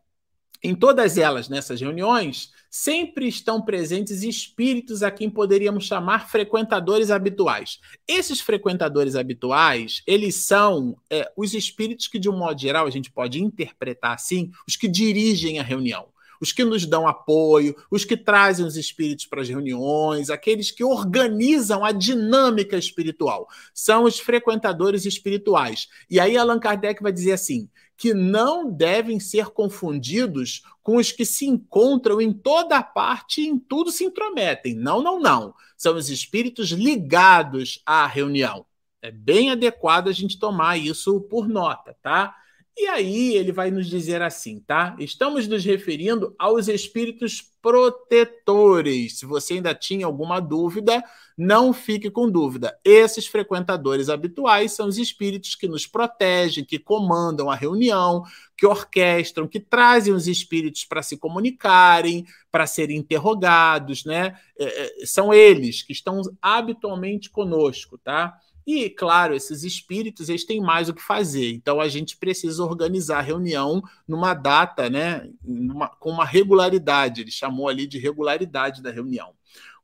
em 0.64 0.76
todas 0.76 1.18
elas, 1.18 1.50
nessas 1.50 1.82
reuniões, 1.82 2.52
sempre 2.78 3.26
estão 3.26 3.62
presentes 3.62 4.22
espíritos 4.22 5.02
a 5.02 5.10
quem 5.10 5.30
poderíamos 5.30 5.86
chamar 5.86 6.30
frequentadores 6.30 7.10
habituais. 7.10 7.80
Esses 8.06 8.42
frequentadores 8.42 9.16
habituais, 9.16 10.04
eles 10.06 10.36
são 10.36 10.98
é, 11.10 11.32
os 11.38 11.54
espíritos 11.54 12.10
que, 12.10 12.20
de 12.20 12.30
um 12.30 12.38
modo 12.38 12.60
geral, 12.60 12.86
a 12.86 12.90
gente 12.90 13.10
pode 13.10 13.42
interpretar 13.42 14.14
assim, 14.14 14.52
os 14.68 14.76
que 14.76 14.90
dirigem 14.90 15.58
a 15.58 15.64
reunião 15.64 16.10
os 16.42 16.52
que 16.52 16.66
nos 16.66 16.86
dão 16.86 17.08
apoio, 17.08 17.74
os 17.90 18.04
que 18.04 18.18
trazem 18.18 18.66
os 18.66 18.76
espíritos 18.76 19.26
para 19.26 19.42
as 19.42 19.48
reuniões, 19.48 20.30
aqueles 20.30 20.70
que 20.70 20.84
organizam 20.84 21.86
a 21.86 21.94
dinâmica 21.94 22.78
espiritual. 22.78 23.48
São 23.74 24.04
os 24.04 24.20
frequentadores 24.20 25.06
espirituais. 25.06 25.88
E 26.10 26.20
aí 26.20 26.38
Allan 26.38 26.60
Kardec 26.60 27.02
vai 27.02 27.14
dizer 27.14 27.32
assim: 27.32 27.70
que 27.98 28.14
não 28.14 28.70
devem 28.70 29.20
ser 29.20 29.48
confundidos 29.48 30.64
com 30.84 30.98
os 30.98 31.12
que 31.12 31.26
se 31.26 31.46
encontram 31.46 32.20
em 32.20 32.32
toda 32.34 32.82
parte 32.84 33.42
e 33.42 33.48
em 33.48 33.58
tudo 33.58 33.92
se 33.92 34.04
intrometem. 34.04 34.76
Não, 34.76 35.02
não, 35.02 35.20
não. 35.20 35.54
São 35.78 35.96
os 35.96 36.10
espíritos 36.10 36.70
ligados 36.70 37.82
à 37.86 38.06
reunião. 38.06 38.66
É 39.02 39.12
bem 39.12 39.52
adequado 39.52 40.08
a 40.08 40.12
gente 40.12 40.40
tomar 40.40 40.78
isso 40.78 41.22
por 41.22 41.48
nota, 41.48 41.96
tá? 42.02 42.36
E 42.78 42.88
aí 42.88 43.36
ele 43.36 43.54
vai 43.54 43.72
nos 43.72 43.88
dizer 43.88 44.22
assim, 44.22 44.60
tá? 44.60 44.98
Estamos 45.00 45.48
nos 45.48 45.64
referindo 45.64 46.36
aos 46.38 46.68
espíritos 46.68 47.42
protetores. 47.62 49.18
Se 49.18 49.26
você 49.26 49.54
ainda 49.54 49.74
tinha 49.74 50.06
alguma 50.06 50.42
dúvida, 50.42 51.02
não 51.38 51.72
fique 51.72 52.12
com 52.12 52.30
dúvida. 52.30 52.78
Esses 52.84 53.28
frequentadores 53.28 54.10
habituais 54.10 54.74
são 54.74 54.88
os 54.88 54.98
espíritos 54.98 55.56
que 55.56 55.70
nos 55.70 55.88
protegem, 55.88 56.66
que 56.66 56.78
comandam 56.78 57.50
a 57.50 57.56
reunião, 57.56 58.24
que 58.58 58.66
orquestram, 58.68 59.48
que 59.48 59.60
trazem 59.60 60.14
os 60.14 60.28
espíritos 60.28 60.84
para 60.84 61.02
se 61.02 61.18
comunicarem, 61.18 62.26
para 62.52 62.68
serem 62.68 62.98
interrogados, 62.98 64.04
né? 64.04 64.38
É, 64.60 65.02
é, 65.02 65.06
são 65.06 65.34
eles 65.34 65.82
que 65.82 65.94
estão 65.94 66.22
habitualmente 66.42 67.30
conosco, 67.30 67.98
tá? 67.98 68.38
E, 68.66 68.90
claro, 68.90 69.36
esses 69.36 69.64
espíritos 69.64 70.28
eles 70.28 70.44
têm 70.44 70.60
mais 70.60 70.90
o 70.90 70.94
que 70.94 71.02
fazer. 71.02 71.52
Então 71.52 71.80
a 71.80 71.88
gente 71.88 72.18
precisa 72.18 72.64
organizar 72.64 73.20
a 73.20 73.22
reunião 73.22 73.82
numa 74.08 74.34
data, 74.34 74.90
né? 74.90 75.30
Numa, 75.44 75.88
com 75.88 76.10
uma 76.10 76.26
regularidade. 76.26 77.22
Ele 77.22 77.32
chamou 77.32 77.70
ali 77.70 77.86
de 77.86 78.00
regularidade 78.00 78.82
da 78.82 78.92
reunião. 78.92 79.34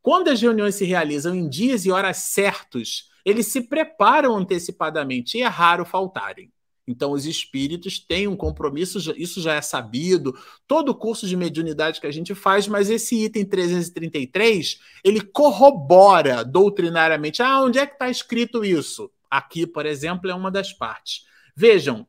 Quando 0.02 0.30
as 0.30 0.42
reuniões 0.42 0.76
se 0.76 0.86
realizam 0.86 1.36
em 1.36 1.48
dias 1.48 1.86
e 1.86 1.92
horas 1.92 2.18
certos, 2.18 3.12
eles 3.24 3.48
se 3.48 3.62
preparam 3.62 4.36
antecipadamente 4.36 5.38
e 5.38 5.42
é 5.44 5.48
raro 5.48 5.86
faltarem. 5.86 6.52
Então, 6.92 7.12
os 7.12 7.26
espíritos 7.26 7.98
têm 8.00 8.28
um 8.28 8.36
compromisso, 8.36 9.00
isso 9.18 9.42
já 9.42 9.56
é 9.56 9.62
sabido, 9.62 10.38
todo 10.68 10.90
o 10.90 10.96
curso 10.96 11.28
de 11.28 11.36
mediunidade 11.36 12.00
que 12.00 12.08
a 12.08 12.12
gente 12.12 12.36
faz, 12.36 12.68
mas 12.68 12.90
esse 12.90 13.24
item 13.24 13.46
333, 13.46 14.80
ele 15.04 15.22
corrobora 15.22 16.44
doutrinariamente. 16.44 17.42
Ah, 17.42 17.62
onde 17.62 17.80
é 17.80 17.88
que 17.88 17.94
está 17.94 18.10
escrito 18.10 18.64
isso? 18.64 19.10
Aqui, 19.30 19.66
por 19.66 19.86
exemplo, 19.86 20.30
é 20.30 20.36
uma 20.36 20.52
das 20.52 20.74
partes. 20.74 21.26
Vejam, 21.56 22.06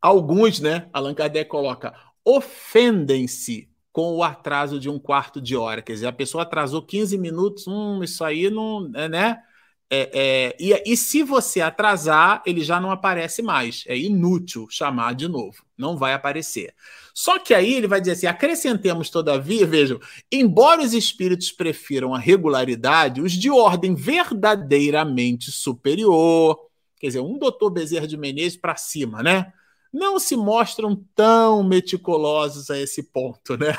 alguns, 0.00 0.58
né? 0.58 0.88
Allan 0.92 1.14
Kardec 1.14 1.48
coloca, 1.48 1.94
ofendem-se 2.24 3.70
com 3.92 4.16
o 4.16 4.22
atraso 4.22 4.80
de 4.80 4.88
um 4.88 4.98
quarto 4.98 5.40
de 5.40 5.54
hora. 5.54 5.82
Quer 5.82 5.92
dizer, 5.92 6.06
a 6.06 6.12
pessoa 6.12 6.42
atrasou 6.42 6.82
15 6.82 7.18
minutos, 7.18 7.68
hum, 7.68 8.02
isso 8.02 8.24
aí 8.24 8.50
não. 8.50 8.88
né? 8.88 9.42
É, 9.94 10.10
é, 10.14 10.56
e, 10.58 10.72
e, 10.90 10.96
se 10.96 11.22
você 11.22 11.60
atrasar, 11.60 12.42
ele 12.46 12.62
já 12.62 12.80
não 12.80 12.90
aparece 12.90 13.42
mais. 13.42 13.84
É 13.86 13.94
inútil 13.94 14.66
chamar 14.70 15.14
de 15.14 15.28
novo. 15.28 15.62
Não 15.76 15.98
vai 15.98 16.14
aparecer. 16.14 16.74
Só 17.12 17.38
que 17.38 17.52
aí 17.52 17.74
ele 17.74 17.86
vai 17.86 18.00
dizer 18.00 18.12
assim: 18.12 18.26
acrescentemos, 18.26 19.10
todavia, 19.10 19.66
vejam, 19.66 20.00
embora 20.32 20.80
os 20.80 20.94
espíritos 20.94 21.52
prefiram 21.52 22.14
a 22.14 22.18
regularidade, 22.18 23.20
os 23.20 23.32
de 23.32 23.50
ordem 23.50 23.94
verdadeiramente 23.94 25.52
superior, 25.52 26.58
quer 26.98 27.08
dizer, 27.08 27.20
um 27.20 27.36
doutor 27.38 27.68
Bezerra 27.68 28.06
de 28.06 28.16
Menezes 28.16 28.56
para 28.56 28.76
cima, 28.76 29.22
né? 29.22 29.52
Não 29.92 30.18
se 30.18 30.34
mostram 30.34 30.96
tão 31.14 31.62
meticulosos 31.62 32.70
a 32.70 32.78
esse 32.78 33.02
ponto, 33.02 33.58
né? 33.58 33.76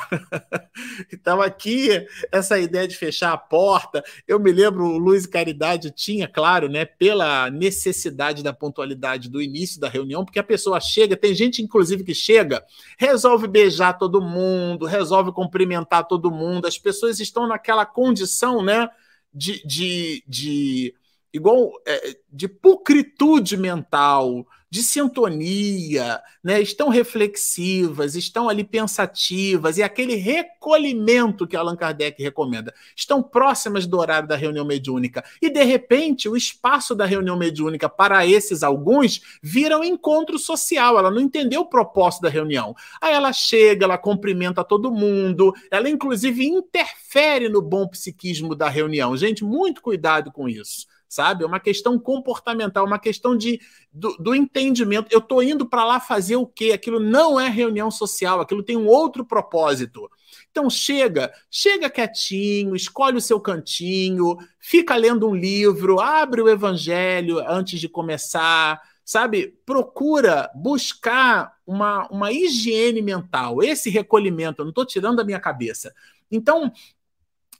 então, 1.12 1.42
aqui, 1.42 1.88
essa 2.30 2.58
ideia 2.58 2.86
de 2.86 2.96
fechar 2.96 3.32
a 3.32 3.36
porta, 3.36 4.04
eu 4.28 4.38
me 4.38 4.52
lembro, 4.52 4.84
o 4.84 4.98
Luiz 4.98 5.26
Caridade 5.26 5.90
tinha, 5.90 6.28
claro, 6.28 6.68
né, 6.68 6.84
pela 6.84 7.50
necessidade 7.50 8.44
da 8.44 8.52
pontualidade 8.52 9.28
do 9.28 9.42
início 9.42 9.80
da 9.80 9.88
reunião, 9.88 10.24
porque 10.24 10.38
a 10.38 10.44
pessoa 10.44 10.80
chega, 10.80 11.16
tem 11.16 11.34
gente, 11.34 11.60
inclusive, 11.60 12.04
que 12.04 12.14
chega, 12.14 12.64
resolve 12.96 13.48
beijar 13.48 13.98
todo 13.98 14.22
mundo, 14.22 14.86
resolve 14.86 15.32
cumprimentar 15.32 16.06
todo 16.06 16.30
mundo, 16.30 16.68
as 16.68 16.78
pessoas 16.78 17.18
estão 17.18 17.48
naquela 17.48 17.84
condição, 17.84 18.62
né, 18.62 18.88
de, 19.32 19.66
de, 19.66 20.22
de 20.28 20.94
igual 21.32 21.72
é, 21.84 22.16
de 22.32 22.46
pulcritude 22.46 23.56
mental, 23.56 24.46
de 24.74 24.82
sintonia, 24.82 26.20
né? 26.42 26.60
estão 26.60 26.88
reflexivas, 26.88 28.16
estão 28.16 28.48
ali 28.48 28.64
pensativas, 28.64 29.78
e 29.78 29.84
aquele 29.84 30.16
recolhimento 30.16 31.46
que 31.46 31.54
Allan 31.54 31.76
Kardec 31.76 32.20
recomenda. 32.20 32.74
Estão 32.96 33.22
próximas 33.22 33.86
do 33.86 33.96
horário 33.96 34.26
da 34.26 34.34
reunião 34.34 34.64
mediúnica. 34.64 35.24
E, 35.40 35.48
de 35.48 35.62
repente, 35.62 36.28
o 36.28 36.36
espaço 36.36 36.92
da 36.92 37.06
reunião 37.06 37.36
mediúnica 37.36 37.88
para 37.88 38.26
esses 38.26 38.64
alguns 38.64 39.20
vira 39.40 39.78
um 39.78 39.84
encontro 39.84 40.40
social. 40.40 40.98
Ela 40.98 41.12
não 41.12 41.20
entendeu 41.20 41.60
o 41.60 41.68
propósito 41.70 42.22
da 42.22 42.28
reunião. 42.28 42.74
Aí 43.00 43.14
ela 43.14 43.32
chega, 43.32 43.84
ela 43.84 43.96
cumprimenta 43.96 44.64
todo 44.64 44.90
mundo, 44.90 45.54
ela, 45.70 45.88
inclusive, 45.88 46.48
interfere 46.48 47.48
no 47.48 47.62
bom 47.62 47.86
psiquismo 47.86 48.56
da 48.56 48.68
reunião. 48.68 49.16
Gente, 49.16 49.44
muito 49.44 49.80
cuidado 49.80 50.32
com 50.32 50.48
isso 50.48 50.92
sabe? 51.08 51.44
É 51.44 51.46
uma 51.46 51.60
questão 51.60 51.98
comportamental, 51.98 52.84
uma 52.84 52.98
questão 52.98 53.36
de, 53.36 53.60
do, 53.92 54.16
do 54.16 54.34
entendimento. 54.34 55.08
Eu 55.10 55.18
estou 55.18 55.42
indo 55.42 55.66
para 55.66 55.84
lá 55.84 56.00
fazer 56.00 56.36
o 56.36 56.46
quê? 56.46 56.72
Aquilo 56.72 56.98
não 56.98 57.38
é 57.38 57.48
reunião 57.48 57.90
social, 57.90 58.40
aquilo 58.40 58.62
tem 58.62 58.76
um 58.76 58.86
outro 58.86 59.24
propósito. 59.24 60.10
Então 60.50 60.68
chega, 60.68 61.32
chega 61.50 61.90
quietinho, 61.90 62.74
escolhe 62.74 63.16
o 63.16 63.20
seu 63.20 63.40
cantinho, 63.40 64.36
fica 64.58 64.96
lendo 64.96 65.28
um 65.28 65.34
livro, 65.34 66.00
abre 66.00 66.42
o 66.42 66.48
evangelho 66.48 67.38
antes 67.48 67.80
de 67.80 67.88
começar, 67.88 68.80
sabe? 69.04 69.58
Procura 69.66 70.50
buscar 70.54 71.54
uma, 71.66 72.08
uma 72.08 72.32
higiene 72.32 73.02
mental, 73.02 73.62
esse 73.62 73.90
recolhimento, 73.90 74.60
eu 74.60 74.64
não 74.64 74.70
estou 74.70 74.86
tirando 74.86 75.16
da 75.16 75.24
minha 75.24 75.40
cabeça. 75.40 75.94
Então, 76.30 76.72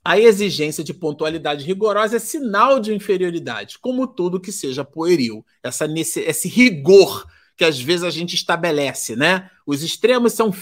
a 0.05 0.19
exigência 0.19 0.85
de 0.85 0.93
pontualidade 0.93 1.65
rigorosa 1.65 2.17
é 2.17 2.21
sinal 2.21 2.79
de 2.79 2.93
inferioridade, 2.93 3.79
como 3.79 4.07
tudo 4.07 4.41
que 4.41 4.53
seja 4.53 4.85
pueril. 4.85 5.45
Essa, 5.63 5.87
nesse, 5.87 6.21
esse 6.21 6.47
rigor 6.47 7.27
que 7.57 7.65
às 7.65 7.81
vezes 7.81 8.05
a 8.05 8.11
gente 8.11 8.35
estabelece, 8.35 9.17
né? 9.17 9.49
Os 9.65 9.83
extremos 9.83 10.33
são, 10.33 10.53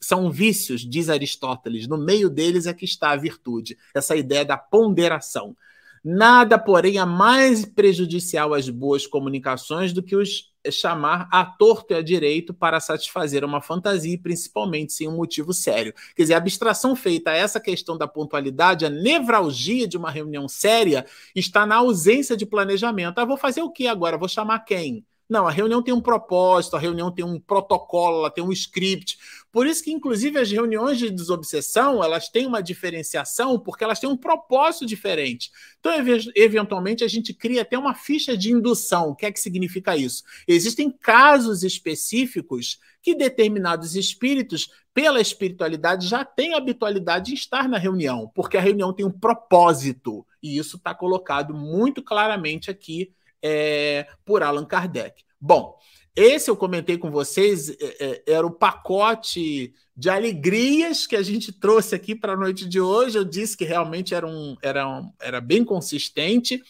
são 0.00 0.30
vícios, 0.30 0.88
diz 0.88 1.08
Aristóteles. 1.08 1.86
No 1.86 1.98
meio 1.98 2.30
deles 2.30 2.66
é 2.66 2.72
que 2.72 2.84
está 2.84 3.10
a 3.10 3.16
virtude, 3.16 3.76
essa 3.94 4.16
ideia 4.16 4.44
da 4.44 4.56
ponderação. 4.56 5.56
Nada, 6.04 6.58
porém, 6.58 6.98
é 6.98 7.04
mais 7.04 7.64
prejudicial 7.64 8.54
às 8.54 8.68
boas 8.68 9.06
comunicações 9.06 9.92
do 9.92 10.02
que 10.02 10.16
os 10.16 10.48
chamar 10.70 11.28
a 11.32 11.44
torto 11.44 11.92
e 11.92 11.96
a 11.96 12.02
direito 12.02 12.52
para 12.52 12.80
satisfazer 12.80 13.44
uma 13.44 13.60
fantasia, 13.60 14.18
principalmente 14.20 14.92
sem 14.92 15.08
um 15.08 15.16
motivo 15.16 15.52
sério. 15.52 15.94
Quer 16.14 16.22
dizer, 16.22 16.34
a 16.34 16.38
abstração 16.38 16.94
feita 16.94 17.30
a 17.30 17.36
essa 17.36 17.60
questão 17.60 17.96
da 17.96 18.08
pontualidade, 18.08 18.84
a 18.84 18.90
nevralgia 18.90 19.86
de 19.86 19.96
uma 19.96 20.10
reunião 20.10 20.48
séria, 20.48 21.06
está 21.34 21.64
na 21.64 21.76
ausência 21.76 22.36
de 22.36 22.46
planejamento. 22.46 23.18
Ah, 23.18 23.24
vou 23.24 23.36
fazer 23.36 23.62
o 23.62 23.70
que 23.70 23.86
agora? 23.86 24.18
Vou 24.18 24.28
chamar 24.28 24.60
quem? 24.60 25.04
Não, 25.28 25.46
a 25.46 25.50
reunião 25.50 25.82
tem 25.82 25.92
um 25.92 26.00
propósito, 26.00 26.74
a 26.74 26.78
reunião 26.78 27.10
tem 27.12 27.24
um 27.24 27.38
protocolo, 27.38 28.20
ela 28.20 28.30
tem 28.30 28.42
um 28.42 28.52
script. 28.52 29.18
Por 29.50 29.66
isso 29.66 29.82
que, 29.82 29.90
inclusive, 29.90 30.38
as 30.38 30.50
reuniões 30.50 30.98
de 30.98 31.10
desobsessão, 31.10 32.02
elas 32.04 32.28
têm 32.28 32.46
uma 32.46 32.62
diferenciação 32.62 33.58
porque 33.58 33.82
elas 33.82 33.98
têm 33.98 34.08
um 34.08 34.16
propósito 34.16 34.86
diferente. 34.86 35.50
Então, 35.80 35.92
eventualmente, 36.34 37.02
a 37.02 37.08
gente 37.08 37.32
cria 37.32 37.62
até 37.62 37.78
uma 37.78 37.94
ficha 37.94 38.36
de 38.36 38.52
indução. 38.52 39.10
O 39.10 39.16
que 39.16 39.26
é 39.26 39.32
que 39.32 39.40
significa 39.40 39.96
isso? 39.96 40.22
Existem 40.46 40.90
casos 40.90 41.62
específicos 41.62 42.78
que 43.02 43.14
determinados 43.14 43.96
espíritos, 43.96 44.70
pela 44.92 45.20
espiritualidade, 45.20 46.06
já 46.06 46.24
têm 46.24 46.54
habitualidade 46.54 47.30
em 47.30 47.34
estar 47.34 47.68
na 47.68 47.78
reunião, 47.78 48.30
porque 48.34 48.56
a 48.56 48.60
reunião 48.60 48.92
tem 48.92 49.06
um 49.06 49.10
propósito. 49.10 50.26
E 50.42 50.58
isso 50.58 50.76
está 50.76 50.94
colocado 50.94 51.54
muito 51.54 52.02
claramente 52.02 52.70
aqui 52.70 53.12
é, 53.42 54.06
por 54.24 54.42
Allan 54.42 54.66
Kardec. 54.66 55.22
Bom, 55.40 55.78
esse 56.18 56.50
eu 56.50 56.56
comentei 56.56 56.98
com 56.98 57.12
vocês, 57.12 57.70
é, 57.70 57.76
é, 57.80 58.22
era 58.26 58.44
o 58.44 58.50
pacote 58.50 59.72
de 59.96 60.10
alegrias 60.10 61.06
que 61.06 61.14
a 61.14 61.22
gente 61.22 61.52
trouxe 61.52 61.94
aqui 61.94 62.12
para 62.12 62.32
a 62.32 62.36
noite 62.36 62.68
de 62.68 62.80
hoje. 62.80 63.16
Eu 63.16 63.24
disse 63.24 63.56
que 63.56 63.64
realmente 63.64 64.16
era, 64.16 64.26
um, 64.26 64.56
era, 64.60 64.88
um, 64.88 65.12
era 65.20 65.40
bem 65.40 65.64
consistente. 65.64 66.60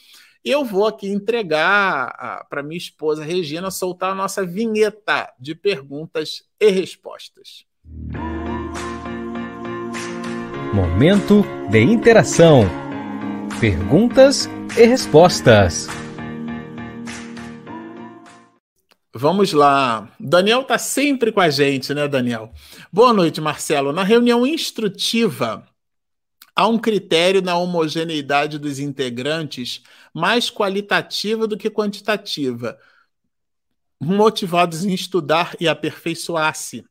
Eu 0.44 0.66
vou 0.66 0.86
aqui 0.86 1.08
entregar 1.08 2.46
para 2.50 2.62
minha 2.62 2.76
esposa 2.76 3.24
Regina 3.24 3.70
soltar 3.70 4.12
a 4.12 4.14
nossa 4.14 4.44
vinheta 4.44 5.32
de 5.40 5.54
perguntas 5.54 6.42
e 6.60 6.68
respostas. 6.68 7.64
Momento 10.74 11.42
de 11.70 11.80
interação. 11.80 12.64
Perguntas 13.58 14.46
e 14.76 14.84
respostas. 14.84 15.88
Vamos 19.14 19.52
lá. 19.52 20.14
Daniel 20.20 20.62
está 20.62 20.76
sempre 20.76 21.32
com 21.32 21.40
a 21.40 21.48
gente, 21.48 21.94
né, 21.94 22.06
Daniel? 22.06 22.52
Boa 22.92 23.12
noite, 23.12 23.40
Marcelo. 23.40 23.90
Na 23.90 24.04
reunião 24.04 24.46
instrutiva, 24.46 25.66
há 26.54 26.68
um 26.68 26.78
critério 26.78 27.40
na 27.40 27.56
homogeneidade 27.56 28.58
dos 28.58 28.78
integrantes 28.78 29.82
mais 30.12 30.50
qualitativa 30.50 31.46
do 31.46 31.56
que 31.56 31.70
quantitativa, 31.70 32.78
motivados 33.98 34.84
em 34.84 34.92
estudar 34.92 35.56
e 35.58 35.66
aperfeiçoar-se 35.66 36.84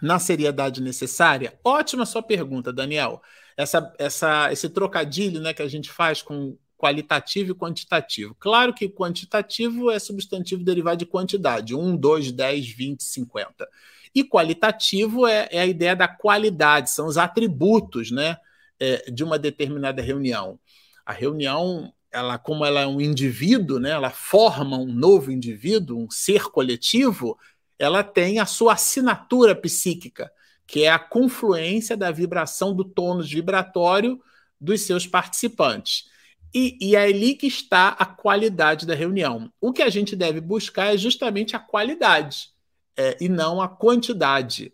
na 0.00 0.20
seriedade 0.20 0.80
necessária? 0.80 1.58
Ótima 1.64 2.06
sua 2.06 2.22
pergunta, 2.22 2.72
Daniel. 2.72 3.20
Essa, 3.56 3.92
essa, 3.98 4.52
esse 4.52 4.68
trocadilho 4.68 5.40
né, 5.40 5.52
que 5.52 5.62
a 5.62 5.68
gente 5.68 5.90
faz 5.90 6.22
com 6.22 6.56
qualitativo 6.76 7.52
e 7.52 7.54
quantitativo. 7.54 8.34
Claro 8.38 8.74
que 8.74 8.88
quantitativo 8.88 9.90
é 9.90 9.98
substantivo 9.98 10.62
derivado 10.62 10.98
de 10.98 11.06
quantidade, 11.06 11.74
1, 11.74 11.96
2, 11.96 12.32
10, 12.32 12.68
20, 12.68 13.02
50. 13.02 13.68
E 14.14 14.24
qualitativo 14.24 15.26
é, 15.26 15.48
é 15.50 15.60
a 15.60 15.66
ideia 15.66 15.96
da 15.96 16.08
qualidade, 16.08 16.90
são 16.90 17.06
os 17.06 17.18
atributos 17.18 18.10
né, 18.10 18.36
é, 18.78 19.10
de 19.10 19.24
uma 19.24 19.38
determinada 19.38 20.02
reunião. 20.02 20.58
A 21.04 21.12
reunião, 21.12 21.92
ela, 22.10 22.38
como 22.38 22.64
ela 22.64 22.80
é 22.80 22.86
um 22.86 23.00
indivíduo, 23.00 23.78
né, 23.78 23.90
ela 23.90 24.10
forma 24.10 24.76
um 24.78 24.86
novo 24.86 25.30
indivíduo, 25.30 25.98
um 25.98 26.10
ser 26.10 26.44
coletivo, 26.44 27.38
ela 27.78 28.02
tem 28.02 28.38
a 28.38 28.46
sua 28.46 28.74
assinatura 28.74 29.54
psíquica, 29.54 30.30
que 30.66 30.84
é 30.84 30.90
a 30.90 30.98
confluência 30.98 31.96
da 31.96 32.10
vibração 32.10 32.74
do 32.74 32.84
tônus 32.84 33.30
vibratório 33.30 34.20
dos 34.60 34.80
seus 34.80 35.06
participantes. 35.06 36.08
E, 36.54 36.76
e 36.80 36.96
é 36.96 37.04
ali 37.04 37.34
que 37.34 37.46
está 37.46 37.88
a 37.88 38.06
qualidade 38.06 38.86
da 38.86 38.94
reunião. 38.94 39.50
O 39.60 39.72
que 39.72 39.82
a 39.82 39.90
gente 39.90 40.16
deve 40.16 40.40
buscar 40.40 40.94
é 40.94 40.98
justamente 40.98 41.54
a 41.54 41.58
qualidade 41.58 42.50
é, 42.96 43.16
e 43.20 43.28
não 43.28 43.60
a 43.60 43.68
quantidade. 43.68 44.72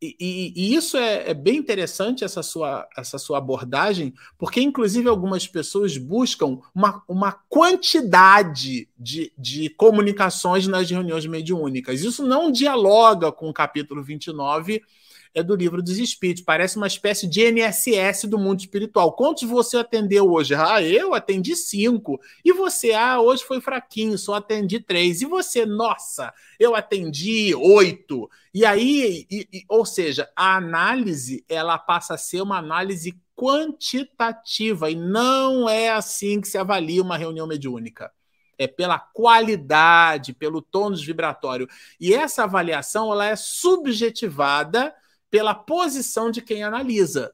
E, 0.00 0.16
e, 0.20 0.52
e, 0.54 0.74
isso 0.74 0.96
é, 0.96 1.30
é, 1.30 1.34
bem 1.34 1.56
interessante, 1.56 2.22
essa 2.22 2.40
sua, 2.40 2.88
essa 2.96 3.18
sua 3.18 3.38
abordagem, 3.38 4.14
porque, 4.38 4.60
inclusive, 4.60 5.08
algumas 5.08 5.46
pessoas 5.48 5.96
buscam 5.98 6.60
uma, 6.72 7.02
uma 7.08 7.32
quantidade 7.48 8.88
de, 8.96 9.32
de 9.36 9.68
comunicações 9.70 10.68
nas 10.68 10.88
reuniões 10.88 11.26
mediúnicas. 11.26 12.00
Isso 12.00 12.24
não 12.24 12.52
dialoga 12.52 13.32
com 13.32 13.48
o 13.48 13.52
capítulo 13.52 14.02
29 14.02 14.82
é 15.34 15.42
do 15.42 15.54
livro 15.54 15.82
dos 15.82 15.98
Espíritos. 15.98 16.44
Parece 16.44 16.76
uma 16.76 16.86
espécie 16.86 17.26
de 17.26 17.42
NSS 17.50 18.26
do 18.26 18.38
mundo 18.38 18.60
espiritual. 18.60 19.12
Quantos 19.12 19.48
você 19.48 19.76
atendeu 19.76 20.30
hoje? 20.30 20.54
Ah, 20.54 20.82
eu 20.82 21.14
atendi 21.14 21.54
cinco. 21.56 22.20
E 22.44 22.52
você? 22.52 22.92
Ah, 22.92 23.20
hoje 23.20 23.44
foi 23.44 23.60
fraquinho, 23.60 24.18
só 24.18 24.34
atendi 24.34 24.80
três. 24.80 25.20
E 25.22 25.26
você? 25.26 25.64
Nossa, 25.64 26.32
eu 26.58 26.74
atendi 26.74 27.54
oito. 27.54 28.30
E 28.52 28.64
aí, 28.64 29.26
e, 29.30 29.48
e, 29.52 29.64
ou 29.68 29.84
seja, 29.84 30.28
a 30.34 30.56
análise 30.56 31.44
ela 31.48 31.78
passa 31.78 32.14
a 32.14 32.18
ser 32.18 32.42
uma 32.42 32.58
análise 32.58 33.14
quantitativa 33.36 34.90
e 34.90 34.96
não 34.96 35.68
é 35.68 35.90
assim 35.90 36.40
que 36.40 36.48
se 36.48 36.58
avalia 36.58 37.02
uma 37.02 37.16
reunião 37.16 37.46
mediúnica 37.46 38.10
é 38.58 38.66
pela 38.66 38.98
qualidade, 38.98 40.32
pelo 40.32 40.60
tônus 40.60 41.02
vibratório. 41.02 41.68
E 42.00 42.12
essa 42.12 42.42
avaliação 42.42 43.12
ela 43.12 43.26
é 43.26 43.36
subjetivada 43.36 44.92
pela 45.30 45.54
posição 45.54 46.30
de 46.30 46.42
quem 46.42 46.62
analisa. 46.62 47.32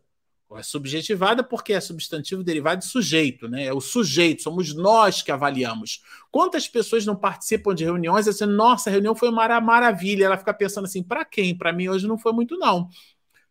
É 0.57 0.63
subjetivada 0.63 1.43
porque 1.43 1.73
é 1.73 1.81
substantivo 1.81 2.45
derivado 2.45 2.81
de 2.81 2.87
sujeito, 2.87 3.49
né? 3.49 3.65
É 3.65 3.73
o 3.73 3.81
sujeito, 3.81 4.43
somos 4.43 4.73
nós 4.73 5.21
que 5.21 5.33
avaliamos. 5.33 6.01
Quantas 6.31 6.69
pessoas 6.69 7.05
não 7.05 7.17
participam 7.17 7.75
de 7.75 7.83
reuniões 7.83 8.29
assim, 8.29 8.47
nossa, 8.47 8.89
a 8.89 8.93
reunião 8.93 9.17
foi 9.17 9.31
uma 9.31 9.61
maravilha, 9.61 10.27
ela 10.27 10.39
fica 10.39 10.55
pensando 10.55 10.85
assim, 10.85 11.03
para 11.03 11.25
quem? 11.25 11.57
Para 11.59 11.73
mim 11.73 11.89
hoje 11.89 12.07
não 12.07 12.17
foi 12.17 12.33
muito 12.33 12.57
não. 12.57 12.89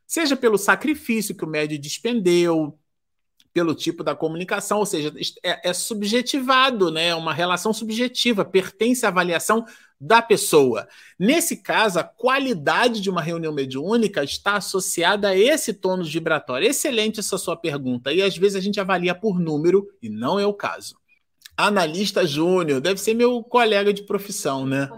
Seja 0.07 0.37
pelo 0.37 0.57
sacrifício 0.57 1.35
que 1.35 1.43
o 1.43 1.47
médio 1.47 1.77
despendeu, 1.79 2.79
pelo 3.53 3.75
tipo 3.75 4.03
da 4.03 4.15
comunicação, 4.15 4.79
ou 4.79 4.85
seja, 4.85 5.13
é, 5.43 5.69
é 5.69 5.73
subjetivado, 5.73 6.89
né? 6.89 7.09
É 7.09 7.15
uma 7.15 7.33
relação 7.33 7.71
subjetiva, 7.71 8.43
pertence 8.43 9.05
à 9.05 9.09
avaliação 9.09 9.63
da 10.01 10.21
pessoa. 10.21 10.87
Nesse 11.17 11.57
caso, 11.57 11.99
a 11.99 12.03
qualidade 12.03 12.99
de 12.99 13.09
uma 13.09 13.21
reunião 13.21 13.53
mediúnica 13.53 14.23
está 14.23 14.57
associada 14.57 15.29
a 15.29 15.37
esse 15.37 15.71
tônus 15.73 16.11
vibratório. 16.11 16.67
Excelente 16.67 17.19
essa 17.19 17.37
sua 17.37 17.55
pergunta. 17.55 18.11
E 18.11 18.21
às 18.21 18.35
vezes 18.35 18.55
a 18.55 18.59
gente 18.59 18.79
avalia 18.79 19.13
por 19.13 19.39
número, 19.39 19.87
e 20.01 20.09
não 20.09 20.39
é 20.39 20.45
o 20.45 20.53
caso. 20.53 20.97
Analista 21.55 22.25
Júnior, 22.25 22.81
deve 22.81 22.99
ser 22.99 23.13
meu 23.13 23.43
colega 23.43 23.93
de 23.93 24.03
profissão, 24.03 24.65
né? 24.65 24.89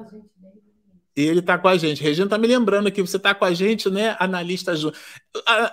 E 1.16 1.22
ele 1.22 1.40
está 1.40 1.58
com 1.58 1.70
a 1.70 1.78
gente. 1.78 2.04
Regina 2.04 2.26
está 2.26 2.38
me 2.38 2.48
lembrando 2.48 2.88
aqui, 2.88 3.02
você 3.02 3.16
está 3.16 3.34
com 3.34 3.46
a 3.46 3.54
gente, 3.54 3.90
né, 3.90 4.18
analista 4.20 4.76
júnior. 4.76 5.00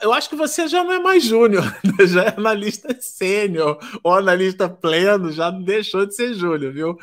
Eu 0.00 0.12
acho 0.12 0.28
que 0.28 0.36
você 0.36 0.68
já 0.68 0.84
não 0.84 0.92
é 0.92 0.98
mais 1.00 1.24
júnior, 1.24 1.64
já 2.06 2.24
é 2.24 2.34
analista 2.36 2.96
sênior 3.00 3.78
ou 4.04 4.14
analista 4.14 4.68
pleno, 4.68 5.32
já 5.32 5.50
deixou 5.50 6.06
de 6.06 6.14
ser 6.14 6.34
júnior, 6.34 6.72
viu? 6.72 6.96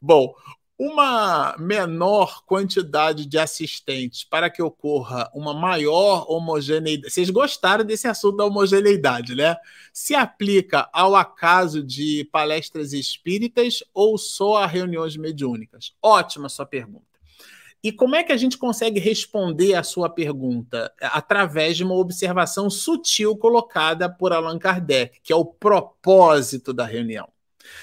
Bom, 0.00 0.34
uma 0.80 1.54
menor 1.58 2.42
quantidade 2.46 3.26
de 3.26 3.38
assistentes 3.38 4.24
para 4.24 4.48
que 4.48 4.62
ocorra 4.62 5.28
uma 5.34 5.52
maior 5.52 6.24
homogeneidade. 6.30 7.12
Vocês 7.12 7.28
gostaram 7.28 7.84
desse 7.84 8.08
assunto 8.08 8.38
da 8.38 8.46
homogeneidade, 8.46 9.34
né? 9.34 9.56
Se 9.92 10.14
aplica 10.14 10.88
ao 10.90 11.14
acaso 11.14 11.82
de 11.82 12.26
palestras 12.32 12.94
espíritas 12.94 13.84
ou 13.92 14.16
só 14.16 14.58
a 14.58 14.66
reuniões 14.66 15.18
mediúnicas? 15.18 15.92
Ótima 16.00 16.48
sua 16.48 16.64
pergunta. 16.64 17.09
E 17.82 17.90
como 17.90 18.14
é 18.14 18.22
que 18.22 18.32
a 18.32 18.36
gente 18.36 18.58
consegue 18.58 19.00
responder 19.00 19.74
a 19.74 19.82
sua 19.82 20.10
pergunta? 20.10 20.92
Através 21.00 21.76
de 21.76 21.84
uma 21.84 21.94
observação 21.94 22.68
sutil 22.68 23.36
colocada 23.36 24.08
por 24.08 24.32
Allan 24.32 24.58
Kardec, 24.58 25.18
que 25.22 25.32
é 25.32 25.36
o 25.36 25.44
propósito 25.44 26.72
da 26.72 26.84
reunião. 26.84 27.28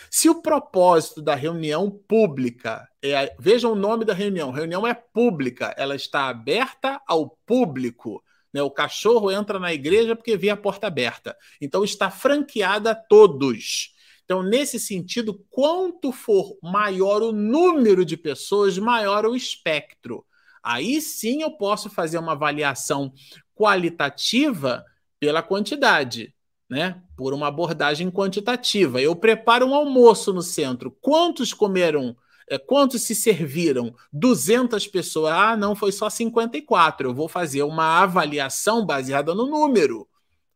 Se 0.10 0.30
o 0.30 0.42
propósito 0.42 1.22
da 1.22 1.34
reunião 1.34 1.90
pública 1.90 2.88
é. 3.02 3.36
Veja 3.40 3.68
o 3.68 3.76
nome 3.76 4.06
da 4.06 4.14
reunião: 4.14 4.52
reunião 4.52 4.86
é 4.86 4.94
pública, 4.94 5.74
ela 5.78 5.96
está 5.96 6.28
aberta 6.28 7.02
ao 7.08 7.30
público. 7.46 8.24
Né? 8.54 8.62
O 8.62 8.72
cachorro 8.72 9.32
entra 9.32 9.60
na 9.60 9.74
igreja 9.74 10.16
porque 10.16 10.38
vê 10.38 10.50
a 10.50 10.58
porta 10.58 10.88
aberta. 10.88 11.36
Então 11.62 11.84
está 11.84 12.10
franqueada 12.10 12.92
a 12.92 12.96
todos. 12.96 13.96
Então, 14.28 14.44
nesse 14.44 14.78
sentido, 14.78 15.42
quanto 15.50 16.12
for 16.12 16.58
maior 16.62 17.22
o 17.22 17.32
número 17.32 18.04
de 18.04 18.18
pessoas, 18.18 18.78
maior 18.78 19.26
o 19.26 19.34
espectro. 19.34 20.26
Aí 20.62 21.00
sim 21.00 21.44
eu 21.44 21.52
posso 21.52 21.90
fazer 21.90 22.18
uma 22.18 22.34
avaliação 22.34 23.14
qualitativa 23.56 24.84
pela 25.18 25.42
quantidade, 25.42 26.36
né? 26.70 27.02
Por 27.16 27.34
uma 27.34 27.48
abordagem 27.48 28.12
quantitativa. 28.12 29.02
Eu 29.02 29.16
preparo 29.16 29.66
um 29.66 29.74
almoço 29.74 30.34
no 30.34 30.42
centro. 30.42 30.92
Quantos 31.00 31.54
comeram? 31.54 32.14
É, 32.50 32.58
quantos 32.58 33.04
se 33.04 33.16
serviram? 33.16 33.96
200 34.12 34.86
pessoas. 34.88 35.32
Ah, 35.32 35.56
não, 35.56 35.74
foi 35.74 35.94
só 35.94 36.10
54. 36.10 37.08
Eu 37.08 37.14
vou 37.14 37.30
fazer 37.30 37.64
uma 37.64 38.02
avaliação 38.02 38.86
baseada 38.86 39.34
no 39.34 39.46
número 39.46 40.06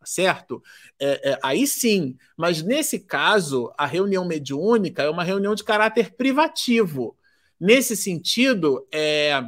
certo? 0.04 0.62
É, 1.00 1.32
é, 1.32 1.40
aí 1.44 1.68
sim, 1.68 2.16
mas 2.38 2.62
nesse 2.62 3.00
caso, 3.00 3.72
a 3.78 3.86
reunião 3.86 4.26
mediúnica 4.26 5.04
é 5.04 5.10
uma 5.10 5.24
reunião 5.24 5.56
de 5.56 5.64
caráter 5.64 6.16
privativo. 6.16 7.16
Nesse 7.60 7.96
sentido, 7.96 8.88
é, 8.92 9.44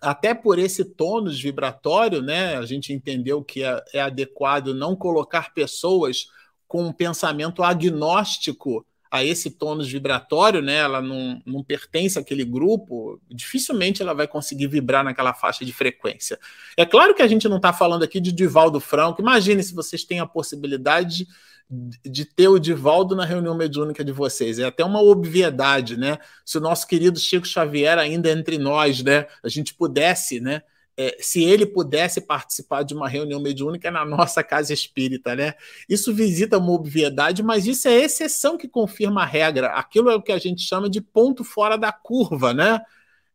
até 0.00 0.32
por 0.34 0.58
esse 0.58 0.84
tônus 0.84 1.40
vibratório, 1.40 2.22
né, 2.22 2.56
a 2.56 2.64
gente 2.64 2.92
entendeu 2.92 3.42
que 3.42 3.62
é, 3.62 3.84
é 3.92 4.00
adequado 4.00 4.74
não 4.74 4.96
colocar 4.96 5.52
pessoas 5.52 6.26
com 6.66 6.84
um 6.84 6.92
pensamento 6.92 7.62
agnóstico 7.62 8.86
a 9.10 9.24
esse 9.24 9.50
tônus 9.50 9.90
vibratório, 9.90 10.60
né? 10.60 10.76
Ela 10.76 11.00
não, 11.00 11.42
não 11.46 11.62
pertence 11.62 12.18
àquele 12.18 12.44
grupo, 12.44 13.20
dificilmente 13.30 14.02
ela 14.02 14.14
vai 14.14 14.26
conseguir 14.26 14.66
vibrar 14.66 15.04
naquela 15.04 15.32
faixa 15.32 15.64
de 15.64 15.72
frequência. 15.72 16.38
É 16.76 16.84
claro 16.84 17.14
que 17.14 17.22
a 17.22 17.26
gente 17.26 17.48
não 17.48 17.56
está 17.56 17.72
falando 17.72 18.02
aqui 18.02 18.20
de 18.20 18.32
Divaldo 18.32 18.80
Franco. 18.80 19.22
Imagine 19.22 19.62
se 19.62 19.74
vocês 19.74 20.04
têm 20.04 20.20
a 20.20 20.26
possibilidade 20.26 21.26
de, 21.70 22.24
ter 22.24 22.48
o 22.48 22.58
Divaldo 22.58 23.14
na 23.14 23.24
reunião 23.24 23.54
mediúnica 23.54 24.04
de 24.04 24.12
vocês. 24.12 24.58
É 24.58 24.64
até 24.64 24.84
uma 24.84 25.02
obviedade, 25.02 25.96
né? 25.96 26.18
Se 26.44 26.56
o 26.56 26.60
nosso 26.60 26.86
querido 26.86 27.18
Chico 27.18 27.46
Xavier 27.46 27.98
ainda 27.98 28.30
entre 28.30 28.58
nós, 28.58 29.02
né? 29.02 29.26
A 29.42 29.48
gente 29.48 29.74
pudesse, 29.74 30.40
né? 30.40 30.62
É, 30.98 31.16
se 31.20 31.44
ele 31.44 31.64
pudesse 31.64 32.20
participar 32.20 32.82
de 32.82 32.92
uma 32.92 33.08
reunião 33.08 33.40
mediúnica 33.40 33.88
na 33.88 34.04
nossa 34.04 34.42
casa 34.42 34.74
espírita, 34.74 35.36
né? 35.36 35.54
Isso 35.88 36.12
visita 36.12 36.58
uma 36.58 36.72
obviedade, 36.72 37.40
mas 37.40 37.68
isso 37.68 37.86
é 37.86 37.94
exceção 37.94 38.58
que 38.58 38.66
confirma 38.66 39.22
a 39.22 39.26
regra. 39.26 39.68
Aquilo 39.68 40.10
é 40.10 40.16
o 40.16 40.22
que 40.22 40.32
a 40.32 40.38
gente 40.38 40.62
chama 40.62 40.90
de 40.90 41.00
ponto 41.00 41.44
fora 41.44 41.78
da 41.78 41.92
curva, 41.92 42.52
né? 42.52 42.80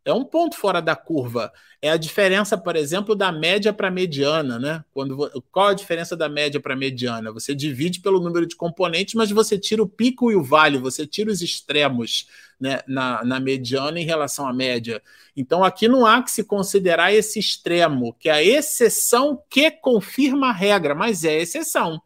É 0.05 0.13
um 0.13 0.25
ponto 0.25 0.55
fora 0.55 0.81
da 0.81 0.95
curva. 0.95 1.51
É 1.81 1.89
a 1.89 1.97
diferença, 1.97 2.57
por 2.57 2.75
exemplo, 2.75 3.15
da 3.15 3.31
média 3.31 3.71
para 3.71 3.89
mediana, 3.89 4.59
né? 4.59 4.83
Quando, 4.93 5.43
qual 5.51 5.67
a 5.67 5.73
diferença 5.73 6.15
da 6.15 6.27
média 6.27 6.59
para 6.59 6.75
mediana? 6.75 7.31
Você 7.31 7.55
divide 7.55 8.01
pelo 8.01 8.19
número 8.19 8.45
de 8.45 8.55
componentes, 8.55 9.13
mas 9.13 9.31
você 9.31 9.57
tira 9.57 9.81
o 9.81 9.87
pico 9.87 10.31
e 10.31 10.35
o 10.35 10.43
vale, 10.43 10.77
você 10.77 11.07
tira 11.07 11.31
os 11.31 11.41
extremos 11.41 12.27
né, 12.59 12.79
na, 12.87 13.23
na 13.23 13.39
mediana 13.39 13.99
em 13.99 14.05
relação 14.05 14.47
à 14.47 14.53
média. 14.53 15.01
Então, 15.35 15.63
aqui 15.63 15.87
não 15.87 16.05
há 16.05 16.21
que 16.21 16.31
se 16.31 16.43
considerar 16.43 17.13
esse 17.13 17.39
extremo, 17.39 18.13
que 18.19 18.29
é 18.29 18.33
a 18.33 18.43
exceção 18.43 19.41
que 19.49 19.71
confirma 19.71 20.49
a 20.49 20.53
regra, 20.53 20.93
mas 20.93 21.23
é 21.23 21.41
exceção. 21.41 22.01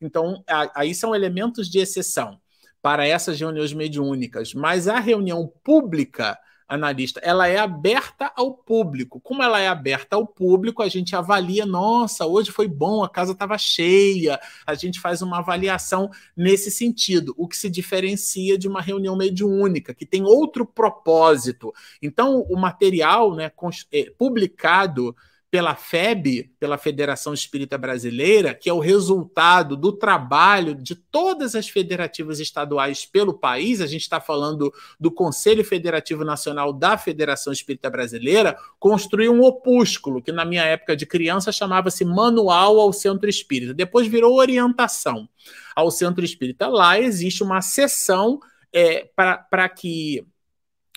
Então, 0.00 0.42
aí 0.74 0.94
são 0.94 1.14
elementos 1.14 1.70
de 1.70 1.78
exceção 1.78 2.40
para 2.82 3.06
essas 3.06 3.38
reuniões 3.38 3.72
mediúnicas. 3.72 4.52
Mas 4.52 4.88
a 4.88 4.98
reunião 4.98 5.50
pública 5.62 6.36
analista, 6.72 7.20
ela 7.22 7.46
é 7.46 7.58
aberta 7.58 8.32
ao 8.34 8.54
público. 8.54 9.20
Como 9.20 9.42
ela 9.42 9.60
é 9.60 9.68
aberta 9.68 10.16
ao 10.16 10.26
público, 10.26 10.82
a 10.82 10.88
gente 10.88 11.14
avalia, 11.14 11.66
nossa, 11.66 12.26
hoje 12.26 12.50
foi 12.50 12.66
bom, 12.66 13.04
a 13.04 13.08
casa 13.08 13.32
estava 13.32 13.58
cheia. 13.58 14.40
A 14.66 14.74
gente 14.74 14.98
faz 14.98 15.20
uma 15.20 15.38
avaliação 15.38 16.10
nesse 16.36 16.70
sentido, 16.70 17.34
o 17.36 17.46
que 17.46 17.56
se 17.56 17.68
diferencia 17.68 18.56
de 18.56 18.66
uma 18.66 18.80
reunião 18.80 19.14
mediúnica, 19.14 19.92
que 19.92 20.06
tem 20.06 20.24
outro 20.24 20.64
propósito. 20.64 21.72
Então, 22.00 22.40
o 22.48 22.56
material 22.56 23.34
né, 23.34 23.50
é, 23.92 24.10
publicado 24.16 25.14
pela 25.52 25.74
FEB, 25.74 26.50
pela 26.58 26.78
Federação 26.78 27.34
Espírita 27.34 27.76
Brasileira, 27.76 28.54
que 28.54 28.70
é 28.70 28.72
o 28.72 28.78
resultado 28.78 29.76
do 29.76 29.92
trabalho 29.92 30.74
de 30.74 30.94
todas 30.94 31.54
as 31.54 31.68
federativas 31.68 32.40
estaduais 32.40 33.04
pelo 33.04 33.34
país, 33.34 33.82
a 33.82 33.86
gente 33.86 34.00
está 34.00 34.18
falando 34.18 34.72
do 34.98 35.10
Conselho 35.10 35.62
Federativo 35.62 36.24
Nacional 36.24 36.72
da 36.72 36.96
Federação 36.96 37.52
Espírita 37.52 37.90
Brasileira, 37.90 38.56
construiu 38.78 39.30
um 39.30 39.42
opúsculo, 39.42 40.22
que 40.22 40.32
na 40.32 40.46
minha 40.46 40.64
época 40.64 40.96
de 40.96 41.04
criança 41.04 41.52
chamava-se 41.52 42.02
Manual 42.02 42.80
ao 42.80 42.90
Centro 42.90 43.28
Espírita. 43.28 43.74
Depois 43.74 44.06
virou 44.06 44.38
orientação 44.38 45.28
ao 45.76 45.90
Centro 45.90 46.24
Espírita. 46.24 46.66
Lá 46.66 46.98
existe 46.98 47.42
uma 47.42 47.60
sessão 47.60 48.40
é, 48.72 49.06
para 49.14 49.68
que 49.68 50.24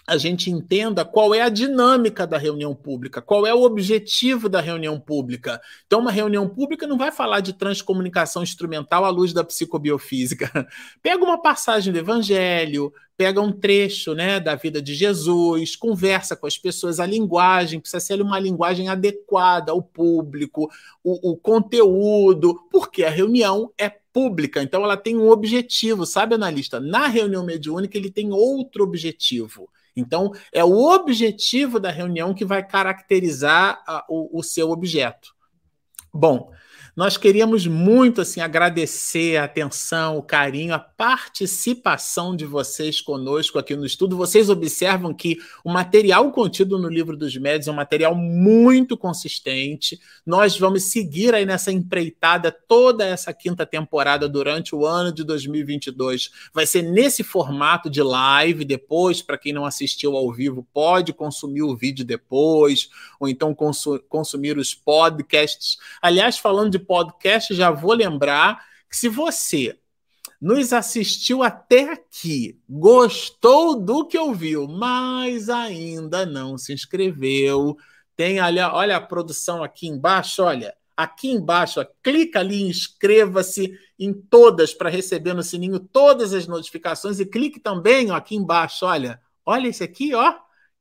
a 0.07 0.17
gente 0.17 0.51
entenda 0.51 1.03
qual 1.03 1.33
é 1.33 1.41
a 1.41 1.49
dinâmica 1.49 2.27
da 2.27 2.37
reunião 2.37 2.75
pública, 2.75 3.21
qual 3.21 3.45
é 3.47 3.53
o 3.53 3.63
objetivo 3.63 4.47
da 4.47 4.61
reunião 4.61 4.99
pública. 4.99 5.59
Então, 5.87 5.99
uma 5.99 6.11
reunião 6.11 6.47
pública 6.47 6.85
não 6.85 6.97
vai 6.97 7.11
falar 7.11 7.39
de 7.39 7.53
transcomunicação 7.53 8.43
instrumental 8.43 9.03
à 9.03 9.09
luz 9.09 9.33
da 9.33 9.43
psicobiofísica. 9.43 10.67
Pega 11.01 11.23
uma 11.23 11.41
passagem 11.41 11.91
do 11.91 11.97
Evangelho, 11.97 12.93
pega 13.17 13.41
um 13.41 13.51
trecho 13.51 14.13
né, 14.13 14.39
da 14.39 14.55
vida 14.55 14.81
de 14.81 14.93
Jesus, 14.93 15.75
conversa 15.75 16.35
com 16.35 16.45
as 16.45 16.57
pessoas, 16.57 16.99
a 16.99 17.05
linguagem 17.05 17.79
precisa 17.79 17.99
ser 17.99 18.21
uma 18.21 18.37
linguagem 18.37 18.89
adequada 18.89 19.71
ao 19.71 19.81
público, 19.81 20.69
o, 21.03 21.31
o 21.31 21.37
conteúdo, 21.37 22.59
porque 22.69 23.03
a 23.03 23.09
reunião 23.09 23.71
é 23.77 23.89
pública, 23.89 24.61
então 24.61 24.83
ela 24.83 24.97
tem 24.97 25.17
um 25.17 25.29
objetivo, 25.29 26.05
sabe, 26.05 26.35
analista? 26.35 26.79
Na 26.79 27.07
reunião 27.07 27.43
mediúnica, 27.45 27.97
ele 27.97 28.11
tem 28.11 28.31
outro 28.31 28.83
objetivo. 28.83 29.69
Então, 29.95 30.31
é 30.51 30.63
o 30.63 30.73
objetivo 30.93 31.79
da 31.79 31.89
reunião 31.89 32.33
que 32.33 32.43
vai 32.43 32.65
caracterizar 32.65 33.81
a, 33.87 34.05
o, 34.09 34.39
o 34.39 34.43
seu 34.43 34.71
objeto. 34.71 35.33
Bom, 36.13 36.51
nós 36.95 37.17
queríamos 37.17 37.67
muito 37.67 38.21
assim 38.21 38.39
agradecer 38.39 39.35
a 39.35 39.43
atenção, 39.43 40.17
o 40.17 40.23
carinho, 40.23 40.73
a 40.73 40.79
participação 40.79 42.33
de 42.33 42.45
vocês 42.45 43.01
conosco 43.01 43.59
aqui 43.59 43.75
no 43.75 43.85
estudo. 43.85 44.15
Vocês 44.15 44.49
observam 44.49 45.13
que 45.13 45.37
o 45.61 45.69
material 45.69 46.31
contido 46.31 46.79
no 46.79 46.87
livro 46.87 47.17
dos 47.17 47.35
médios 47.35 47.67
é 47.67 47.71
um 47.71 47.75
material 47.75 48.15
muito 48.15 48.97
consistente. 48.97 49.99
Nós 50.25 50.57
vamos 50.57 50.83
seguir 50.83 51.35
aí 51.35 51.45
nessa 51.45 51.69
empreitada 51.69 52.49
toda 52.49 53.05
essa 53.05 53.33
quinta 53.33 53.65
temporada 53.65 54.29
durante 54.29 54.73
o 54.73 54.85
ano 54.85 55.11
de 55.11 55.25
2022. 55.25 56.29
Vai 56.53 56.65
ser 56.65 56.81
nesse 56.81 57.23
formato 57.23 57.89
de 57.89 58.01
live 58.01 58.63
depois, 58.63 59.21
para 59.21 59.37
quem 59.37 59.51
não 59.51 59.65
assistiu 59.65 60.15
ao 60.15 60.31
vivo, 60.31 60.65
pode 60.73 61.11
consumir 61.11 61.63
o 61.63 61.75
vídeo 61.75 62.05
depois, 62.05 62.89
ou 63.19 63.27
então 63.27 63.53
consumir 64.07 64.57
os 64.57 64.73
podcasts. 64.73 65.77
Aliás, 66.01 66.37
falando 66.37 66.71
de 66.71 66.84
podcast, 66.85 67.53
já 67.53 67.71
vou 67.71 67.93
lembrar 67.93 68.63
que 68.89 68.95
se 68.95 69.09
você 69.09 69.77
nos 70.41 70.73
assistiu 70.73 71.41
até 71.41 71.91
aqui, 71.91 72.59
gostou 72.69 73.79
do 73.79 74.05
que 74.05 74.17
ouviu, 74.17 74.67
mas 74.67 75.49
ainda 75.49 76.25
não 76.25 76.57
se 76.57 76.73
inscreveu, 76.73 77.75
tem 78.15 78.39
ali, 78.39 78.59
olha 78.59 78.97
a 78.97 79.01
produção 79.01 79.63
aqui 79.63 79.87
embaixo, 79.87 80.43
olha, 80.43 80.75
aqui 80.95 81.29
embaixo, 81.29 81.81
ó, 81.81 81.85
clica 82.03 82.39
ali, 82.39 82.61
inscreva-se 82.63 83.77
em 83.97 84.13
todas 84.13 84.73
para 84.73 84.89
receber 84.89 85.33
no 85.33 85.43
sininho 85.43 85.79
todas 85.79 86.33
as 86.33 86.47
notificações 86.47 87.19
e 87.19 87.25
clique 87.25 87.59
também 87.59 88.11
ó, 88.11 88.15
aqui 88.15 88.35
embaixo, 88.35 88.85
olha, 88.85 89.19
olha 89.45 89.67
esse 89.67 89.83
aqui, 89.83 90.13
ó, 90.13 90.35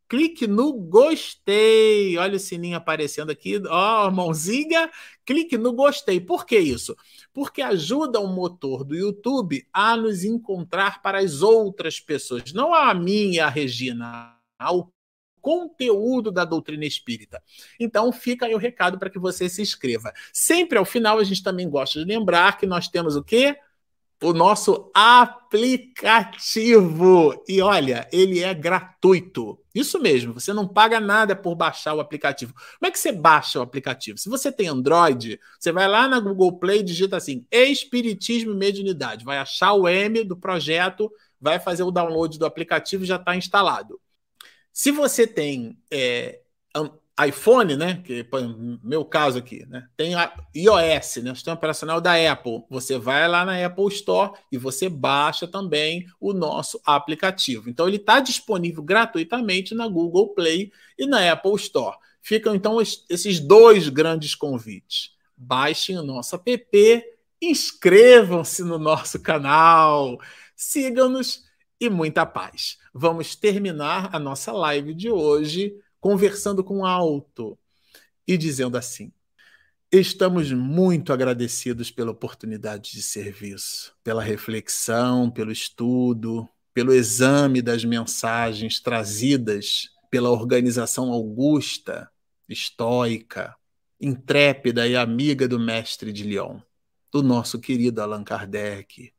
clique 0.09 0.47
no 0.47 0.73
gostei. 0.73 2.17
Olha 2.19 2.37
o 2.37 2.41
sininho 2.41 2.77
aparecendo 2.77 3.31
aqui, 3.31 3.61
ó, 3.69 4.11
mãozinha. 4.11 4.91
Clique 5.25 5.57
no 5.57 5.73
gostei. 5.73 6.21
Por 6.21 6.47
que 6.47 6.59
isso? 6.59 6.97
Porque 7.33 7.63
ajuda 7.63 8.21
o 8.21 8.27
motor 8.27 8.85
do 8.85 8.95
YouTube 8.95 9.67
a 9.73 9.97
nos 9.97 10.25
encontrar 10.25 11.03
para 11.03 11.19
as 11.19 11.43
outras 11.43 12.01
pessoas, 12.01 12.53
não 12.53 12.75
a 12.75 12.93
mim 12.95 13.33
e 13.33 13.41
a 13.41 13.49
Regina, 13.49 14.37
ao 14.59 14.93
conteúdo 15.41 16.31
da 16.33 16.45
doutrina 16.45 16.87
espírita. 16.87 17.43
Então, 17.79 18.11
fica 18.11 18.47
aí 18.47 18.55
o 18.55 18.59
recado 18.59 18.99
para 18.99 19.11
que 19.11 19.19
você 19.19 19.49
se 19.49 19.61
inscreva. 19.61 20.13
Sempre 20.33 20.79
ao 20.79 20.85
final, 20.85 21.19
a 21.19 21.25
gente 21.25 21.43
também 21.43 21.69
gosta 21.69 21.99
de 21.99 22.07
lembrar 22.07 22.57
que 22.57 22.67
nós 22.67 22.89
temos 22.89 23.15
o 23.15 23.23
quê? 23.23 23.59
o 24.23 24.33
nosso 24.33 24.91
aplicativo. 24.95 26.25
E 27.47 27.61
olha, 27.61 28.09
ele 28.13 28.41
é 28.41 28.55
gratuito. 28.55 29.59
Isso 29.75 29.99
mesmo, 29.99 30.33
você 30.33 30.53
não 30.53 30.69
paga 30.69 31.01
nada 31.01 31.35
por 31.35 31.57
baixar 31.57 31.95
o 31.95 32.01
aplicativo. 32.01 32.55
Como 32.55 32.87
é 32.87 32.91
que 32.91 32.99
você 32.99 33.11
baixa 33.11 33.59
o 33.59 33.63
aplicativo? 33.63 34.17
Se 34.17 34.29
você 34.29 34.53
tem 34.53 34.69
Android, 34.69 35.41
você 35.59 35.73
vai 35.73 35.89
lá 35.89 36.07
na 36.07 36.21
Google 36.21 36.59
Play 36.59 36.81
e 36.81 36.85
digita 36.85 37.17
assim: 37.17 37.45
Espiritismo 37.51 38.53
e 38.53 38.57
Mediunidade. 38.57 39.25
Vai 39.25 39.39
achar 39.39 39.73
o 39.73 39.89
M 39.89 40.23
do 40.23 40.37
projeto, 40.37 41.11
vai 41.41 41.59
fazer 41.59 41.83
o 41.83 41.91
download 41.91 42.39
do 42.39 42.47
aplicativo 42.47 43.05
já 43.05 43.17
está 43.17 43.35
instalado. 43.35 44.01
Se 44.73 44.93
você 44.93 45.27
tem 45.27 45.77
é, 45.91 46.41
iPhone, 47.23 47.77
né? 47.77 48.03
Que 48.05 48.27
meu 48.83 49.05
caso 49.05 49.39
aqui, 49.39 49.65
né? 49.67 49.87
Tem 49.97 50.15
a 50.15 50.33
iOS, 50.55 51.17
né? 51.23 51.31
O 51.31 51.35
sistema 51.35 51.55
operacional 51.55 52.01
da 52.01 52.15
Apple. 52.33 52.65
Você 52.69 52.99
vai 52.99 53.29
lá 53.29 53.45
na 53.45 53.65
Apple 53.65 53.87
Store 53.89 54.33
e 54.51 54.59
você 54.59 54.89
baixa 54.89 55.47
também 55.47 56.07
o 56.21 56.33
nosso 56.33 56.81
aplicativo. 56.85 57.71
Então 57.71 57.87
ele 57.87 57.99
está 57.99 58.19
disponível 58.19 58.83
gratuitamente 58.83 59.75
na 59.75 59.87
Google 59.87 60.35
Play 60.35 60.73
e 60.99 61.07
na 61.07 61.31
Apple 61.31 61.55
Store. 61.55 61.97
Ficam 62.21 62.55
então 62.55 62.81
esses 62.81 63.39
dois 63.39 63.89
grandes 63.89 64.35
convites. 64.35 65.11
Baixem 65.37 65.97
o 65.99 66.03
nosso 66.03 66.35
app, 66.35 67.05
inscrevam-se 67.41 68.65
no 68.65 68.79
nosso 68.79 69.21
canal, 69.21 70.19
sigam-nos 70.57 71.45
e 71.79 71.89
muita 71.89 72.25
paz. 72.27 72.79
Vamos 72.93 73.37
terminar 73.37 74.09
a 74.13 74.19
nossa 74.19 74.53
live 74.53 74.95
de 74.95 75.11
hoje 75.11 75.75
conversando 76.05 76.63
com 76.63 76.85
alto 76.85 77.59
e 78.29 78.37
dizendo 78.37 78.77
assim: 78.77 79.11
Estamos 79.91 80.53
muito 80.53 81.15
agradecidos 81.15 81.91
pela 81.91 82.11
oportunidade 82.11 82.93
de 82.93 83.01
serviço, 83.01 83.97
pela 84.05 84.23
reflexão, 84.23 85.31
pelo 85.31 85.51
estudo, 85.51 86.47
pelo 86.75 86.93
exame 86.93 87.63
das 87.63 87.87
mensagens 87.87 88.81
trazidas 88.81 89.89
pela 90.11 90.29
organização 90.29 91.11
augusta, 91.11 92.11
estoica, 92.51 93.57
intrépida 93.99 94.87
e 94.87 94.95
amiga 94.95 95.49
do 95.49 95.59
mestre 95.59 96.13
de 96.13 96.23
Lyon, 96.23 96.61
do 97.11 97.23
nosso 97.23 97.59
querido 97.59 98.03
Allan 98.03 98.25
Kardec, 98.25 99.11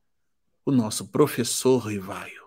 o 0.64 0.72
nosso 0.72 1.08
professor 1.08 1.80
Rivaio. 1.80 2.46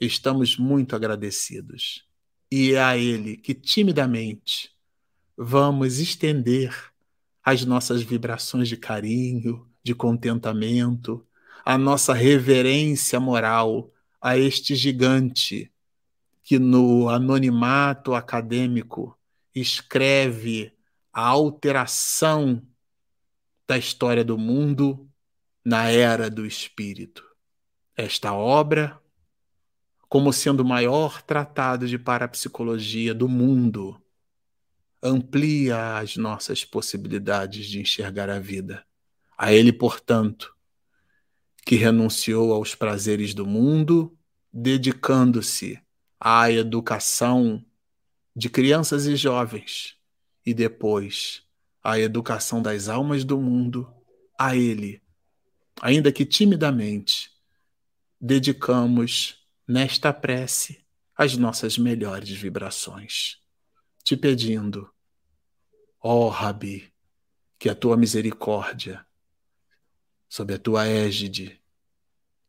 Estamos 0.00 0.58
muito 0.58 0.96
agradecidos 0.96 2.05
e 2.50 2.72
é 2.72 2.82
a 2.82 2.96
Ele 2.96 3.36
que 3.36 3.54
timidamente 3.54 4.70
vamos 5.36 5.98
estender 5.98 6.74
as 7.44 7.64
nossas 7.64 8.02
vibrações 8.02 8.68
de 8.68 8.76
carinho, 8.76 9.68
de 9.82 9.94
contentamento, 9.94 11.24
a 11.64 11.76
nossa 11.76 12.12
reverência 12.12 13.20
moral 13.20 13.92
a 14.20 14.36
este 14.36 14.74
gigante 14.74 15.72
que 16.42 16.58
no 16.58 17.08
anonimato 17.08 18.14
acadêmico 18.14 19.16
escreve 19.54 20.72
a 21.12 21.22
alteração 21.22 22.62
da 23.66 23.76
história 23.76 24.24
do 24.24 24.38
mundo 24.38 25.08
na 25.64 25.90
era 25.90 26.30
do 26.30 26.46
espírito. 26.46 27.24
Esta 27.96 28.32
obra 28.32 29.00
como 30.16 30.32
sendo 30.32 30.60
o 30.60 30.64
maior 30.64 31.20
tratado 31.20 31.86
de 31.86 31.98
parapsicologia 31.98 33.12
do 33.12 33.28
mundo, 33.28 34.00
amplia 35.02 35.98
as 35.98 36.16
nossas 36.16 36.64
possibilidades 36.64 37.66
de 37.66 37.82
enxergar 37.82 38.30
a 38.30 38.38
vida. 38.38 38.82
A 39.36 39.52
ele, 39.52 39.74
portanto, 39.74 40.56
que 41.66 41.76
renunciou 41.76 42.54
aos 42.54 42.74
prazeres 42.74 43.34
do 43.34 43.44
mundo, 43.44 44.16
dedicando-se 44.50 45.78
à 46.18 46.50
educação 46.50 47.62
de 48.34 48.48
crianças 48.48 49.04
e 49.04 49.16
jovens 49.16 49.98
e 50.46 50.54
depois 50.54 51.42
à 51.84 52.00
educação 52.00 52.62
das 52.62 52.88
almas 52.88 53.22
do 53.22 53.38
mundo, 53.38 53.86
a 54.38 54.56
ele, 54.56 55.02
ainda 55.82 56.10
que 56.10 56.24
timidamente, 56.24 57.30
dedicamos 58.18 59.45
nesta 59.66 60.12
prece 60.12 60.84
as 61.16 61.36
nossas 61.36 61.76
melhores 61.76 62.30
vibrações, 62.30 63.38
te 64.04 64.16
pedindo, 64.16 64.88
ó 66.00 66.26
oh, 66.26 66.28
Rabi, 66.28 66.92
que 67.58 67.68
a 67.68 67.74
tua 67.74 67.96
misericórdia, 67.96 69.04
sob 70.28 70.54
a 70.54 70.58
tua 70.58 70.86
égide 70.86 71.60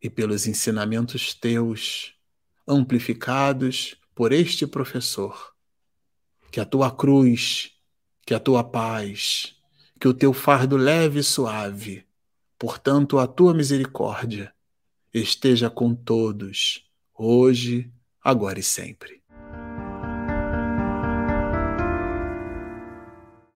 e 0.01 0.09
pelos 0.09 0.45
ensinamentos 0.45 1.33
teus, 1.33 2.13
amplificados 2.67 3.95
por 4.13 4.31
este 4.31 4.67
professor, 4.67 5.55
que 6.51 6.59
a 6.59 6.65
tua 6.65 6.91
cruz, 6.91 7.71
que 8.25 8.33
a 8.33 8.39
tua 8.39 8.63
paz, 8.63 9.55
que 9.99 10.07
o 10.07 10.13
teu 10.13 10.33
fardo 10.33 10.77
leve 10.77 11.21
e 11.21 11.23
suave, 11.23 12.05
portanto, 12.59 13.17
a 13.17 13.25
tua 13.25 13.53
misericórdia, 13.53 14.53
esteja 15.13 15.69
com 15.69 15.95
todos, 15.95 16.86
hoje, 17.17 17.91
agora 18.23 18.59
e 18.59 18.63
sempre. 18.63 19.16